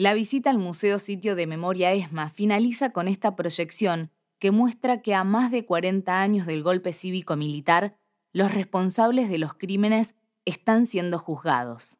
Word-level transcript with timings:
La 0.00 0.14
visita 0.14 0.50
al 0.50 0.58
Museo 0.58 1.00
Sitio 1.00 1.34
de 1.34 1.48
Memoria 1.48 1.92
ESMA 1.92 2.30
finaliza 2.30 2.90
con 2.92 3.08
esta 3.08 3.34
proyección 3.34 4.12
que 4.38 4.52
muestra 4.52 5.02
que 5.02 5.12
a 5.12 5.24
más 5.24 5.50
de 5.50 5.66
40 5.66 6.22
años 6.22 6.46
del 6.46 6.62
golpe 6.62 6.92
cívico-militar, 6.92 7.96
los 8.32 8.54
responsables 8.54 9.28
de 9.28 9.38
los 9.38 9.54
crímenes 9.54 10.14
están 10.44 10.86
siendo 10.86 11.18
juzgados. 11.18 11.98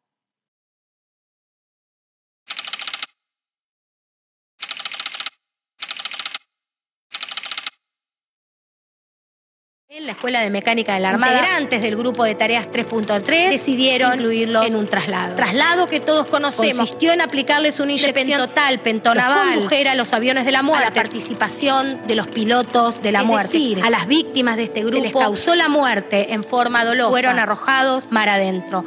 En 9.99 10.05
la 10.05 10.13
Escuela 10.13 10.39
de 10.39 10.49
Mecánica 10.49 10.93
de 10.93 11.01
la 11.01 11.09
Armada, 11.09 11.39
integrantes 11.39 11.81
del 11.81 11.97
grupo 11.97 12.23
de 12.23 12.33
tareas 12.33 12.71
3.3 12.71 13.49
decidieron 13.49 14.13
incluirlos 14.13 14.65
en 14.65 14.77
un 14.77 14.87
traslado. 14.87 15.35
Traslado 15.35 15.87
que 15.87 15.99
todos 15.99 16.25
conocemos. 16.27 16.77
Consistió 16.77 17.11
en 17.11 17.19
aplicarles 17.19 17.81
una 17.81 17.91
inyección 17.91 18.39
total 18.39 18.79
pentonaval 18.79 19.55
con 19.55 19.63
mujer 19.63 19.89
a 19.89 19.95
los 19.95 20.13
aviones 20.13 20.45
de 20.45 20.53
la 20.53 20.63
muerte. 20.63 20.85
A 20.85 20.89
la 20.89 20.93
participación 20.93 21.99
de 22.07 22.15
los 22.15 22.27
pilotos 22.27 23.01
de 23.01 23.11
la 23.11 23.23
muerte. 23.23 23.57
Decir, 23.57 23.83
a 23.83 23.89
las 23.89 24.07
víctimas 24.07 24.55
de 24.55 24.63
este 24.63 24.83
grupo 24.83 24.95
se 24.95 25.03
les 25.03 25.11
causó 25.11 25.55
la 25.55 25.67
muerte 25.67 26.33
en 26.33 26.45
forma 26.45 26.85
dolosa. 26.85 27.09
Fueron 27.09 27.37
arrojados 27.37 28.09
mar 28.09 28.29
adentro. 28.29 28.85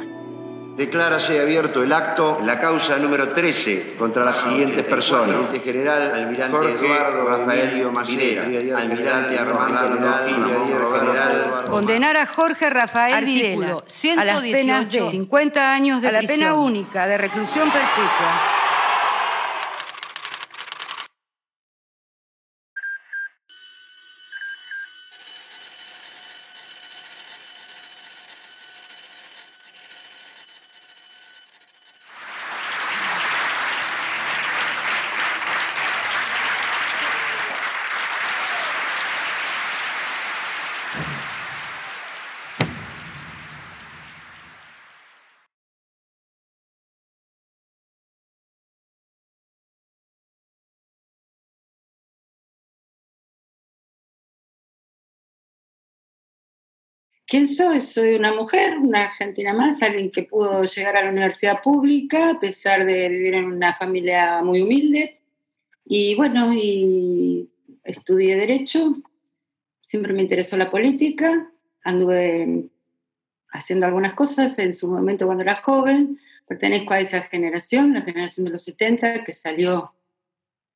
Declárase 0.75 1.39
abierto 1.39 1.83
el 1.83 1.93
acto, 1.93 2.39
la 2.43 2.59
causa 2.59 2.97
número 2.97 3.29
13 3.29 3.95
contra 3.97 4.25
las 4.25 4.37
siguientes 4.37 4.83
personas. 4.85 5.35
Almirante 5.35 5.59
General, 5.59 6.11
Almirante 6.15 6.57
Jorge 6.57 6.85
Eduardo 6.85 7.27
Rafaelio 7.27 7.91
Macera, 7.91 8.43
Almirante 8.77 9.37
Armando 9.37 10.09
Condenar 11.69 12.17
a 12.17 12.25
Jorge 12.25 12.69
Rafael 12.71 13.23
Videla 13.23 13.77
a 14.17 14.25
las 14.25 14.41
penas 14.41 14.89
de 14.89 15.07
50 15.07 15.73
años 15.73 16.01
de 16.01 16.07
a 16.07 16.11
la 16.11 16.21
pena 16.23 16.55
única 16.55 17.05
de 17.05 17.19
reclusión 17.19 17.69
perpetua 17.69 18.62
¿Quién 57.33 57.47
soy? 57.47 57.81
Soy 57.81 58.13
una 58.13 58.31
mujer, 58.31 58.77
una 58.77 59.05
argentina 59.05 59.55
más, 59.55 59.81
alguien 59.81 60.11
que 60.11 60.21
pudo 60.21 60.65
llegar 60.65 60.97
a 60.97 61.03
la 61.03 61.09
universidad 61.09 61.63
pública 61.63 62.29
a 62.29 62.39
pesar 62.39 62.85
de 62.85 63.09
vivir 63.09 63.33
en 63.33 63.45
una 63.45 63.73
familia 63.73 64.43
muy 64.43 64.61
humilde. 64.61 65.19
Y 65.83 66.13
bueno, 66.13 66.53
y 66.53 67.49
estudié 67.83 68.35
Derecho, 68.35 69.01
siempre 69.81 70.13
me 70.13 70.21
interesó 70.21 70.57
la 70.57 70.69
política, 70.69 71.51
anduve 71.83 72.69
haciendo 73.49 73.87
algunas 73.87 74.13
cosas 74.13 74.59
en 74.59 74.75
su 74.75 74.87
momento 74.87 75.25
cuando 75.25 75.41
era 75.41 75.55
joven, 75.55 76.19
pertenezco 76.47 76.93
a 76.93 76.99
esa 76.99 77.23
generación, 77.23 77.95
la 77.95 78.03
generación 78.03 78.45
de 78.45 78.51
los 78.51 78.63
70, 78.63 79.23
que 79.23 79.33
salió 79.33 79.95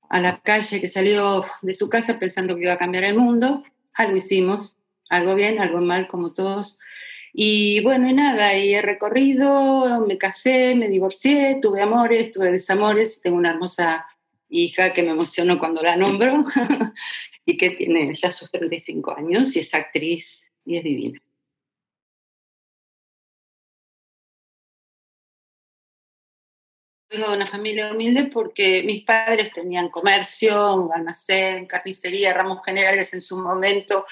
a 0.09 0.19
la 0.19 0.41
calle, 0.41 0.81
que 0.81 0.87
salió 0.87 1.45
de 1.61 1.75
su 1.75 1.87
casa 1.87 2.17
pensando 2.17 2.55
que 2.55 2.63
iba 2.63 2.73
a 2.73 2.79
cambiar 2.79 3.03
el 3.03 3.15
mundo, 3.15 3.63
algo 3.93 4.17
hicimos, 4.17 4.77
algo 5.09 5.35
bien, 5.35 5.59
algo 5.59 5.81
mal, 5.81 6.07
como 6.07 6.33
todos. 6.33 6.79
Y 7.33 7.81
bueno, 7.83 8.09
y 8.09 8.13
nada, 8.13 8.57
y 8.57 8.73
he 8.73 8.81
recorrido, 8.81 10.05
me 10.07 10.17
casé, 10.17 10.75
me 10.75 10.87
divorcié, 10.87 11.59
tuve 11.61 11.81
amores, 11.81 12.31
tuve 12.31 12.51
desamores, 12.51 13.21
tengo 13.21 13.37
una 13.37 13.51
hermosa 13.51 14.07
hija 14.49 14.93
que 14.93 15.03
me 15.03 15.11
emocionó 15.11 15.59
cuando 15.59 15.81
la 15.81 15.95
nombro 15.97 16.43
y 17.45 17.57
que 17.57 17.71
tiene 17.71 18.13
ya 18.13 18.31
sus 18.31 18.49
35 18.49 19.15
años 19.17 19.55
y 19.55 19.59
es 19.59 19.73
actriz 19.73 20.51
y 20.65 20.77
es 20.77 20.83
divina. 20.83 21.21
Vengo 27.09 27.29
de 27.29 27.37
una 27.37 27.47
familia 27.47 27.93
humilde 27.93 28.25
porque 28.25 28.83
mis 28.83 29.05
padres 29.05 29.53
tenían 29.53 29.89
comercio, 29.89 30.91
almacén, 30.93 31.65
carnicería, 31.65 32.33
ramos 32.33 32.65
generales 32.65 33.13
en 33.13 33.21
su 33.21 33.41
momento, 33.41 34.05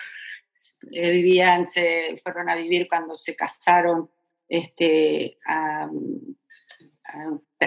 eh, 0.92 1.12
vivían, 1.12 1.68
se 1.68 2.20
fueron 2.24 2.50
a 2.50 2.56
vivir 2.56 2.88
cuando 2.88 3.16
se 3.16 3.36
casaron 3.36 4.10
este, 4.48 5.38
a, 5.46 5.90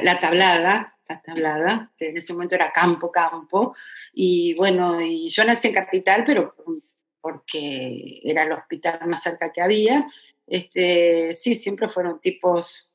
la 0.03 0.21
tablada, 0.21 0.99
la 1.09 1.23
tablada, 1.23 1.93
que 1.97 2.11
en 2.11 2.19
ese 2.19 2.33
momento 2.33 2.55
era 2.55 2.73
campo, 2.73 3.11
campo, 3.11 3.75
y 4.13 4.55
bueno, 4.55 5.01
y 5.01 5.29
yo 5.31 5.45
nací 5.45 5.69
en 5.69 5.75
Capital, 5.75 6.25
pero 6.25 6.55
porque 7.21 8.21
era 8.23 8.45
el 8.45 8.53
hospital 8.53 9.07
más 9.07 9.23
cerca 9.23 9.53
que 9.53 9.61
había, 9.61 10.07
este, 10.47 11.35
sí, 11.35 11.55
siempre 11.55 11.89
fueron 11.89 12.21
tipos 12.21 12.88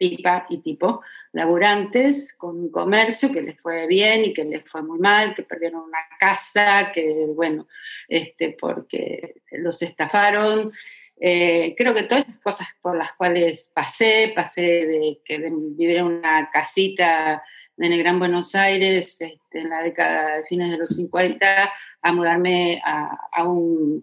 tipa 0.00 0.46
y 0.48 0.58
tipo, 0.58 1.02
laburantes 1.32 2.32
con 2.32 2.70
comercio 2.70 3.30
que 3.30 3.42
les 3.42 3.60
fue 3.60 3.86
bien 3.86 4.24
y 4.24 4.32
que 4.32 4.44
les 4.44 4.64
fue 4.64 4.82
muy 4.82 4.98
mal, 4.98 5.34
que 5.34 5.42
perdieron 5.42 5.82
una 5.82 5.98
casa, 6.18 6.90
que 6.90 7.26
bueno, 7.34 7.68
este, 8.08 8.56
porque 8.58 9.42
los 9.52 9.82
estafaron. 9.82 10.72
Eh, 11.20 11.74
creo 11.76 11.92
que 11.92 12.04
todas 12.04 12.24
esas 12.24 12.40
cosas 12.40 12.68
por 12.80 12.96
las 12.96 13.12
cuales 13.12 13.70
pasé, 13.74 14.32
pasé 14.34 14.86
de, 14.86 15.20
que 15.22 15.38
de 15.38 15.50
vivir 15.50 15.98
en 15.98 16.06
una 16.06 16.48
casita 16.50 17.44
en 17.76 17.92
el 17.92 17.98
Gran 17.98 18.18
Buenos 18.18 18.54
Aires 18.54 19.20
este, 19.20 19.58
en 19.58 19.68
la 19.68 19.82
década 19.82 20.36
de 20.36 20.44
fines 20.44 20.70
de 20.70 20.78
los 20.78 20.96
50 20.96 21.70
a 22.00 22.12
mudarme 22.12 22.80
a, 22.82 23.44
un, 23.44 24.02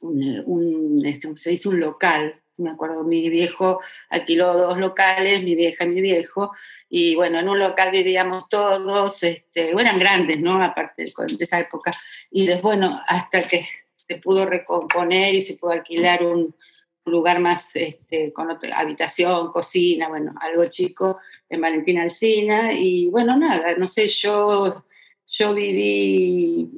un, 0.00 1.02
este, 1.04 1.30
se 1.36 1.50
dice 1.50 1.68
un 1.68 1.80
local, 1.80 2.41
me 2.56 2.70
acuerdo, 2.70 3.04
mi 3.04 3.28
viejo 3.28 3.80
alquiló 4.08 4.54
dos 4.54 4.78
locales, 4.78 5.42
mi 5.42 5.54
vieja 5.54 5.84
y 5.84 5.88
mi 5.88 6.00
viejo, 6.00 6.52
y 6.88 7.14
bueno, 7.14 7.38
en 7.38 7.48
un 7.48 7.58
local 7.58 7.90
vivíamos 7.90 8.48
todos, 8.48 9.22
este, 9.22 9.70
eran 9.70 9.98
grandes, 9.98 10.38
¿no? 10.40 10.62
Aparte 10.62 11.04
de, 11.04 11.12
esa 11.40 11.60
época, 11.60 11.92
y 12.30 12.46
después, 12.46 12.76
bueno, 12.76 13.00
hasta 13.06 13.42
que 13.42 13.66
se 13.94 14.16
pudo 14.16 14.46
recomponer 14.46 15.34
y 15.34 15.42
se 15.42 15.56
pudo 15.56 15.72
alquilar 15.72 16.22
un, 16.22 16.54
lugar 17.04 17.40
más 17.40 17.74
este, 17.74 18.32
con 18.32 18.48
habitación, 18.72 19.50
cocina, 19.50 20.08
bueno, 20.08 20.34
algo 20.40 20.66
chico 20.66 21.18
en 21.48 21.60
Valentina 21.60 22.02
Alcina, 22.02 22.72
y 22.72 23.10
bueno, 23.10 23.36
nada, 23.36 23.74
no 23.76 23.88
sé, 23.88 24.06
yo, 24.06 24.84
yo 25.26 25.52
viví 25.52 26.70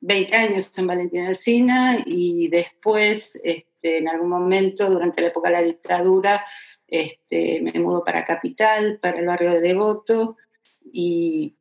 20 0.00 0.36
años 0.36 0.70
en 0.78 0.86
Valentina 0.86 1.28
Alcina 1.28 2.04
y 2.06 2.46
después... 2.48 3.40
Este, 3.42 3.73
este, 3.84 3.98
en 3.98 4.08
algún 4.08 4.30
momento, 4.30 4.90
durante 4.90 5.20
la 5.20 5.28
época 5.28 5.50
de 5.50 5.56
la 5.56 5.62
dictadura, 5.62 6.44
este, 6.88 7.60
me 7.60 7.78
mudo 7.78 8.02
para 8.02 8.24
Capital, 8.24 8.98
para 9.00 9.18
el 9.18 9.26
barrio 9.26 9.52
de 9.52 9.60
Devoto, 9.60 10.38
y 10.90 11.54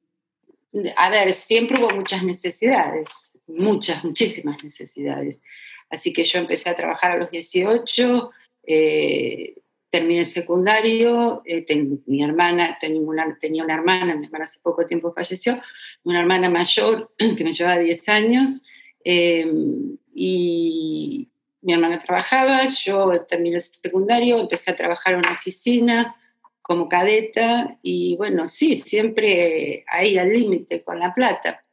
a 0.95 1.09
ver, 1.09 1.33
siempre 1.33 1.79
hubo 1.79 1.89
muchas 1.89 2.23
necesidades, 2.23 3.37
muchas, 3.47 4.03
muchísimas 4.05 4.63
necesidades. 4.63 5.41
Así 5.89 6.13
que 6.13 6.23
yo 6.23 6.39
empecé 6.39 6.69
a 6.69 6.75
trabajar 6.75 7.11
a 7.11 7.17
los 7.17 7.29
18, 7.29 8.31
eh, 8.67 9.55
terminé 9.89 10.23
secundario, 10.23 11.43
eh, 11.45 11.65
mi 12.05 12.23
hermana, 12.23 12.77
tenía 12.79 13.01
una, 13.01 13.37
tenía 13.37 13.65
una 13.65 13.75
hermana, 13.75 14.15
mi 14.15 14.25
hermana 14.27 14.45
hace 14.45 14.59
poco 14.61 14.85
tiempo 14.85 15.11
falleció, 15.11 15.59
una 16.03 16.21
hermana 16.21 16.49
mayor 16.49 17.11
que 17.37 17.43
me 17.43 17.51
llevaba 17.51 17.79
10 17.79 18.09
años, 18.09 18.63
eh, 19.03 19.45
y 20.15 21.27
mi 21.63 21.73
hermana 21.73 21.99
trabajaba, 21.99 22.65
yo 22.65 23.25
terminé 23.25 23.55
el 23.55 23.61
secundario, 23.61 24.39
empecé 24.39 24.71
a 24.71 24.75
trabajar 24.75 25.13
en 25.13 25.19
una 25.19 25.33
oficina 25.33 26.15
como 26.61 26.87
cadeta 26.87 27.77
y 27.81 28.15
bueno, 28.17 28.47
sí, 28.47 28.75
siempre 28.77 29.83
ahí 29.87 30.17
al 30.17 30.31
límite 30.31 30.83
con 30.83 30.99
la 30.99 31.13
plata. 31.13 31.65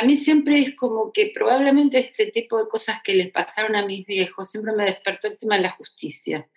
A 0.00 0.04
mí 0.04 0.16
siempre 0.16 0.60
es 0.60 0.74
como 0.74 1.12
que 1.12 1.32
probablemente 1.34 1.98
este 1.98 2.26
tipo 2.26 2.62
de 2.62 2.68
cosas 2.68 3.02
que 3.02 3.14
les 3.14 3.30
pasaron 3.30 3.74
a 3.74 3.86
mis 3.86 4.06
viejos 4.06 4.50
siempre 4.50 4.74
me 4.74 4.84
despertó 4.84 5.28
el 5.28 5.38
tema 5.38 5.56
de 5.56 5.62
la 5.62 5.70
justicia. 5.70 6.48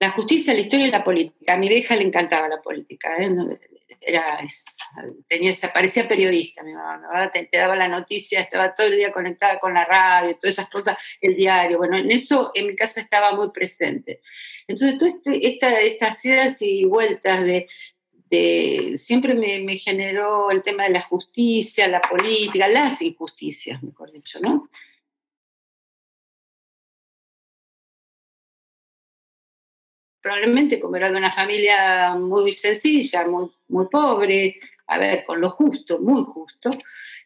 La 0.00 0.10
justicia, 0.10 0.52
la 0.52 0.60
historia 0.60 0.88
y 0.88 0.90
la 0.90 1.04
política. 1.04 1.54
A 1.54 1.58
mi 1.58 1.68
vieja 1.68 1.94
le 1.94 2.02
encantaba 2.02 2.48
la 2.48 2.60
política. 2.60 3.16
¿eh? 3.18 3.30
Era, 4.04 4.38
tenía, 5.26 5.52
parecía 5.72 6.08
periodista, 6.08 6.62
mi 6.62 6.72
mamá, 6.72 7.30
te, 7.32 7.48
daba 7.52 7.76
la 7.76 7.88
noticia, 7.88 8.40
estaba 8.40 8.74
todo 8.74 8.86
el 8.86 8.96
día 8.96 9.12
conectada 9.12 9.58
con 9.58 9.74
la 9.74 9.84
radio, 9.84 10.36
todas 10.38 10.54
esas 10.54 10.70
cosas, 10.70 10.96
el 11.20 11.36
diario, 11.36 11.78
bueno, 11.78 11.96
en 11.96 12.10
eso 12.10 12.50
en 12.54 12.66
mi 12.66 12.76
casa 12.76 13.00
estaba 13.00 13.34
muy 13.34 13.50
presente. 13.50 14.20
Entonces, 14.66 14.98
todas 14.98 15.14
este, 15.24 15.86
estas 15.86 16.24
idas 16.24 16.62
y 16.62 16.84
vueltas 16.84 17.44
de, 17.44 17.66
siempre 18.96 19.34
me, 19.34 19.58
me, 19.60 19.76
generó 19.76 20.50
el 20.50 20.62
tema 20.62 20.84
de 20.84 20.90
la 20.90 21.02
justicia, 21.02 21.86
la 21.88 22.00
política, 22.00 22.66
las 22.66 23.02
injusticias, 23.02 23.82
mejor 23.82 24.10
dicho, 24.10 24.40
¿no? 24.40 24.70
Probablemente 30.22 30.78
como 30.78 30.96
era 30.96 31.10
de 31.10 31.18
una 31.18 31.32
familia 31.32 32.14
muy 32.14 32.52
sencilla, 32.52 33.26
muy, 33.26 33.50
muy 33.68 33.86
pobre, 33.88 34.60
a 34.86 34.98
ver, 34.98 35.24
con 35.24 35.40
lo 35.40 35.50
justo, 35.50 35.98
muy 35.98 36.22
justo, 36.24 36.70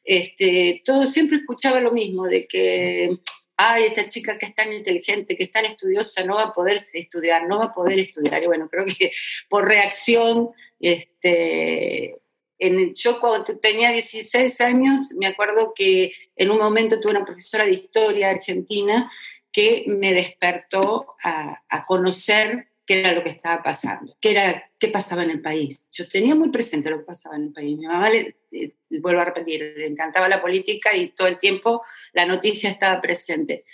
este, 0.02 0.82
todo 0.84 1.06
siempre 1.06 1.38
escuchaba 1.38 1.80
lo 1.80 1.92
mismo, 1.92 2.26
de 2.26 2.46
que, 2.46 3.18
ay, 3.56 3.84
esta 3.84 4.08
chica 4.08 4.38
que 4.38 4.46
es 4.46 4.54
tan 4.54 4.72
inteligente, 4.72 5.36
que 5.36 5.44
es 5.44 5.50
tan 5.50 5.66
estudiosa, 5.66 6.24
no 6.24 6.36
va 6.36 6.44
a 6.44 6.52
poder 6.52 6.78
estudiar, 6.92 7.46
no 7.46 7.58
va 7.58 7.64
a 7.66 7.72
poder 7.72 7.98
estudiar. 7.98 8.42
Y 8.42 8.46
bueno, 8.46 8.68
creo 8.70 8.84
que 8.86 9.10
por 9.48 9.66
reacción, 9.66 10.50
este, 10.78 12.16
yo 12.94 13.20
cuando 13.20 13.58
tenía 13.58 13.90
16 13.90 14.60
años, 14.60 15.12
me 15.18 15.26
acuerdo 15.26 15.72
que 15.74 16.12
en 16.36 16.50
un 16.50 16.58
momento 16.58 17.00
tuve 17.00 17.10
una 17.10 17.24
profesora 17.24 17.66
de 17.66 17.72
historia 17.72 18.30
argentina 18.30 19.10
que 19.52 19.84
me 19.88 20.14
despertó 20.14 21.16
a 21.22 21.84
conocer 21.86 22.68
qué 22.86 23.00
era 23.00 23.12
lo 23.12 23.24
que 23.24 23.30
estaba 23.30 23.62
pasando, 23.62 24.16
qué, 24.20 24.30
era, 24.30 24.70
qué 24.78 24.88
pasaba 24.88 25.24
en 25.24 25.30
el 25.30 25.42
país. 25.42 25.88
Yo 25.92 26.08
tenía 26.08 26.34
muy 26.34 26.50
presente 26.50 26.88
lo 26.88 26.98
que 26.98 27.04
pasaba 27.04 27.36
en 27.36 27.44
el 27.44 27.52
país. 27.52 27.76
Mi 27.76 27.86
mamá, 27.86 28.08
le, 28.10 28.36
vuelvo 29.00 29.20
a 29.20 29.24
repetir, 29.24 29.74
le 29.76 29.86
encantaba 29.86 30.28
la 30.28 30.40
política 30.40 30.96
y 30.96 31.08
todo 31.08 31.26
el 31.26 31.38
tiempo 31.38 31.82
la 32.12 32.24
noticia 32.24 32.70
estaba 32.70 33.00
presente. 33.00 33.64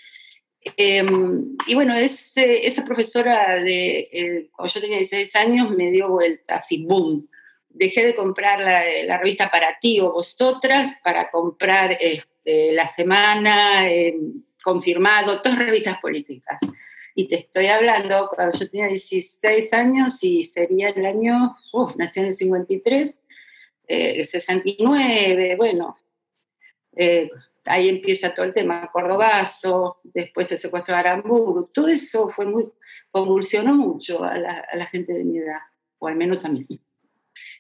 Em, 0.77 1.57
y 1.67 1.75
bueno, 1.75 1.95
esa 1.97 2.85
profesora 2.85 3.61
de, 3.63 4.09
eh, 4.13 4.51
cuando 4.53 4.73
yo 4.73 4.81
tenía 4.81 4.97
16 4.97 5.37
años 5.37 5.71
me 5.71 5.91
dio 5.91 6.09
vuelta, 6.09 6.57
así, 6.57 6.85
boom. 6.85 7.29
Dejé 7.69 8.05
de 8.05 8.15
comprar 8.15 8.61
la, 8.61 9.19
revista 9.19 9.51
para 9.51 9.79
ti 9.81 10.01
o 10.01 10.13
vosotras 10.13 10.95
para 11.03 11.31
comprar 11.31 11.97
este, 12.01 12.73
La 12.73 12.87
Semana, 12.87 13.91
em, 13.91 14.43
Confirmado, 14.63 15.43
todas 15.43 15.59
revistas 15.59 15.99
políticas. 15.99 16.61
Y 17.15 17.29
te 17.29 17.37
estoy 17.37 17.67
hablando, 17.67 18.31
yo 18.59 18.71
tenía 18.71 18.87
16 18.89 19.73
años 19.75 20.23
y 20.23 20.45
sería 20.45 20.91
el 20.91 21.05
año, 21.05 21.55
uh, 21.73 21.91
nací 21.97 22.21
en 22.21 22.27
el 22.27 22.33
53, 22.33 23.21
eh, 23.89 24.25
69, 24.25 25.57
bueno, 25.57 25.95
eh, 26.97 27.29
ahí 27.65 27.89
empieza 27.89 28.33
todo 28.33 28.47
el 28.47 28.53
tema, 28.53 28.91
Cordobazo, 28.91 30.01
después 30.05 30.51
el 30.53 30.59
secuestro 30.59 30.95
de 30.95 31.01
Aramburu, 31.01 31.71
todo 31.73 31.89
eso 31.89 32.31
fue 32.31 32.47
muy, 32.47 32.71
convulsionó 33.11 33.75
mucho 33.75 34.25
a 34.25 34.39
la, 34.39 34.67
a 34.71 34.77
la 34.77 34.87
gente 34.87 35.13
de 35.13 35.25
mi 35.25 35.39
edad, 35.39 35.61
o 35.99 36.09
al 36.09 36.17
menos 36.17 36.45
a 36.45 36.49
mí. 36.49 36.67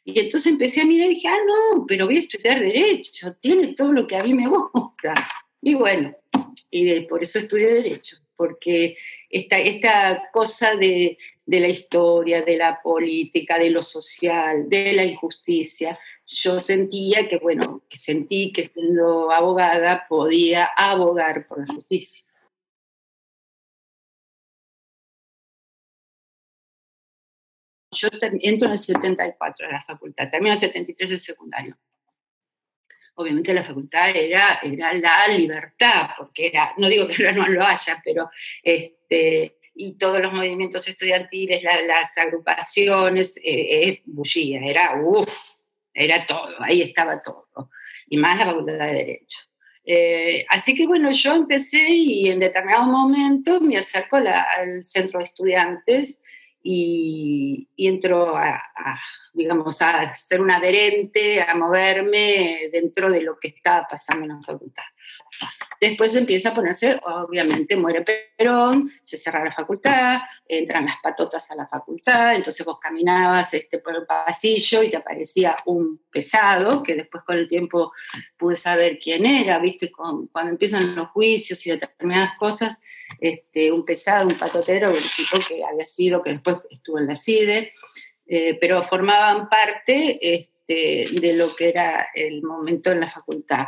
Y 0.04 0.18
entonces 0.18 0.50
empecé 0.50 0.80
a 0.80 0.86
mirar 0.86 1.08
y 1.08 1.14
dije, 1.14 1.28
ah, 1.28 1.38
no, 1.46 1.86
pero 1.86 2.06
voy 2.06 2.16
a 2.16 2.20
estudiar 2.20 2.58
Derecho, 2.58 3.34
tiene 3.34 3.74
todo 3.74 3.92
lo 3.92 4.06
que 4.06 4.16
a 4.16 4.24
mí 4.24 4.34
me 4.34 4.48
gusta. 4.48 5.14
Y 5.60 5.74
bueno, 5.74 6.10
y 6.70 7.02
por 7.02 7.22
eso 7.22 7.38
estudié 7.38 7.72
Derecho 7.72 8.21
porque 8.36 8.96
esta, 9.28 9.58
esta 9.58 10.30
cosa 10.32 10.76
de, 10.76 11.18
la 11.46 11.68
historia, 11.68 12.42
de 12.42 12.56
la 12.56 12.80
política, 12.82 13.58
de 13.58 13.70
lo 13.70 13.82
social, 13.82 14.68
de 14.68 14.92
la 14.94 15.04
injusticia, 15.04 15.98
yo 16.26 16.60
sentía 16.60 17.28
que, 17.28 17.38
bueno, 17.38 17.82
que 17.88 17.98
sentí 17.98 18.52
que 18.52 18.64
siendo 18.64 19.30
abogada 19.30 20.06
podía 20.08 20.64
abogar 20.76 21.46
por 21.46 21.66
la 21.66 21.74
justicia. 21.74 22.24
Yo 27.94 28.08
entro 28.40 28.66
en 28.68 28.72
el 28.72 28.78
74 28.78 29.68
a 29.68 29.72
la 29.72 29.84
facultad, 29.84 30.30
termino 30.30 30.54
en 30.54 30.54
el 30.54 30.58
73 30.58 31.10
el 31.10 31.18
secundario 31.18 31.78
obviamente 33.14 33.54
la 33.54 33.64
facultad 33.64 34.14
era, 34.14 34.60
era 34.62 34.92
la 34.94 35.28
libertad, 35.28 36.10
porque 36.16 36.48
era, 36.48 36.74
no 36.78 36.88
digo 36.88 37.06
que 37.06 37.32
no 37.32 37.48
lo 37.48 37.62
haya, 37.62 38.00
pero 38.04 38.30
este, 38.62 39.58
y 39.74 39.96
todos 39.96 40.20
los 40.20 40.32
movimientos 40.32 40.86
estudiantiles, 40.88 41.62
las 41.62 42.16
agrupaciones, 42.18 43.36
eh, 43.38 43.42
eh, 43.44 44.02
bullía, 44.06 44.60
era 44.64 44.94
uff, 45.02 45.32
era 45.94 46.26
todo, 46.26 46.56
ahí 46.60 46.82
estaba 46.82 47.20
todo, 47.20 47.48
y 48.08 48.16
más 48.16 48.38
la 48.38 48.46
facultad 48.46 48.74
de 48.74 48.92
Derecho. 48.92 49.38
Eh, 49.84 50.44
así 50.48 50.76
que 50.76 50.86
bueno, 50.86 51.10
yo 51.10 51.34
empecé 51.34 51.88
y 51.88 52.28
en 52.28 52.38
determinado 52.38 52.84
momento 52.84 53.60
me 53.60 53.76
acerco 53.76 54.16
al 54.16 54.84
centro 54.84 55.18
de 55.18 55.24
estudiantes 55.24 56.20
y, 56.62 57.68
entro 57.76 58.36
a, 58.36 58.60
digamos, 59.32 59.82
a 59.82 60.14
ser 60.14 60.40
un 60.40 60.50
adherente, 60.50 61.42
a 61.42 61.54
moverme 61.54 62.70
dentro 62.72 63.10
de 63.10 63.22
lo 63.22 63.38
que 63.38 63.48
estaba 63.48 63.86
pasando 63.88 64.24
en 64.24 64.40
la 64.40 64.42
facultad. 64.46 64.84
Después 65.80 66.14
empieza 66.14 66.50
a 66.50 66.54
ponerse, 66.54 67.00
obviamente 67.04 67.74
muere 67.76 68.04
Perón, 68.36 68.92
se 69.02 69.16
cierra 69.16 69.44
la 69.44 69.50
facultad, 69.50 70.20
entran 70.46 70.84
las 70.84 70.96
patotas 71.02 71.50
a 71.50 71.56
la 71.56 71.66
facultad, 71.66 72.36
entonces 72.36 72.64
vos 72.64 72.78
caminabas 72.78 73.52
este, 73.54 73.78
por 73.78 73.96
el 73.96 74.06
pasillo 74.06 74.82
y 74.82 74.90
te 74.90 74.96
aparecía 74.96 75.56
un 75.66 76.00
pesado, 76.10 76.82
que 76.82 76.94
después 76.94 77.24
con 77.24 77.36
el 77.36 77.48
tiempo 77.48 77.92
pude 78.36 78.54
saber 78.54 78.98
quién 79.02 79.26
era, 79.26 79.58
viste, 79.58 79.90
cuando 79.90 80.50
empiezan 80.50 80.94
los 80.94 81.08
juicios 81.08 81.66
y 81.66 81.70
determinadas 81.70 82.36
cosas, 82.38 82.80
este, 83.20 83.72
un 83.72 83.84
pesado, 83.84 84.28
un 84.28 84.38
patotero, 84.38 84.90
el 84.90 85.12
tipo 85.12 85.38
que 85.46 85.64
había 85.64 85.86
sido, 85.86 86.22
que 86.22 86.30
después 86.30 86.58
estuvo 86.70 86.98
en 86.98 87.06
la 87.06 87.16
CIDE, 87.16 87.72
eh, 88.26 88.56
pero 88.60 88.82
formaban 88.82 89.48
parte 89.48 90.18
este, 90.34 91.08
de 91.12 91.32
lo 91.34 91.54
que 91.56 91.68
era 91.68 92.08
el 92.14 92.42
momento 92.42 92.90
en 92.92 93.00
la 93.00 93.10
facultad. 93.10 93.66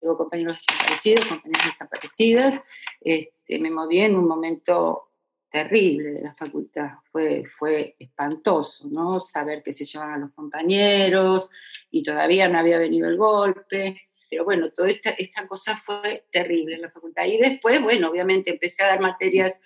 Tengo 0.00 0.16
compañeros 0.16 0.56
desaparecidos, 0.56 1.26
compañeras 1.26 1.66
desaparecidas. 1.66 2.60
Este, 3.00 3.58
me 3.58 3.70
moví 3.70 4.00
en 4.00 4.16
un 4.16 4.26
momento 4.26 5.08
terrible 5.50 6.10
de 6.10 6.22
la 6.22 6.34
facultad. 6.34 6.90
Fue, 7.10 7.44
fue 7.58 7.96
espantoso, 7.98 8.88
¿no? 8.88 9.20
Saber 9.20 9.62
que 9.62 9.72
se 9.72 9.84
llevan 9.84 10.12
a 10.12 10.18
los 10.18 10.32
compañeros 10.32 11.50
y 11.90 12.02
todavía 12.02 12.48
no 12.48 12.58
había 12.58 12.78
venido 12.78 13.08
el 13.08 13.16
golpe. 13.16 14.02
Pero 14.30 14.44
bueno, 14.44 14.70
toda 14.72 14.90
esta, 14.90 15.10
esta 15.10 15.46
cosa 15.46 15.76
fue 15.76 16.26
terrible 16.30 16.74
en 16.74 16.82
la 16.82 16.90
facultad. 16.90 17.24
Y 17.24 17.38
después, 17.38 17.80
bueno, 17.82 18.10
obviamente 18.10 18.50
empecé 18.50 18.84
a 18.84 18.88
dar 18.88 19.00
materias 19.00 19.58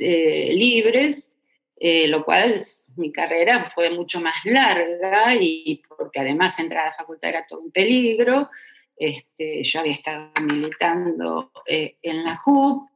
eh, 0.00 0.52
libres, 0.52 1.32
eh, 1.76 2.08
lo 2.08 2.24
cual 2.24 2.60
mi 2.96 3.12
carrera 3.12 3.70
fue 3.74 3.90
mucho 3.90 4.20
más 4.20 4.34
larga 4.44 5.34
y 5.34 5.82
porque 5.96 6.20
además 6.20 6.58
entrar 6.58 6.86
a 6.86 6.90
la 6.90 6.96
facultad 6.96 7.30
era 7.30 7.46
todo 7.46 7.60
un 7.60 7.70
peligro. 7.70 8.50
Este, 8.96 9.64
yo 9.64 9.80
había 9.80 9.92
estado 9.92 10.32
militando 10.40 11.50
eh, 11.66 11.96
en 12.02 12.24
la 12.24 12.36
JUP, 12.36 12.88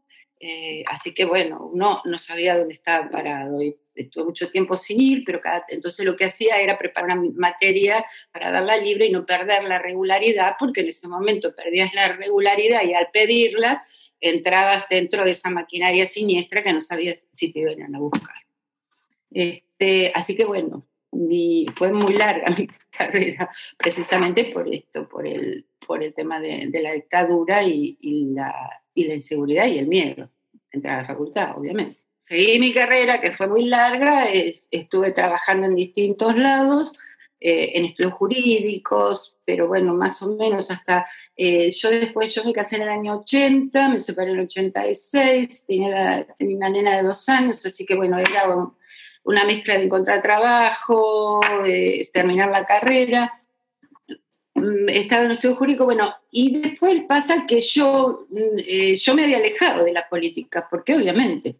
así 0.87 1.13
que 1.13 1.25
bueno, 1.25 1.71
uno 1.73 2.03
no 2.05 2.19
sabía 2.19 2.57
dónde 2.57 2.75
estaba 2.75 3.11
parado 3.11 3.61
y 3.63 3.75
estuve 3.97 4.25
mucho 4.25 4.51
tiempo 4.51 4.77
sin 4.77 5.01
ir, 5.01 5.23
pero 5.25 5.41
entonces 5.69 6.05
lo 6.05 6.17
que 6.17 6.27
hacía 6.27 6.61
era 6.61 6.79
preparar 6.79 7.19
una 7.19 7.31
materia 7.35 8.05
para 8.31 8.51
darla 8.51 8.77
libre 8.77 9.07
y 9.07 9.11
no 9.11 9.27
perder 9.27 9.65
la 9.65 9.79
regularidad, 9.79 10.55
porque 10.59 10.83
en 10.83 10.89
ese 10.89 11.09
momento 11.09 11.55
perdías 11.55 11.93
la 11.95 12.13
regularidad 12.13 12.85
y 12.85 12.95
al 12.95 13.11
pedirla 13.11 13.83
entrabas 14.21 14.89
dentro 14.89 15.25
de 15.25 15.31
esa 15.31 15.51
maquinaria 15.51 16.07
siniestra 16.07 16.63
que 16.63 16.73
no 16.73 16.81
sabías 16.81 17.27
si 17.31 17.53
te 17.53 17.61
iban 17.61 17.95
a 17.95 17.99
buscar. 17.99 18.37
Este, 19.31 20.13
así 20.15 20.37
que 20.37 20.45
bueno, 20.45 20.87
fue 21.75 21.93
muy 21.93 22.15
larga 22.15 22.51
mi 22.59 22.69
carrera 22.91 23.51
precisamente 23.77 24.47
por 24.47 24.73
esto, 24.73 25.09
por 25.09 25.27
el, 25.27 25.67
por 25.87 26.03
el 26.03 26.13
tema 26.15 26.41
de, 26.41 26.69
la 26.83 26.93
dictadura 26.93 27.63
y, 27.63 27.97
la, 28.35 28.83
y 28.93 29.05
la 29.05 29.15
inseguridad 29.15 29.67
y 29.67 29.79
el 29.79 29.87
miedo. 29.87 30.31
Entrar 30.71 30.99
a 30.99 31.03
la 31.03 31.09
facultad, 31.09 31.57
obviamente 31.57 32.07
seguí 32.27 32.59
mi 32.59 32.73
carrera, 32.75 33.21
que 33.21 33.31
fue 33.31 33.47
muy 33.47 33.67
larga, 33.67 34.27
estuve 34.71 35.13
trabajando 35.13 35.67
en 35.67 35.77
distintos 35.77 36.37
lados, 36.37 36.93
eh, 37.39 37.71
en 37.75 37.85
estudios 37.85 38.15
jurídicos, 38.15 39.39
pero 39.45 39.69
bueno, 39.69 39.95
más 39.95 40.21
o 40.23 40.35
menos 40.35 40.73
hasta, 40.73 41.07
eh, 41.37 41.71
yo 41.71 41.89
después, 41.89 42.35
yo 42.35 42.43
me 42.43 42.53
casé 42.53 42.77
en 42.77 42.83
el 42.83 42.89
año 42.89 43.21
80, 43.21 43.91
me 43.91 44.01
separé 44.01 44.33
en 44.33 44.39
el 44.39 44.45
86, 44.47 45.67
tenía, 45.67 46.27
tenía 46.37 46.57
una 46.57 46.69
nena 46.69 46.97
de 46.97 47.05
dos 47.05 47.29
años, 47.29 47.65
así 47.65 47.87
que 47.87 47.95
bueno, 47.95 48.19
era 48.19 48.49
una 49.23 49.45
mezcla 49.45 49.75
de 49.75 49.85
encontrar 49.85 50.21
trabajo, 50.21 51.41
eh, 51.65 52.03
terminar 52.13 52.51
la 52.51 52.65
carrera 52.65 53.36
estaba 54.89 55.23
en 55.23 55.27
un 55.29 55.33
estudio 55.35 55.57
jurídico, 55.57 55.85
bueno, 55.85 56.15
y 56.31 56.61
después 56.61 57.03
pasa 57.09 57.47
que 57.47 57.61
yo, 57.61 58.27
mm, 58.31 58.95
yo 58.95 59.15
me 59.15 59.25
había 59.25 59.39
alejado 59.39 59.85
de 59.85 59.93
la 59.93 60.09
política, 60.09 60.67
porque 60.71 60.95
obviamente 60.95 61.57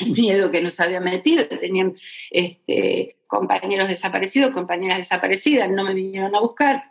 el 0.00 0.08
miedo 0.20 0.50
que 0.50 0.62
nos 0.62 0.78
había 0.80 1.00
metido, 1.00 1.46
tenían 1.46 1.94
este, 2.30 3.16
compañeros 3.26 3.88
desaparecidos, 3.88 4.52
compañeras 4.52 4.98
desaparecidas, 4.98 5.70
no 5.70 5.84
me 5.84 5.94
vinieron 5.94 6.34
a 6.34 6.40
buscar. 6.40 6.82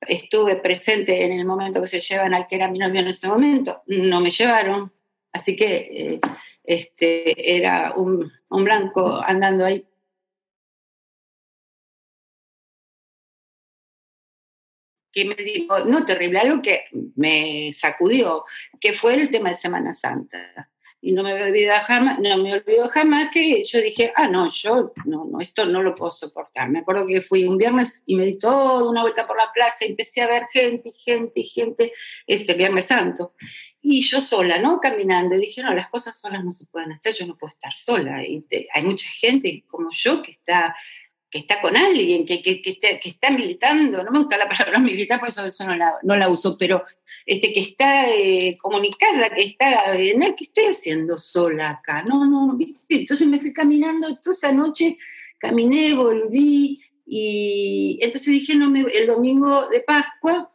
Estuve 0.00 0.56
presente 0.56 1.24
en 1.24 1.32
el 1.32 1.46
momento 1.46 1.80
que 1.80 1.88
se 1.88 2.00
llevan 2.00 2.34
al 2.34 2.46
que 2.46 2.56
era 2.56 2.70
mi 2.70 2.78
novio 2.78 3.00
en 3.00 3.08
ese 3.08 3.28
momento, 3.28 3.82
no 3.86 4.20
me 4.20 4.30
llevaron, 4.30 4.92
así 5.32 5.56
que 5.56 5.76
eh, 5.90 6.20
este, 6.64 7.56
era 7.56 7.94
un, 7.96 8.30
un 8.48 8.64
blanco 8.64 9.20
andando 9.24 9.64
ahí 9.64 9.84
que 15.16 15.24
me 15.24 15.34
dijo, 15.36 15.78
no 15.86 16.04
terrible, 16.04 16.38
algo 16.38 16.60
que 16.60 16.84
me 17.14 17.72
sacudió, 17.72 18.44
que 18.78 18.92
fue 18.92 19.14
el 19.14 19.30
tema 19.30 19.48
de 19.48 19.54
Semana 19.54 19.94
Santa 19.94 20.68
y 21.00 21.12
no 21.12 21.22
me 21.22 21.32
olvido 21.32 21.72
jamás, 21.84 22.18
no 22.18 22.36
me 22.36 22.52
olvido 22.52 22.86
jamás 22.88 23.30
que 23.30 23.62
yo 23.62 23.80
dije, 23.80 24.12
ah, 24.14 24.28
no, 24.28 24.46
yo, 24.50 24.92
no, 25.06 25.24
no, 25.24 25.40
esto 25.40 25.64
no 25.64 25.82
lo 25.82 25.94
puedo 25.94 26.10
soportar. 26.10 26.68
Me 26.68 26.80
acuerdo 26.80 27.06
que 27.06 27.22
fui 27.22 27.44
un 27.44 27.56
viernes 27.56 28.02
y 28.04 28.14
me 28.14 28.24
di 28.24 28.36
toda 28.36 28.86
una 28.86 29.00
vuelta 29.00 29.26
por 29.26 29.38
la 29.38 29.50
plaza 29.54 29.86
y 29.86 29.90
empecé 29.90 30.20
a 30.20 30.26
ver 30.26 30.46
gente 30.52 30.92
gente 30.92 31.42
gente, 31.44 31.92
este 32.26 32.52
Viernes 32.52 32.84
Santo. 32.84 33.34
Y 33.80 34.02
yo 34.02 34.20
sola, 34.20 34.58
¿no? 34.58 34.80
Caminando. 34.80 35.34
Y 35.36 35.40
dije, 35.40 35.62
no, 35.62 35.72
las 35.72 35.88
cosas 35.88 36.20
solas 36.20 36.44
no 36.44 36.50
se 36.50 36.66
pueden 36.66 36.92
hacer, 36.92 37.14
yo 37.14 37.26
no 37.26 37.38
puedo 37.38 37.52
estar 37.52 37.72
sola. 37.72 38.22
Y 38.26 38.44
hay 38.74 38.82
mucha 38.82 39.08
gente 39.08 39.64
como 39.66 39.88
yo 39.92 40.20
que 40.20 40.32
está 40.32 40.76
que 41.36 41.40
está 41.42 41.60
con 41.60 41.76
alguien, 41.76 42.24
que, 42.24 42.40
que, 42.40 42.62
que, 42.62 42.78
está, 43.04 43.30
militando, 43.30 44.02
no 44.02 44.10
me 44.10 44.20
gusta 44.20 44.38
la 44.38 44.48
palabra 44.48 44.78
militar, 44.80 45.20
por 45.20 45.28
eso, 45.28 45.44
eso 45.44 45.66
no, 45.66 45.76
la, 45.76 45.92
no 46.02 46.16
la 46.16 46.30
uso, 46.30 46.56
pero 46.58 46.82
este, 47.26 47.52
que 47.52 47.60
está 47.60 48.08
eh, 48.08 48.56
comunicada, 48.58 49.28
que 49.30 49.42
está, 49.42 49.92
¿qué 49.94 50.34
estoy 50.40 50.64
haciendo 50.64 51.18
sola 51.18 51.70
acá? 51.70 52.02
No, 52.02 52.24
no, 52.24 52.46
no, 52.46 52.58
entonces 52.88 53.26
me 53.28 53.38
fui 53.38 53.52
caminando 53.52 54.16
toda 54.16 54.32
esa 54.32 54.52
noche, 54.52 54.96
caminé, 55.38 55.94
volví, 55.94 56.80
y 57.04 57.98
entonces 58.00 58.32
dije, 58.32 58.54
no, 58.54 58.74
el 58.74 59.06
domingo 59.06 59.68
de 59.68 59.80
Pascua, 59.80 60.50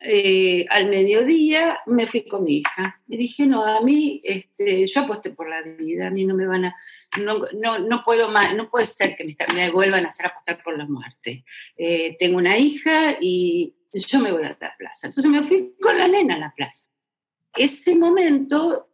eh, 0.00 0.64
al 0.70 0.88
mediodía 0.88 1.80
me 1.86 2.06
fui 2.06 2.24
con 2.24 2.44
mi 2.44 2.58
hija 2.58 3.02
y 3.08 3.16
dije, 3.16 3.46
no, 3.46 3.64
a 3.64 3.80
mí, 3.80 4.20
este, 4.22 4.86
yo 4.86 5.00
aposté 5.00 5.30
por 5.30 5.48
la 5.48 5.62
vida, 5.62 6.06
a 6.06 6.10
mí 6.10 6.24
no 6.24 6.34
me 6.34 6.46
van 6.46 6.66
a, 6.66 6.76
no, 7.18 7.40
no, 7.54 7.78
no 7.80 8.02
puedo 8.04 8.30
más, 8.30 8.54
no 8.54 8.70
puede 8.70 8.86
ser 8.86 9.16
que 9.16 9.24
me, 9.24 9.34
me, 9.54 9.70
vuelvan 9.70 10.04
a 10.04 10.08
hacer 10.08 10.26
apostar 10.26 10.62
por 10.62 10.78
la 10.78 10.86
muerte. 10.86 11.44
Eh, 11.76 12.16
tengo 12.18 12.38
una 12.38 12.56
hija 12.58 13.16
y 13.20 13.74
yo 13.92 14.20
me 14.20 14.30
voy 14.30 14.44
a 14.44 14.56
la 14.60 14.76
plaza. 14.76 15.08
Entonces 15.08 15.30
me 15.30 15.42
fui 15.42 15.74
con 15.80 15.98
la 15.98 16.06
nena 16.06 16.36
a 16.36 16.38
la 16.38 16.54
plaza. 16.54 16.88
Ese 17.56 17.96
momento 17.96 18.88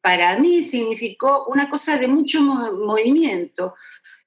para 0.00 0.38
mí 0.38 0.62
significó 0.62 1.46
una 1.46 1.68
cosa 1.68 1.96
de 1.96 2.08
mucho 2.08 2.42
movimiento. 2.42 3.74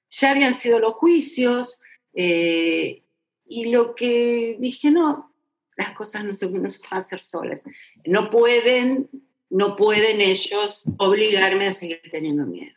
Ya 0.08 0.30
habían 0.30 0.54
sido 0.54 0.78
los 0.78 0.94
juicios, 0.94 1.80
eh, 2.14 3.04
y 3.48 3.70
lo 3.70 3.94
que 3.94 4.56
dije, 4.60 4.90
no, 4.90 5.34
las 5.76 5.92
cosas 5.92 6.24
no 6.24 6.34
se, 6.34 6.50
no 6.50 6.68
se 6.68 6.78
pueden 6.80 6.98
hacer 6.98 7.20
solas. 7.20 7.62
No 8.04 8.30
pueden, 8.30 9.08
no 9.48 9.76
pueden 9.76 10.20
ellos 10.20 10.84
obligarme 10.98 11.68
a 11.68 11.72
seguir 11.72 12.02
teniendo 12.10 12.44
miedo. 12.46 12.76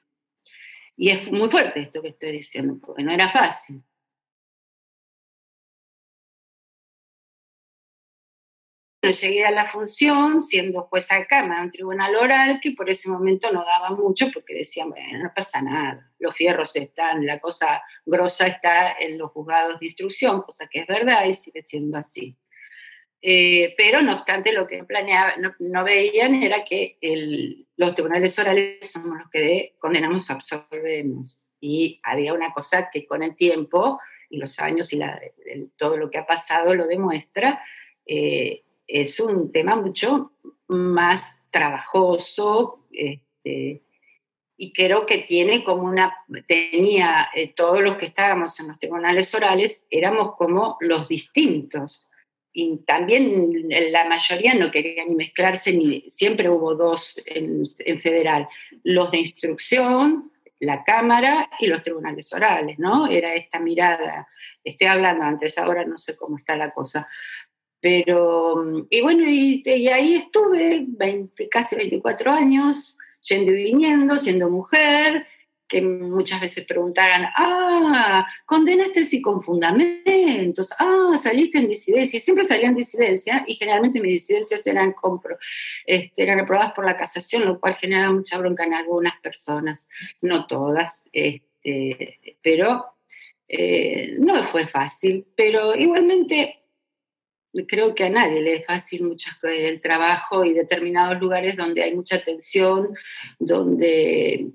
Y 0.95 1.09
es 1.09 1.31
muy 1.31 1.49
fuerte 1.49 1.81
esto 1.81 2.01
que 2.01 2.09
estoy 2.09 2.31
diciendo, 2.31 2.77
porque 2.79 3.03
no 3.03 3.11
era 3.11 3.29
fácil. 3.31 3.81
Llegué 9.09 9.43
a 9.45 9.51
la 9.51 9.65
función 9.65 10.43
siendo 10.43 10.83
jueza 10.83 11.17
de 11.17 11.25
cámara 11.25 11.63
un 11.63 11.71
tribunal 11.71 12.15
oral 12.15 12.59
que 12.61 12.71
por 12.71 12.89
ese 12.89 13.09
momento 13.09 13.51
no 13.51 13.65
daba 13.65 13.89
mucho 13.91 14.27
porque 14.31 14.53
decían, 14.53 14.89
bueno, 14.89 15.23
no 15.23 15.31
pasa 15.35 15.61
nada, 15.61 16.11
los 16.19 16.35
fierros 16.35 16.75
están, 16.75 17.25
la 17.25 17.39
cosa 17.39 17.83
grosa 18.05 18.45
está 18.45 18.93
en 18.99 19.17
los 19.17 19.31
juzgados 19.31 19.79
de 19.79 19.87
instrucción, 19.87 20.43
cosa 20.43 20.67
que 20.67 20.81
es 20.81 20.87
verdad 20.87 21.25
y 21.25 21.33
sigue 21.33 21.61
siendo 21.61 21.97
así. 21.97 22.37
Eh, 23.23 23.75
pero 23.77 24.01
no 24.01 24.13
obstante 24.13 24.51
lo 24.51 24.65
que 24.67 24.83
planeaba, 24.83 25.33
no, 25.59 25.83
veían 25.83 26.35
era 26.35 26.63
que 26.63 26.97
los 27.75 27.93
tribunales 27.93 28.37
orales 28.37 28.91
somos 28.91 29.17
los 29.17 29.29
que 29.29 29.75
condenamos 29.79 30.29
o 30.29 30.33
absorbemos. 30.33 31.45
Y 31.59 31.99
había 32.03 32.33
una 32.33 32.51
cosa 32.51 32.89
que 32.91 33.05
con 33.05 33.21
el 33.21 33.35
tiempo 33.35 33.99
y 34.29 34.37
los 34.37 34.59
años 34.59 34.91
y 34.93 34.99
todo 35.75 35.97
lo 35.97 36.09
que 36.09 36.17
ha 36.17 36.25
pasado 36.25 36.73
lo 36.73 36.87
demuestra, 36.87 37.63
eh, 38.05 38.63
es 38.91 39.19
un 39.19 39.51
tema 39.51 39.75
mucho 39.75 40.33
más 40.67 41.39
trabajoso 41.49 42.85
este, 42.91 43.83
y 44.57 44.73
creo 44.73 45.05
que 45.05 45.19
tiene 45.19 45.63
como 45.63 45.83
una, 45.83 46.15
tenía, 46.47 47.29
eh, 47.33 47.51
todos 47.53 47.81
los 47.81 47.97
que 47.97 48.05
estábamos 48.05 48.59
en 48.59 48.67
los 48.67 48.79
tribunales 48.79 49.33
orales 49.33 49.85
éramos 49.89 50.35
como 50.35 50.77
los 50.81 51.07
distintos. 51.07 52.07
Y 52.53 52.79
también 52.85 53.63
la 53.91 54.05
mayoría 54.09 54.53
no 54.53 54.71
querían 54.71 55.07
ni 55.07 55.15
mezclarse, 55.15 55.71
ni 55.71 56.01
siempre 56.09 56.49
hubo 56.49 56.75
dos 56.75 57.23
en, 57.25 57.63
en 57.79 57.99
federal, 57.99 58.49
los 58.83 59.09
de 59.11 59.19
instrucción, 59.19 60.31
la 60.59 60.83
Cámara 60.83 61.49
y 61.59 61.67
los 61.67 61.81
tribunales 61.81 62.31
orales, 62.31 62.77
¿no? 62.77 63.07
Era 63.07 63.33
esta 63.33 63.59
mirada, 63.59 64.27
estoy 64.63 64.87
hablando 64.87 65.25
antes, 65.25 65.57
ahora 65.57 65.85
no 65.85 65.97
sé 65.97 66.15
cómo 66.15 66.37
está 66.37 66.55
la 66.55 66.71
cosa, 66.71 67.07
pero, 67.81 68.85
y 68.89 69.01
bueno, 69.01 69.23
y, 69.27 69.63
ahí 69.87 70.13
estuve 70.13 70.85
20, 70.87 71.49
casi 71.49 71.75
24 71.75 72.31
años, 72.31 72.97
yendo 73.27 73.51
y 73.51 73.63
viniendo, 73.63 74.17
siendo 74.17 74.51
mujer, 74.51 75.25
que 75.67 75.81
muchas 75.81 76.41
veces 76.41 76.65
preguntaran, 76.65 77.25
ah, 77.37 78.27
condenaste 78.45 79.03
sí 79.03 79.21
con 79.21 79.41
fundamentos, 79.41 80.71
ah, 80.77 81.13
saliste 81.17 81.57
en 81.57 81.69
disidencia, 81.69 82.17
y 82.17 82.19
siempre 82.19 82.45
salía 82.45 82.67
en 82.67 82.75
disidencia, 82.75 83.43
y 83.47 83.55
generalmente 83.55 83.99
mis 83.99 84.13
disidencias 84.13 84.67
eran, 84.67 84.91
compro, 84.93 85.37
este, 85.85 86.21
eran 86.21 86.41
aprobadas 86.41 86.73
por 86.73 86.85
la 86.85 86.95
casación, 86.95 87.45
lo 87.45 87.59
cual 87.59 87.75
genera 87.75 88.11
mucha 88.11 88.37
bronca 88.37 88.63
en 88.65 88.75
algunas 88.75 89.19
personas, 89.21 89.89
no 90.21 90.45
todas, 90.45 91.09
este, 91.13 92.37
pero 92.43 92.85
eh, 93.47 94.15
no 94.19 94.43
fue 94.45 94.67
fácil, 94.67 95.25
pero 95.35 95.75
igualmente 95.75 96.60
creo 97.67 97.93
que 97.93 98.05
a 98.05 98.09
nadie 98.09 98.41
le 98.41 98.55
es 98.55 98.65
fácil 98.65 99.03
muchas 99.03 99.35
cosas 99.35 99.57
del 99.57 99.81
trabajo 99.81 100.45
y 100.45 100.53
determinados 100.53 101.19
lugares 101.19 101.55
donde 101.55 101.83
hay 101.83 101.93
mucha 101.95 102.23
tensión, 102.23 102.95
donde 103.39 104.51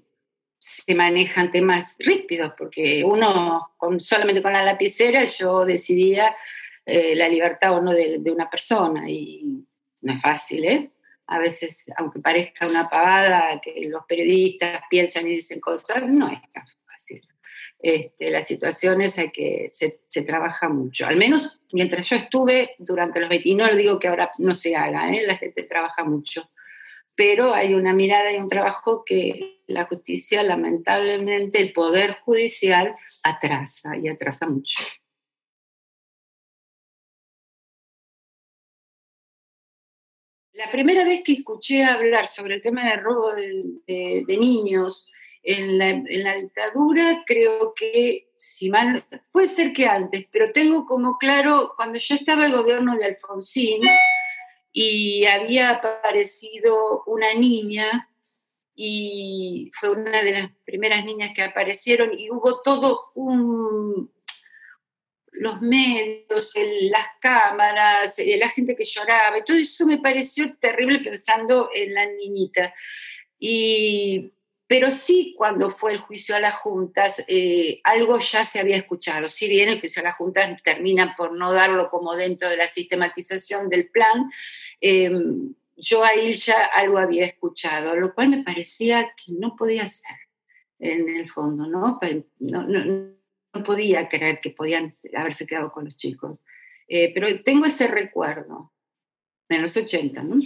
se 0.59 0.95
manejan 0.95 1.51
temas 1.51 1.97
rípidos, 2.01 2.53
porque 2.57 3.05
uno 3.05 3.73
con, 3.77 4.01
solamente 4.01 4.43
con 4.43 4.53
la 4.53 4.65
lapicera 4.65 5.25
yo 5.25 5.65
decidía 5.65 6.35
eh, 6.85 7.15
la 7.15 7.29
libertad 7.29 7.77
o 7.77 7.83
no 7.83 7.93
de, 7.93 8.21
una 8.31 8.49
persona 8.49 9.09
y 9.09 9.65
no 10.01 10.13
es 10.15 10.21
fácil, 10.21 10.65
¿eh? 10.65 10.91
A 11.29 11.41
veces, 11.41 11.85
aunque 11.97 12.21
parezca 12.21 12.69
una 12.69 12.89
pavada 12.89 13.61
que 13.61 13.89
los 13.89 14.05
periodistas 14.07 14.83
piensan 14.89 15.27
y 15.27 15.33
dicen 15.33 15.59
cosas, 15.59 16.07
no 16.07 16.29
es 16.31 16.41
tan 16.53 16.65
este, 17.79 18.31
las 18.31 18.47
situaciones 18.47 19.19
hay 19.19 19.31
que 19.31 19.69
se, 19.71 20.23
trabaja 20.25 20.69
mucho. 20.69 21.07
Al 21.07 21.17
menos 21.17 21.61
mientras 21.73 22.09
yo 22.09 22.17
estuve 22.17 22.75
durante 22.79 23.21
los 23.21 23.29
20, 23.29 23.49
y 23.49 23.55
no 23.55 23.69
digo 23.75 23.99
que 23.99 24.09
ahora 24.09 24.33
no 24.39 24.55
se 24.55 24.75
haga, 24.75 25.13
¿eh? 25.13 25.25
la 25.27 25.37
gente 25.37 25.63
trabaja 25.63 26.05
mucho, 26.05 26.51
pero 27.15 27.53
hay 27.55 27.75
una 27.75 27.93
mirada 27.93 28.33
y 28.33 28.37
un 28.37 28.49
trabajo 28.49 29.05
que 29.05 29.61
la 29.67 29.87
justicia, 29.87 30.43
lamentablemente, 30.43 31.61
el 31.61 31.73
poder 31.73 32.13
judicial 32.13 32.95
atrasa 33.23 33.97
y 33.97 34.09
atrasa 34.09 34.49
mucho. 34.49 34.79
La 40.53 40.71
primera 40.71 41.05
vez 41.05 41.23
que 41.23 41.33
escuché 41.33 41.85
hablar 41.85 42.27
sobre 42.27 42.55
el 42.55 42.63
tema 42.63 42.89
del 42.89 43.03
robo 43.03 43.31
de 43.35 44.25
niños, 44.39 45.07
en 45.47 45.79
la, 45.79 46.35
dictadura 46.35 47.23
creo 47.25 47.73
que, 47.73 48.33
si 48.37 48.69
mal, 48.69 49.07
puede 49.31 49.47
ser 49.47 49.73
que 49.73 49.87
antes, 49.87 50.27
pero 50.33 50.51
tengo 50.51 50.85
como 50.85 51.19
claro, 51.19 51.73
cuando 51.77 51.99
yo 51.99 52.17
estaba 52.17 52.47
el 52.47 52.53
gobierno 52.53 52.97
de 52.97 53.05
Alfonsín 53.05 53.81
y 54.73 55.25
había 55.25 55.71
aparecido 55.71 57.05
una 57.07 57.33
niña 57.35 58.11
y 58.75 59.71
fue 59.79 59.91
una 59.91 60.21
de 60.25 60.33
las 60.33 60.51
primeras 60.65 61.05
niñas 61.05 61.31
que 61.33 61.43
aparecieron 61.43 62.11
y 62.19 62.29
hubo 62.29 62.61
todo 62.63 63.13
un, 63.15 64.13
los 65.31 65.63
medios, 65.63 66.55
las 66.91 67.07
cámaras, 67.21 68.19
eh, 68.19 68.37
la 68.37 68.49
gente 68.49 68.75
que 68.75 68.85
lloraba, 68.85 69.39
y 69.39 69.45
todo 69.45 69.57
eso 69.57 69.87
me 69.87 69.99
pareció 69.99 70.57
terrible 70.57 70.99
pensando 70.99 71.71
en 71.73 71.95
la 71.95 72.07
niñita. 72.07 72.75
Y 73.39 74.33
pero 74.67 74.91
sí 74.91 75.35
cuando 75.37 75.71
fue 75.71 75.93
el 75.93 75.99
juicio 75.99 76.35
a 76.35 76.41
las 76.41 76.57
juntas, 76.57 77.25
eh, 77.29 77.81
algo 77.85 78.19
ya 78.19 78.45
se 78.45 78.59
había 78.59 78.77
escuchado. 78.77 79.29
Si 79.29 79.49
bien 79.49 79.69
el 79.69 79.79
juicio 79.79 80.01
a 80.01 80.07
las 80.07 80.17
juntas 80.17 80.61
termina 80.63 81.15
por 81.17 81.37
no 81.37 81.53
darlo 81.53 81.89
como 81.89 82.17
dentro 82.17 82.51
de 82.51 82.57
la 82.57 82.67
sistematización 82.67 83.69
del 83.69 83.89
plan, 83.91 84.31
eh, 84.81 85.11
yo 85.77 86.05
ahí 86.05 86.35
ya 86.35 86.65
algo 86.67 86.99
había 86.99 87.27
escuchado, 87.27 87.95
lo 87.97 88.15
cual 88.15 88.31
me 88.31 88.43
parecía 88.43 89.13
que 89.17 89.33
no 89.33 89.55
podía 89.57 89.87
ser 89.87 90.17
en 90.79 91.09
el 91.17 91.31
fondo, 91.31 91.67
¿no? 91.67 91.99
No, 92.39 92.63
no, 92.65 93.15
podía 93.65 94.09
creer 94.09 94.41
que 94.41 94.51
podían 94.51 94.91
haberse 95.15 95.47
quedado 95.47 95.71
con 95.71 95.85
los 95.85 95.97
chicos. 95.97 96.43
Eh, 96.89 97.13
pero 97.15 97.43
tengo 97.43 97.67
ese 97.67 97.87
recuerdo 97.89 98.73
de 99.49 99.59
los 99.59 99.77
80, 99.77 100.23
¿no? 100.23 100.37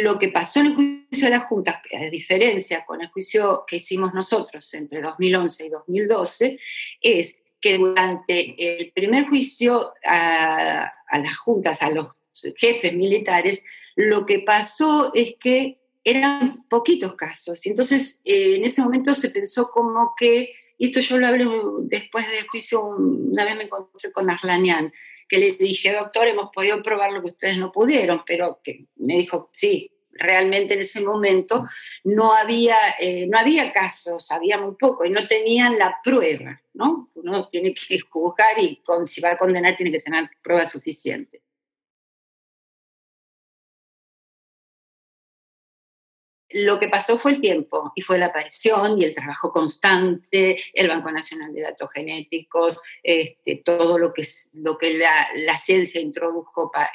Lo 0.00 0.18
que 0.18 0.28
pasó 0.28 0.60
en 0.60 0.66
el 0.66 0.74
juicio 0.74 1.26
de 1.26 1.30
la 1.30 1.40
Junta, 1.40 1.82
a 1.92 2.10
diferencia 2.10 2.82
con 2.86 3.02
el 3.02 3.08
juicio 3.08 3.64
que 3.66 3.76
hicimos 3.76 4.14
nosotros 4.14 4.72
entre 4.72 5.02
2011 5.02 5.66
y 5.66 5.68
2012, 5.68 6.58
es 7.02 7.42
que 7.60 7.76
durante 7.76 8.54
el 8.56 8.90
primer 8.92 9.28
juicio 9.28 9.92
a, 10.02 10.90
las 11.12 11.36
juntas, 11.36 11.82
a 11.82 11.90
los 11.90 12.06
jefes 12.56 12.94
militares, 12.94 13.64
lo 13.94 14.24
que 14.24 14.38
pasó 14.38 15.12
es 15.14 15.34
que 15.38 15.78
eran 16.02 16.66
poquitos 16.70 17.14
casos. 17.14 17.66
Entonces 17.66 18.22
eh, 18.24 18.56
en 18.56 18.64
ese 18.64 18.80
momento 18.80 19.14
se 19.14 19.28
pensó 19.28 19.70
como 19.70 20.14
que, 20.16 20.54
y 20.78 20.86
esto 20.86 21.00
yo 21.00 21.18
lo 21.18 21.26
hablé 21.26 21.46
después 21.84 22.26
del 22.30 22.48
juicio, 22.48 22.82
una 22.82 23.44
vez 23.44 23.56
me 23.56 23.64
encontré 23.64 24.10
con 24.10 24.30
Arlanian, 24.30 24.90
que 25.32 25.38
le 25.38 25.52
dije, 25.52 25.94
doctor, 25.94 26.28
hemos 26.28 26.50
podido 26.52 26.82
probar 26.82 27.10
lo 27.10 27.22
que 27.22 27.30
ustedes 27.30 27.56
no 27.56 27.72
pudieron, 27.72 28.22
pero 28.26 28.60
que 28.62 28.84
me 28.96 29.16
dijo, 29.16 29.48
sí, 29.50 29.90
realmente 30.10 30.74
en 30.74 30.80
ese 30.80 31.00
momento 31.00 31.64
no 32.04 32.34
había, 32.34 32.76
eh, 33.00 33.26
no 33.26 33.38
había 33.38 33.72
casos, 33.72 34.30
había 34.30 34.58
muy 34.58 34.74
poco 34.74 35.06
y 35.06 35.10
no 35.10 35.26
tenían 35.26 35.78
la 35.78 36.00
prueba, 36.04 36.60
¿no? 36.74 37.10
Uno 37.14 37.48
tiene 37.48 37.72
que 37.72 37.98
juzgar 38.00 38.58
y 38.58 38.82
si 39.06 39.22
va 39.22 39.30
a 39.30 39.36
condenar 39.38 39.74
tiene 39.74 39.92
que 39.92 40.00
tener 40.00 40.28
prueba 40.42 40.66
suficiente. 40.66 41.40
Lo 46.54 46.78
que 46.78 46.88
pasó 46.88 47.18
fue 47.18 47.32
el 47.32 47.40
tiempo 47.40 47.92
y 47.94 48.02
fue 48.02 48.18
la 48.18 48.26
aparición 48.26 48.98
y 48.98 49.04
el 49.04 49.14
trabajo 49.14 49.52
constante, 49.52 50.56
el 50.74 50.88
Banco 50.88 51.10
Nacional 51.10 51.52
de 51.52 51.62
Datos 51.62 51.90
Genéticos, 51.92 52.80
este, 53.02 53.56
todo 53.64 53.98
lo 53.98 54.12
que, 54.12 54.26
lo 54.54 54.78
que 54.78 54.94
la, 54.94 55.58
ciencia 55.58 56.00
introdujo 56.00 56.70
para 56.70 56.90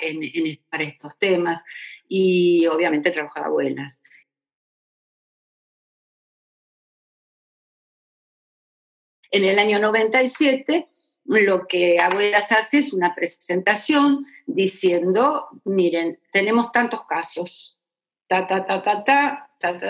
estos 0.84 1.18
temas 1.18 1.64
y 2.08 2.68
obviamente 2.68 3.10
el 3.10 3.16
trabajo 3.16 3.40
de 3.40 3.46
abuelas. 3.46 4.02
En 9.32 9.44
el 9.44 9.60
año 9.60 9.80
97, 9.80 10.90
lo 11.26 11.68
que 11.68 12.00
Abuelas 12.00 12.52
hace 12.52 12.80
es 12.80 12.94
una 12.94 13.14
presentación 13.14 14.26
diciendo, 14.46 15.48
miren, 15.66 16.20
tenemos 16.32 16.72
tantos 16.72 17.06
casos, 17.06 17.78
ta, 18.28 18.48
ta, 18.48 18.66
ta, 18.66 18.82
ta, 18.82 19.04
ta, 19.04 19.47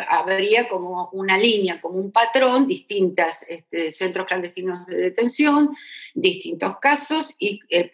habría 0.09 0.67
como 0.67 1.09
una 1.11 1.37
línea, 1.37 1.81
como 1.81 1.99
un 1.99 2.11
patrón, 2.11 2.67
distintos 2.67 3.43
este, 3.47 3.91
centros 3.91 4.25
clandestinos 4.25 4.85
de 4.85 4.97
detención, 4.97 5.75
distintos 6.13 6.77
casos 6.79 7.35
y 7.39 7.59
el, 7.69 7.91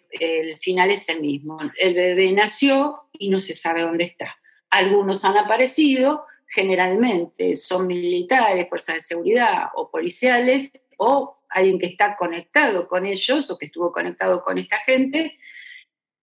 final 0.60 0.90
es 0.90 1.08
el 1.08 1.20
mismo. 1.20 1.58
El 1.78 1.94
bebé 1.94 2.32
nació 2.32 3.08
y 3.18 3.28
no 3.28 3.40
se 3.40 3.54
sabe 3.54 3.82
dónde 3.82 4.04
está. 4.04 4.38
Algunos 4.70 5.24
han 5.24 5.36
aparecido, 5.36 6.26
generalmente 6.46 7.56
son 7.56 7.86
militares, 7.86 8.68
fuerzas 8.68 8.96
de 8.96 9.00
seguridad 9.00 9.64
o 9.74 9.90
policiales 9.90 10.72
o 10.96 11.38
alguien 11.48 11.78
que 11.78 11.86
está 11.86 12.16
conectado 12.16 12.88
con 12.88 13.06
ellos 13.06 13.50
o 13.50 13.58
que 13.58 13.66
estuvo 13.66 13.92
conectado 13.92 14.42
con 14.42 14.58
esta 14.58 14.78
gente, 14.78 15.38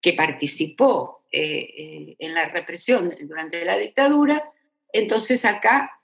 que 0.02 0.14
participó 0.14 1.24
eh, 1.32 1.60
eh, 1.78 2.16
en 2.20 2.34
la 2.34 2.46
represión 2.46 3.14
durante 3.22 3.64
la 3.64 3.78
dictadura 3.78 4.48
entonces 4.92 5.46
acá 5.46 6.00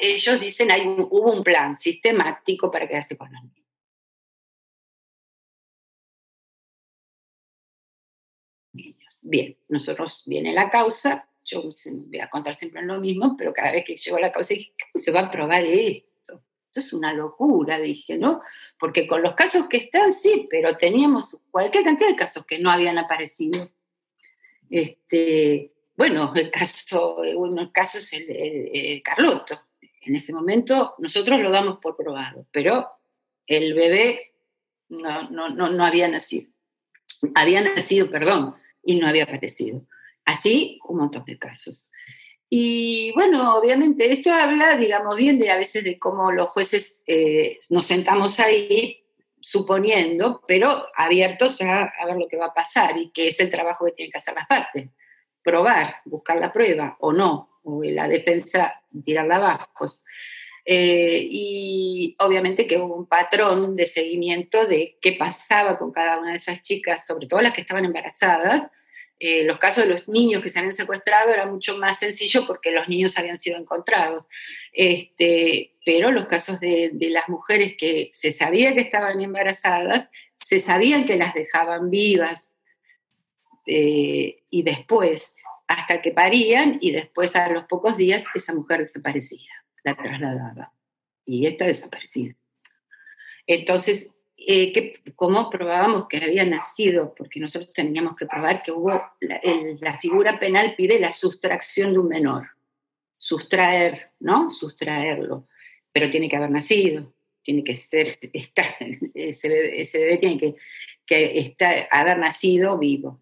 ellos 0.00 0.40
dicen 0.40 0.70
hay 0.70 0.86
hubo 0.86 1.32
un 1.32 1.42
plan 1.42 1.76
sistemático 1.76 2.70
para 2.70 2.86
quedarse 2.86 3.16
con 3.16 3.32
los 3.32 3.42
niños. 3.42 3.66
Bien, 9.22 9.58
nosotros 9.68 10.22
viene 10.26 10.52
la 10.52 10.70
causa, 10.70 11.28
yo 11.44 11.70
voy 12.08 12.20
a 12.20 12.28
contar 12.28 12.54
siempre 12.54 12.82
lo 12.82 13.00
mismo, 13.00 13.36
pero 13.36 13.52
cada 13.52 13.72
vez 13.72 13.84
que 13.84 13.96
llegó 13.96 14.18
la 14.18 14.30
causa 14.30 14.54
dije, 14.54 14.74
¿cómo 14.92 15.02
se 15.02 15.10
va 15.10 15.20
a 15.20 15.30
probar 15.30 15.64
esto? 15.64 16.42
Esto 16.66 16.80
es 16.80 16.92
una 16.92 17.12
locura, 17.12 17.78
dije, 17.78 18.18
¿no? 18.18 18.42
Porque 18.78 19.06
con 19.06 19.22
los 19.22 19.34
casos 19.34 19.68
que 19.68 19.78
están, 19.78 20.12
sí, 20.12 20.46
pero 20.50 20.76
teníamos 20.76 21.40
cualquier 21.50 21.82
cantidad 21.82 22.10
de 22.10 22.16
casos 22.16 22.44
que 22.46 22.58
no 22.58 22.70
habían 22.70 22.98
aparecido. 22.98 23.70
Este, 24.68 25.72
bueno, 25.96 26.32
el 26.36 26.50
caso, 26.50 27.16
uno 27.36 27.72
caso 27.72 27.98
es 27.98 28.12
el, 28.12 29.02
Carlotto. 29.02 29.60
En 30.02 30.14
ese 30.14 30.32
momento 30.32 30.94
nosotros 30.98 31.40
lo 31.40 31.50
damos 31.50 31.78
por 31.78 31.96
probado, 31.96 32.46
pero 32.52 32.88
el 33.46 33.74
bebé 33.74 34.34
no, 34.88 35.30
no, 35.30 35.48
no, 35.48 35.84
había 35.84 36.06
nacido. 36.08 36.50
Había 37.34 37.62
nacido, 37.62 38.10
perdón, 38.10 38.56
y 38.82 38.96
no 38.96 39.08
había 39.08 39.24
aparecido. 39.24 39.86
Así, 40.24 40.78
un 40.86 40.98
montón 40.98 41.24
de 41.24 41.38
casos. 41.38 41.90
Y 42.48 43.12
bueno, 43.14 43.56
obviamente 43.56 44.12
esto 44.12 44.32
habla, 44.32 44.76
digamos, 44.76 45.16
bien 45.16 45.38
de 45.38 45.50
a 45.50 45.56
veces 45.56 45.82
de 45.82 45.98
cómo 45.98 46.30
los 46.30 46.50
jueces 46.50 47.02
eh, 47.06 47.58
nos 47.70 47.86
sentamos 47.86 48.38
ahí 48.38 49.02
suponiendo, 49.40 50.44
pero 50.46 50.86
abiertos 50.94 51.60
a, 51.62 51.84
a, 51.84 52.06
ver 52.06 52.16
lo 52.16 52.28
que 52.28 52.36
va 52.36 52.46
a 52.46 52.54
pasar 52.54 52.96
y 52.98 53.10
que 53.10 53.28
es 53.28 53.40
el 53.40 53.50
trabajo 53.50 53.86
que 53.86 53.92
tienen 53.92 54.12
que 54.12 54.18
hacer 54.18 54.34
las 54.34 54.46
partes 54.46 54.90
probar, 55.46 56.00
buscar 56.04 56.38
la 56.40 56.52
prueba 56.52 56.96
o 56.98 57.12
no, 57.12 57.60
o 57.62 57.80
la 57.84 58.08
defensa 58.08 58.82
tirarla 59.04 59.36
abajo. 59.36 59.86
Eh, 60.64 61.28
y 61.30 62.16
obviamente 62.18 62.66
que 62.66 62.76
hubo 62.78 62.96
un 62.96 63.06
patrón 63.06 63.76
de 63.76 63.86
seguimiento 63.86 64.66
de 64.66 64.98
qué 65.00 65.12
pasaba 65.12 65.78
con 65.78 65.92
cada 65.92 66.18
una 66.18 66.32
de 66.32 66.38
esas 66.38 66.60
chicas, 66.62 67.06
sobre 67.06 67.28
todo 67.28 67.40
las 67.40 67.52
que 67.52 67.60
estaban 67.60 67.84
embarazadas. 67.84 68.66
Eh, 69.20 69.44
los 69.44 69.58
casos 69.58 69.84
de 69.84 69.90
los 69.90 70.08
niños 70.08 70.42
que 70.42 70.48
se 70.48 70.58
habían 70.58 70.72
secuestrado 70.72 71.32
era 71.32 71.46
mucho 71.46 71.78
más 71.78 72.00
sencillo 72.00 72.44
porque 72.44 72.72
los 72.72 72.88
niños 72.88 73.16
habían 73.16 73.38
sido 73.38 73.56
encontrados. 73.56 74.26
Este, 74.72 75.76
pero 75.86 76.10
los 76.10 76.26
casos 76.26 76.58
de, 76.58 76.90
de, 76.92 77.10
las 77.10 77.28
mujeres 77.28 77.76
que 77.78 78.10
se 78.10 78.32
sabía 78.32 78.74
que 78.74 78.80
estaban 78.80 79.20
embarazadas, 79.20 80.10
se 80.34 80.58
sabían 80.58 81.04
que 81.04 81.16
las 81.16 81.34
dejaban 81.34 81.88
vivas 81.88 82.55
eh, 83.66 84.44
y 84.50 84.62
después 84.62 85.36
hasta 85.66 86.00
que 86.00 86.12
parían 86.12 86.78
y 86.80 86.92
después 86.92 87.34
a 87.36 87.50
los 87.50 87.64
pocos 87.64 87.96
días 87.96 88.24
esa 88.34 88.54
mujer 88.54 88.80
desaparecía, 88.80 89.50
la 89.82 89.96
trasladaba 89.96 90.72
y 91.24 91.46
esta 91.46 91.66
desaparecida. 91.66 92.36
Entonces, 93.46 94.12
eh, 94.36 95.00
¿cómo 95.14 95.50
probábamos 95.50 96.06
que 96.08 96.18
había 96.18 96.44
nacido? 96.44 97.14
Porque 97.14 97.40
nosotros 97.40 97.72
teníamos 97.72 98.14
que 98.16 98.26
probar 98.26 98.62
que 98.62 98.72
hubo, 98.72 99.02
la, 99.20 99.98
figura 99.98 100.38
penal 100.38 100.74
pide 100.76 101.00
la 101.00 101.10
sustracción 101.10 101.92
de 101.92 101.98
un 101.98 102.08
menor, 102.08 102.50
sustraer, 103.16 104.12
¿no? 104.20 104.50
Sustraerlo, 104.50 105.48
pero 105.90 106.10
tiene 106.10 106.28
que 106.28 106.36
haber 106.36 106.50
nacido, 106.50 107.12
tiene 107.42 107.64
que 107.64 107.74
ser, 107.74 108.18
ese, 109.14 109.48
bebé, 109.48 110.18
tiene 110.18 110.38
que, 110.38 110.54
que 111.06 111.88
haber 111.90 112.18
nacido 112.18 112.78
vivo. 112.78 113.20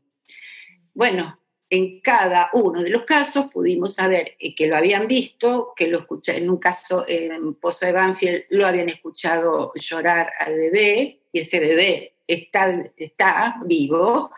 Bueno, 0.94 1.38
en 1.70 2.00
cada 2.00 2.50
uno 2.52 2.82
de 2.82 2.90
los 2.90 3.02
casos 3.02 3.50
pudimos 3.52 3.94
saber 3.94 4.36
eh, 4.38 4.54
que 4.54 4.68
lo 4.68 4.76
habían 4.76 5.08
visto, 5.08 5.72
que 5.76 5.88
lo 5.88 6.00
escuché, 6.00 6.36
en 6.36 6.48
un 6.48 6.58
caso 6.58 7.04
en 7.08 7.54
Pozo 7.54 7.86
de 7.86 7.92
Banfield 7.92 8.44
lo 8.50 8.66
habían 8.66 8.88
escuchado 8.88 9.72
llorar 9.74 10.32
al 10.38 10.54
bebé 10.54 11.20
y 11.32 11.40
ese 11.40 11.60
bebé 11.60 12.14
está, 12.26 12.90
está 12.96 13.56
vivo 13.66 14.30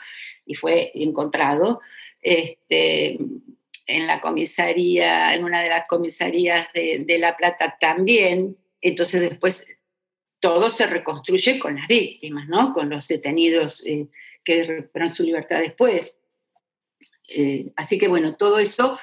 y 0.46 0.54
fue 0.54 0.90
encontrado. 0.94 1.80
Este, 2.20 3.18
en 3.86 4.06
la 4.06 4.20
comisaría, 4.20 5.34
en 5.34 5.44
una 5.44 5.62
de 5.62 5.68
las 5.68 5.86
comisarías 5.86 6.68
de, 6.72 7.18
La 7.18 7.36
Plata 7.36 7.76
también. 7.78 8.56
Entonces 8.80 9.20
después 9.20 9.68
todo 10.40 10.68
se 10.68 10.86
reconstruye 10.86 11.58
con 11.58 11.76
las 11.76 11.86
víctimas, 11.86 12.48
¿no? 12.48 12.72
Con 12.72 12.90
los 12.90 13.06
detenidos 13.08 13.84
eh, 13.86 14.08
que 14.44 14.64
recuperaron 14.64 15.14
su 15.14 15.22
libertad 15.22 15.60
después. 15.60 16.16
Eh, 17.28 17.72
así 17.76 17.98
que 17.98 18.08
bueno, 18.08 18.36
todo 18.36 18.58
eso, 18.58 18.98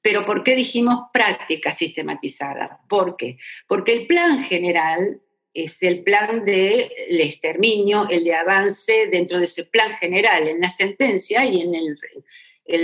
pero 0.00 0.24
¿por 0.24 0.42
qué 0.42 0.56
dijimos 0.56 1.06
práctica 1.12 1.72
sistematizada? 1.72 2.80
¿Por 2.88 3.16
qué? 3.16 3.38
Porque 3.66 3.92
el 3.92 4.06
plan 4.06 4.38
general 4.42 5.20
es 5.54 5.82
el 5.82 6.02
plan 6.02 6.44
del 6.44 6.90
exterminio, 7.08 8.06
el 8.08 8.24
de 8.24 8.34
avance 8.34 9.08
dentro 9.10 9.38
de 9.38 9.44
ese 9.44 9.64
plan 9.64 9.92
general. 9.92 10.48
En 10.48 10.60
la 10.60 10.70
sentencia 10.70 11.44
y 11.44 11.60
en, 11.60 11.96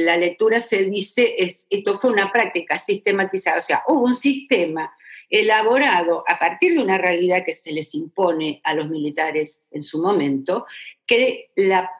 la 0.04 0.16
lectura 0.16 0.60
se 0.60 0.84
dice, 0.84 1.34
es, 1.38 1.66
esto 1.70 1.98
fue 1.98 2.10
una 2.10 2.30
práctica 2.32 2.78
sistematizada, 2.78 3.58
o 3.58 3.62
sea, 3.62 3.82
hubo 3.86 4.02
un 4.02 4.14
sistema 4.14 4.92
elaborado 5.30 6.24
a 6.26 6.38
partir 6.38 6.74
de 6.74 6.80
una 6.80 6.98
realidad 6.98 7.44
que 7.44 7.52
se 7.52 7.72
les 7.72 7.94
impone 7.94 8.60
a 8.64 8.74
los 8.74 8.88
militares 8.88 9.66
en 9.70 9.82
su 9.82 10.02
momento, 10.02 10.66
que 11.06 11.50
la, 11.54 11.90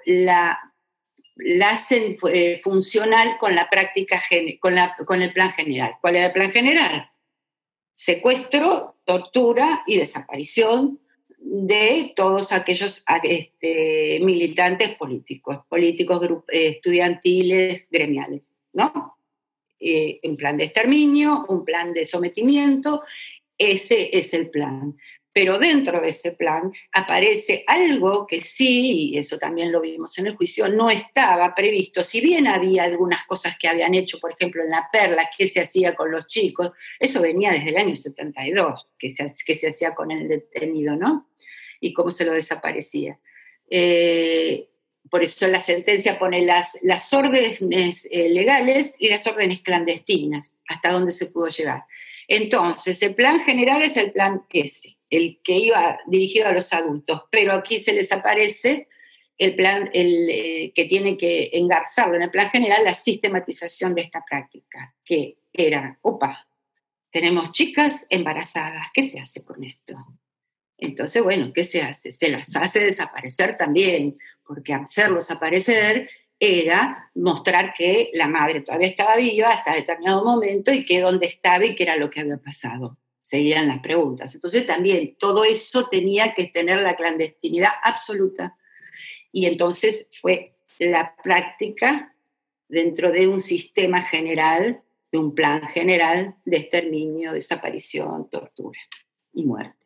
hacen 1.64 2.16
eh, 2.30 2.60
funcional 2.62 3.36
con 3.38 3.54
la 3.54 3.68
práctica, 3.70 4.20
con, 4.60 4.74
con 5.04 5.22
el 5.22 5.32
plan 5.32 5.50
general. 5.52 5.92
¿Cuál 6.00 6.16
era 6.16 6.26
el 6.26 6.32
plan 6.32 6.50
general? 6.50 7.10
Secuestro, 7.94 8.96
tortura 9.04 9.82
y 9.86 9.96
desaparición 9.96 11.00
de 11.38 12.12
todos 12.14 12.52
aquellos 12.52 13.04
este, 13.22 14.20
militantes 14.22 14.94
políticos, 14.96 15.58
políticos 15.68 16.20
eh, 16.48 16.68
estudiantiles, 16.68 17.88
gremiales, 17.90 18.54
¿no? 18.72 19.16
Eh, 19.80 20.18
en 20.22 20.36
plan 20.36 20.56
de 20.56 20.64
exterminio, 20.64 21.46
un 21.48 21.64
plan 21.64 21.92
de 21.92 22.04
sometimiento, 22.04 23.02
ese 23.56 24.10
es 24.12 24.34
el 24.34 24.50
plan. 24.50 24.96
Pero 25.38 25.56
dentro 25.56 26.00
de 26.00 26.08
ese 26.08 26.32
plan 26.32 26.72
aparece 26.90 27.62
algo 27.68 28.26
que 28.26 28.40
sí, 28.40 29.12
y 29.12 29.18
eso 29.18 29.38
también 29.38 29.70
lo 29.70 29.80
vimos 29.80 30.18
en 30.18 30.26
el 30.26 30.34
juicio, 30.34 30.66
no 30.66 30.90
estaba 30.90 31.54
previsto. 31.54 32.02
Si 32.02 32.20
bien 32.20 32.48
había 32.48 32.82
algunas 32.82 33.24
cosas 33.24 33.56
que 33.56 33.68
habían 33.68 33.94
hecho, 33.94 34.18
por 34.18 34.32
ejemplo, 34.32 34.64
en 34.64 34.70
La 34.70 34.88
Perla, 34.92 35.30
qué 35.38 35.46
se 35.46 35.60
hacía 35.60 35.94
con 35.94 36.10
los 36.10 36.26
chicos, 36.26 36.72
eso 36.98 37.22
venía 37.22 37.52
desde 37.52 37.68
el 37.68 37.76
año 37.76 37.94
72, 37.94 38.88
que 38.98 39.12
se, 39.12 39.32
que 39.46 39.54
se 39.54 39.68
hacía 39.68 39.94
con 39.94 40.10
el 40.10 40.26
detenido, 40.26 40.96
¿no? 40.96 41.30
Y 41.80 41.92
cómo 41.92 42.10
se 42.10 42.24
lo 42.24 42.32
desaparecía. 42.32 43.20
Eh, 43.70 44.70
por 45.08 45.22
eso 45.22 45.46
la 45.46 45.60
sentencia 45.60 46.18
pone 46.18 46.42
las, 46.42 46.78
las 46.82 47.12
órdenes 47.12 48.08
eh, 48.10 48.28
legales 48.28 48.96
y 48.98 49.08
las 49.08 49.24
órdenes 49.28 49.60
clandestinas, 49.60 50.58
hasta 50.66 50.90
dónde 50.90 51.12
se 51.12 51.26
pudo 51.26 51.46
llegar. 51.46 51.84
Entonces, 52.26 53.00
el 53.02 53.14
plan 53.14 53.38
general 53.38 53.82
es 53.82 53.96
el 53.96 54.10
plan 54.10 54.42
ese, 54.50 54.97
el 55.10 55.40
que 55.42 55.56
iba 55.56 55.98
dirigido 56.06 56.46
a 56.46 56.52
los 56.52 56.72
adultos, 56.72 57.22
pero 57.30 57.52
aquí 57.52 57.78
se 57.78 57.92
les 57.92 58.12
aparece 58.12 58.88
el 59.38 59.54
plan 59.54 59.88
el, 59.92 60.28
eh, 60.30 60.72
que 60.74 60.84
tiene 60.84 61.16
que 61.16 61.50
engarzarlo 61.52 62.16
en 62.16 62.22
el 62.22 62.30
plan 62.30 62.50
general, 62.50 62.84
la 62.84 62.94
sistematización 62.94 63.94
de 63.94 64.02
esta 64.02 64.24
práctica, 64.28 64.94
que 65.04 65.38
era, 65.52 65.98
opa, 66.02 66.48
tenemos 67.10 67.52
chicas 67.52 68.06
embarazadas, 68.10 68.88
¿qué 68.92 69.02
se 69.02 69.20
hace 69.20 69.44
con 69.44 69.64
esto? 69.64 69.96
Entonces, 70.76 71.22
bueno, 71.22 71.52
¿qué 71.52 71.64
se 71.64 71.82
hace? 71.82 72.10
Se 72.10 72.28
las 72.28 72.54
hace 72.56 72.80
desaparecer 72.80 73.56
también, 73.56 74.18
porque 74.44 74.74
hacerlos 74.74 75.30
aparecer 75.30 76.08
era 76.40 77.10
mostrar 77.14 77.72
que 77.72 78.10
la 78.12 78.28
madre 78.28 78.60
todavía 78.60 78.86
estaba 78.86 79.16
viva 79.16 79.50
hasta 79.50 79.74
determinado 79.74 80.24
momento 80.24 80.72
y 80.72 80.84
que 80.84 81.00
dónde 81.00 81.26
estaba 81.26 81.64
y 81.64 81.74
qué 81.74 81.82
era 81.84 81.96
lo 81.96 82.10
que 82.10 82.20
había 82.20 82.38
pasado. 82.38 82.96
Seguían 83.28 83.68
las 83.68 83.80
preguntas. 83.80 84.34
Entonces 84.34 84.66
también 84.66 85.14
todo 85.18 85.44
eso 85.44 85.86
tenía 85.90 86.32
que 86.32 86.46
tener 86.46 86.80
la 86.80 86.96
clandestinidad 86.96 87.72
absoluta. 87.82 88.56
Y 89.30 89.44
entonces 89.44 90.08
fue 90.12 90.56
la 90.78 91.14
práctica 91.22 92.16
dentro 92.68 93.10
de 93.10 93.28
un 93.28 93.40
sistema 93.40 94.00
general, 94.00 94.82
de 95.12 95.18
un 95.18 95.34
plan 95.34 95.66
general 95.66 96.36
de 96.46 96.56
exterminio, 96.56 97.32
desaparición, 97.32 98.30
tortura 98.30 98.80
y 99.34 99.44
muerte. 99.44 99.78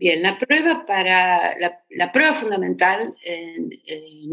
Bien, 0.00 0.22
la 0.22 0.38
prueba, 0.38 0.86
para, 0.86 1.58
la, 1.58 2.10
prueba 2.10 2.34
fundamental 2.34 3.14
en, 3.22 3.70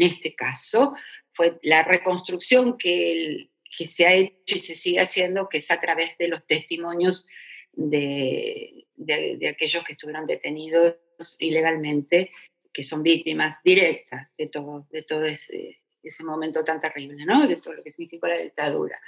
este 0.00 0.34
caso 0.34 0.94
fue 1.38 1.60
la 1.62 1.84
reconstrucción 1.84 2.76
que, 2.76 3.48
que, 3.78 3.86
se 3.86 4.06
ha 4.06 4.12
hecho 4.12 4.56
y 4.56 4.58
se 4.58 4.74
sigue 4.74 4.98
haciendo, 4.98 5.48
que 5.48 5.58
es 5.58 5.70
a 5.70 5.80
través 5.80 6.18
de 6.18 6.26
los 6.26 6.44
testimonios 6.44 7.28
de, 7.74 8.88
de, 8.96 9.48
aquellos 9.48 9.84
que 9.84 9.92
estuvieron 9.92 10.26
detenidos 10.26 10.96
ilegalmente, 11.38 12.32
que 12.72 12.82
son 12.82 13.04
víctimas 13.04 13.58
directas 13.62 14.26
de 14.36 14.48
todo, 14.48 14.88
de 14.90 15.04
todo 15.04 15.26
ese, 15.26 15.78
ese 16.02 16.24
momento 16.24 16.64
tan 16.64 16.80
terrible, 16.80 17.24
¿no? 17.24 17.46
de 17.46 17.56
todo 17.56 17.74
lo 17.74 17.84
que 17.84 17.90
significó 17.90 18.26
la 18.26 18.38
dictadura. 18.38 19.00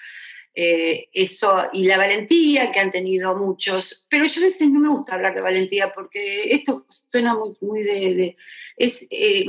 Eh, 0.55 1.09
eso 1.12 1.69
y 1.73 1.85
la 1.85 1.97
valentía 1.97 2.71
que 2.71 2.79
han 2.79 2.93
tenido 2.93 3.37
muchos, 3.37 4.07
pero 4.09 4.25
yo 4.27 4.40
a 4.40 4.45
veces 4.45 4.69
no 4.69 4.79
me 4.79 4.88
gusta 4.88 5.14
hablar 5.14 5.35
de 5.35 5.40
valentía 5.40 5.93
porque 5.93 6.53
esto 6.55 6.87
suena 7.11 7.35
muy, 7.35 7.57
muy 7.61 7.83
de... 7.83 8.37
es, 8.77 9.09
eh, 9.11 9.47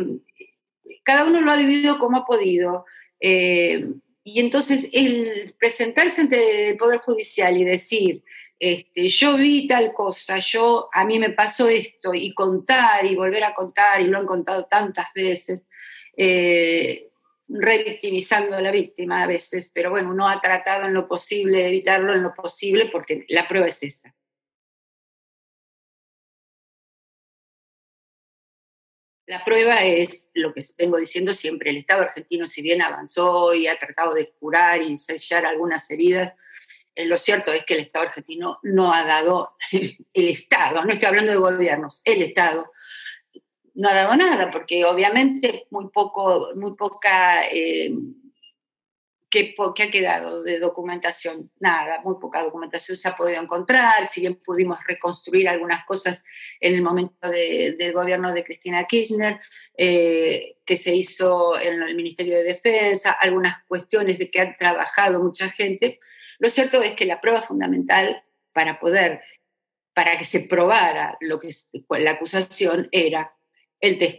cada 1.04 1.26
uno 1.26 1.42
lo 1.42 1.52
ha 1.52 1.58
vivido 1.58 2.00
como 2.00 2.18
ha 2.18 2.26
podido. 2.26 2.86
Eh, 3.20 3.88
y 4.24 4.40
entonces 4.40 4.90
el 4.94 5.54
presentarse 5.60 6.22
ante 6.22 6.70
el 6.70 6.78
Poder 6.78 7.00
Judicial 7.00 7.58
y 7.58 7.66
decir, 7.66 8.24
este, 8.60 9.08
yo 9.08 9.38
vi 9.38 9.66
tal 9.68 9.94
cosa, 9.94 10.38
yo 10.38 10.90
a 10.94 11.04
mí 11.06 11.18
me 11.18 11.32
pasó 11.32 11.68
esto, 11.68 12.14
y 12.14 12.34
contar 12.34 13.06
y 13.06 13.16
volver 13.16 13.44
a 13.44 13.56
contar, 13.56 14.02
y 14.02 14.08
lo 14.08 14.20
han 14.20 14.26
contado 14.26 14.66
tantas 14.66 15.08
veces, 15.16 15.66
revictimizando 17.52 18.56
a 18.56 18.62
la 18.62 18.72
víctima 18.72 19.24
a 19.24 19.28
veces, 19.28 19.72
pero 19.74 19.90
bueno, 19.90 20.12
uno 20.12 20.28
ha 20.30 20.40
tratado 20.40 20.88
en 20.88 20.94
lo 20.94 21.08
posible 21.08 21.58
de 21.60 21.68
evitarlo 21.68 22.14
en 22.14 22.24
lo 22.24 22.34
posible 22.34 22.88
porque 22.92 23.26
la 23.30 23.48
prueba 23.48 23.68
es 23.68 23.84
esa. 23.84 24.16
La 29.32 29.46
prueba 29.46 29.86
es 29.86 30.30
lo 30.34 30.52
que 30.52 30.60
vengo 30.78 30.98
diciendo 30.98 31.32
siempre, 31.32 31.70
el 31.70 31.78
Estado 31.78 32.02
argentino 32.02 32.46
si 32.46 32.62
bien 32.62 32.82
avanzó 32.82 33.54
y 33.54 33.66
ha 33.66 33.80
tratado 33.80 34.14
de 34.14 34.30
curar 34.32 34.82
y 34.82 34.98
sellar 34.98 35.46
algunas 35.46 35.90
heridas, 35.90 36.34
eh, 36.94 37.06
lo 37.06 37.18
cierto 37.18 37.54
es 37.54 37.64
que 37.64 37.76
el 37.76 37.80
Estado 37.80 38.08
argentino 38.08 38.60
no 38.64 38.94
ha 38.94 39.06
dado, 39.06 39.56
el 39.72 40.28
Estado, 40.28 40.84
no 40.84 40.92
estoy 40.92 41.08
hablando 41.08 41.32
de 41.32 41.38
gobiernos, 41.38 42.02
el 42.04 42.24
Estado 42.24 42.74
no 43.76 43.88
ha 43.88 43.94
dado 43.94 44.18
nada, 44.18 44.52
porque 44.52 44.84
obviamente 44.84 45.66
muy 45.70 45.88
poco, 45.92 46.50
muy 46.56 46.76
poca, 46.76 47.48
eh, 47.48 47.90
¿qué, 49.32 49.56
ha 49.58 49.90
quedado 49.90 50.44
de 50.44 50.60
documentación? 50.60 51.50
Nada, 51.60 52.02
muy 52.04 52.16
poca 52.20 52.44
documentación 52.44 52.96
se 52.96 53.08
ha 53.08 53.16
podido 53.16 53.42
encontrar, 53.42 54.08
si 54.08 54.22
bien 54.22 54.36
pudimos 54.36 54.80
reconstruir 54.88 55.50
algunas 55.50 55.86
cosas 55.86 56.24
en 56.60 56.76
el 56.76 56.82
momento 56.84 57.30
del 57.30 57.94
gobierno 57.94 58.34
de 58.34 58.44
Cristina 58.44 58.86
Kirchner, 58.86 59.40
eh, 59.76 60.58
que 60.66 60.78
se 60.78 60.94
hizo 60.94 61.60
en 61.60 61.82
el 61.82 61.96
Ministerio 61.96 62.36
de 62.38 62.44
Defensa, 62.44 63.14
algunas 63.14 63.64
cuestiones 63.68 64.20
de 64.20 64.30
que 64.30 64.42
han 64.42 64.56
trabajado 64.58 65.20
mucha 65.20 65.50
gente, 65.50 66.00
lo 66.38 66.50
cierto 66.50 66.84
es 66.84 66.94
que 66.94 67.06
la 67.06 67.22
prueba 67.22 67.42
fundamental 67.42 68.24
para 68.54 68.80
poder, 68.80 69.22
para 69.94 70.18
que 70.18 70.26
se 70.26 70.42
probara 70.42 71.18
lo 71.22 71.40
que 71.40 71.50
la 72.00 72.12
acusación 72.12 72.90
era 72.92 73.34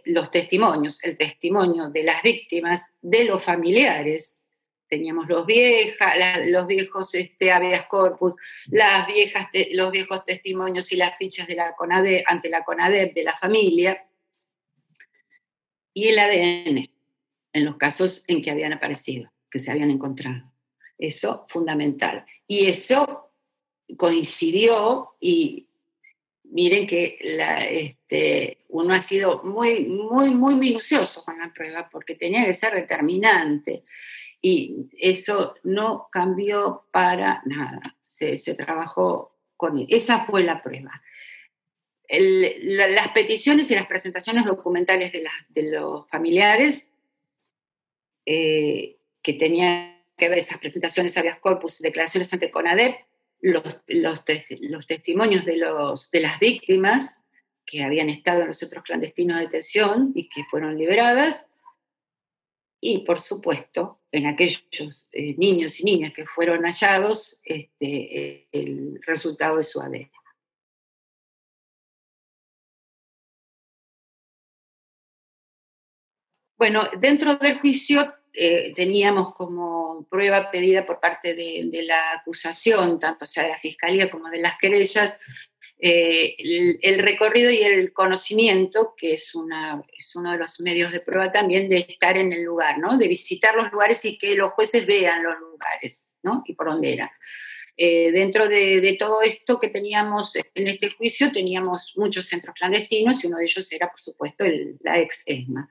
los 0.06 0.30
testimonios, 0.30 1.02
el 1.04 1.16
testimonio 1.16 1.90
de 1.90 2.02
las 2.02 2.22
víctimas, 2.22 2.94
de 3.00 3.24
los 3.24 3.42
familiares. 3.42 4.41
Teníamos 4.92 5.26
los, 5.26 5.46
vieja, 5.46 6.12
los 6.48 6.66
viejos 6.66 7.14
este, 7.14 7.50
habeas 7.50 7.86
corpus, 7.86 8.34
las 8.66 9.06
viejas 9.06 9.48
los 9.72 9.90
viejos 9.90 10.22
testimonios 10.22 10.92
y 10.92 10.96
las 10.96 11.16
fichas 11.16 11.46
de 11.46 11.54
la 11.54 11.74
CONADE, 11.74 12.24
ante 12.26 12.50
la 12.50 12.62
CONADEP 12.62 13.14
de 13.14 13.22
la 13.22 13.34
familia, 13.38 14.06
y 15.94 16.08
el 16.08 16.18
ADN 16.18 16.90
en 17.54 17.64
los 17.64 17.76
casos 17.76 18.26
en 18.28 18.42
que 18.42 18.50
habían 18.50 18.74
aparecido, 18.74 19.32
que 19.50 19.58
se 19.58 19.70
habían 19.70 19.88
encontrado. 19.88 20.52
Eso 20.98 21.46
fundamental. 21.48 22.26
Y 22.46 22.66
eso 22.66 23.32
coincidió 23.96 25.16
y 25.20 25.70
miren 26.44 26.86
que 26.86 27.16
este, 27.70 28.58
uno 28.68 28.92
ha 28.92 29.00
sido 29.00 29.42
muy, 29.42 29.86
muy, 29.86 30.32
muy 30.32 30.54
minucioso 30.54 31.24
con 31.24 31.38
la 31.38 31.50
prueba 31.50 31.88
porque 31.90 32.14
tenía 32.14 32.44
que 32.44 32.52
ser 32.52 32.74
determinante 32.74 33.84
y 34.42 34.88
eso 34.98 35.54
no 35.62 36.08
cambió 36.10 36.84
para 36.90 37.42
nada. 37.46 37.96
Se, 38.02 38.36
trabajó 38.54 39.30
con 39.56 39.86
esa 39.88 40.24
fue 40.24 40.42
la 40.42 40.60
prueba. 40.62 41.00
las 42.08 43.08
peticiones 43.12 43.70
y 43.70 43.76
las 43.76 43.86
presentaciones 43.86 44.44
documentales 44.44 45.12
de, 45.12 45.70
los 45.70 46.08
familiares 46.08 46.90
eh, 48.26 48.98
que 49.22 49.32
tenían 49.34 50.02
que 50.16 50.28
ver 50.28 50.38
esas 50.38 50.58
presentaciones 50.58 51.16
habeas 51.16 51.38
corpus, 51.38 51.78
declaraciones 51.78 52.32
ante 52.32 52.50
CONADEP, 52.50 52.96
los, 53.40 53.62
los, 53.86 54.24
testimonios 54.86 55.44
de, 55.44 55.56
los, 55.56 56.10
de 56.10 56.20
las 56.20 56.38
víctimas 56.40 57.20
que 57.64 57.84
habían 57.84 58.10
estado 58.10 58.42
en 58.42 58.48
los 58.48 58.58
centros 58.58 58.82
clandestinos 58.82 59.36
de 59.36 59.44
detención 59.44 60.10
y 60.14 60.28
que 60.28 60.44
fueron 60.50 60.76
liberadas, 60.76 61.46
y 62.84 62.98
por 63.04 63.20
supuesto 63.20 64.00
en 64.10 64.26
aquellos 64.26 65.08
eh, 65.12 65.34
niños 65.38 65.78
y 65.78 65.84
niñas 65.84 66.12
que 66.12 66.26
fueron 66.26 66.64
hallados 66.64 67.40
este, 67.44 68.48
el 68.50 69.00
resultado 69.06 69.56
de 69.56 69.62
su 69.62 69.80
ADN. 69.80 70.10
Bueno, 76.58 76.88
dentro 77.00 77.36
del 77.36 77.58
juicio 77.60 78.14
eh, 78.32 78.72
teníamos 78.74 79.32
como 79.34 80.06
prueba 80.10 80.50
pedida 80.50 80.84
por 80.84 81.00
parte 81.00 81.34
de, 81.34 81.82
la 81.84 82.12
acusación, 82.14 82.98
tanto 82.98 83.26
sea 83.26 83.44
de 83.44 83.50
la 83.50 83.58
fiscalía 83.58 84.10
como 84.10 84.28
de 84.28 84.40
las 84.40 84.58
querellas, 84.58 85.20
eh, 85.84 86.36
el, 86.80 87.00
recorrido 87.00 87.50
y 87.50 87.58
el 87.58 87.92
conocimiento, 87.92 88.94
que 88.96 89.14
es, 89.14 89.34
una, 89.34 89.82
es 89.98 90.14
uno 90.14 90.30
de 90.30 90.38
los 90.38 90.60
medios 90.60 90.92
de 90.92 91.00
prueba 91.00 91.32
también 91.32 91.68
de 91.68 91.78
estar 91.78 92.16
en 92.16 92.32
el 92.32 92.44
lugar, 92.44 92.78
¿no? 92.78 92.96
de 92.98 93.08
visitar 93.08 93.56
los 93.56 93.72
lugares 93.72 94.04
y 94.04 94.16
que 94.16 94.36
los 94.36 94.52
jueces 94.52 94.86
vean 94.86 95.24
los 95.24 95.34
lugares 95.40 96.08
¿no? 96.22 96.44
y 96.46 96.54
por 96.54 96.70
dónde 96.70 96.92
era. 96.92 97.12
Eh, 97.76 98.12
dentro 98.12 98.48
de, 98.48 98.94
todo 98.96 99.22
esto 99.22 99.58
que 99.58 99.70
teníamos 99.70 100.36
en 100.36 100.68
este 100.68 100.88
juicio, 100.90 101.32
teníamos 101.32 101.94
muchos 101.96 102.28
centros 102.28 102.54
clandestinos 102.54 103.24
y 103.24 103.26
uno 103.26 103.38
de 103.38 103.44
ellos 103.46 103.72
era, 103.72 103.90
por 103.90 103.98
supuesto, 103.98 104.44
la 104.82 105.00
ex 105.00 105.24
ESMA. 105.26 105.68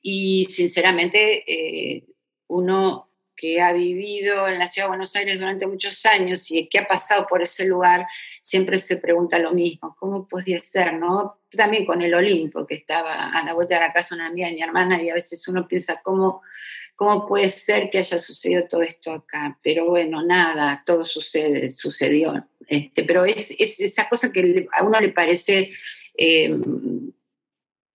Y 0.00 0.46
sinceramente, 0.46 1.44
eh, 1.46 2.06
uno 2.46 3.11
que 3.36 3.60
ha 3.60 3.72
vivido 3.72 4.48
en 4.48 4.58
la 4.58 4.68
ciudad 4.68 4.86
de 4.86 4.90
Buenos 4.90 5.16
Aires 5.16 5.38
durante 5.38 5.66
muchos 5.66 6.04
años 6.06 6.50
y 6.50 6.68
que 6.68 6.78
ha 6.78 6.86
pasado 6.86 7.26
por 7.26 7.42
ese 7.42 7.64
lugar, 7.66 8.06
siempre 8.40 8.78
se 8.78 8.96
pregunta 8.96 9.38
lo 9.38 9.52
mismo, 9.52 9.96
¿cómo 9.98 10.28
podía 10.28 10.58
ser? 10.60 10.94
No? 10.94 11.40
También 11.50 11.84
con 11.84 12.02
el 12.02 12.14
Olimpo, 12.14 12.66
que 12.66 12.74
estaba 12.74 13.30
a 13.30 13.44
la 13.44 13.54
vuelta 13.54 13.74
de 13.74 13.80
la 13.80 13.92
casa 13.92 14.14
una 14.14 14.26
amiga 14.26 14.48
de 14.48 14.54
mi 14.54 14.62
hermana, 14.62 15.02
y 15.02 15.10
a 15.10 15.14
veces 15.14 15.46
uno 15.48 15.66
piensa, 15.66 16.00
¿cómo, 16.02 16.42
cómo 16.94 17.26
puede 17.26 17.48
ser 17.48 17.90
que 17.90 17.98
haya 17.98 18.18
sucedido 18.18 18.66
todo 18.68 18.82
esto 18.82 19.12
acá? 19.12 19.58
Pero 19.62 19.86
bueno, 19.86 20.22
nada, 20.22 20.82
todo 20.86 21.04
sucede, 21.04 21.70
sucedió. 21.70 22.46
Este, 22.66 23.04
pero 23.04 23.24
es, 23.24 23.50
esa 23.58 24.08
cosa 24.08 24.32
que 24.32 24.66
a 24.72 24.84
uno 24.84 25.00
le 25.00 25.08
parece... 25.08 25.70
Eh, 26.14 26.56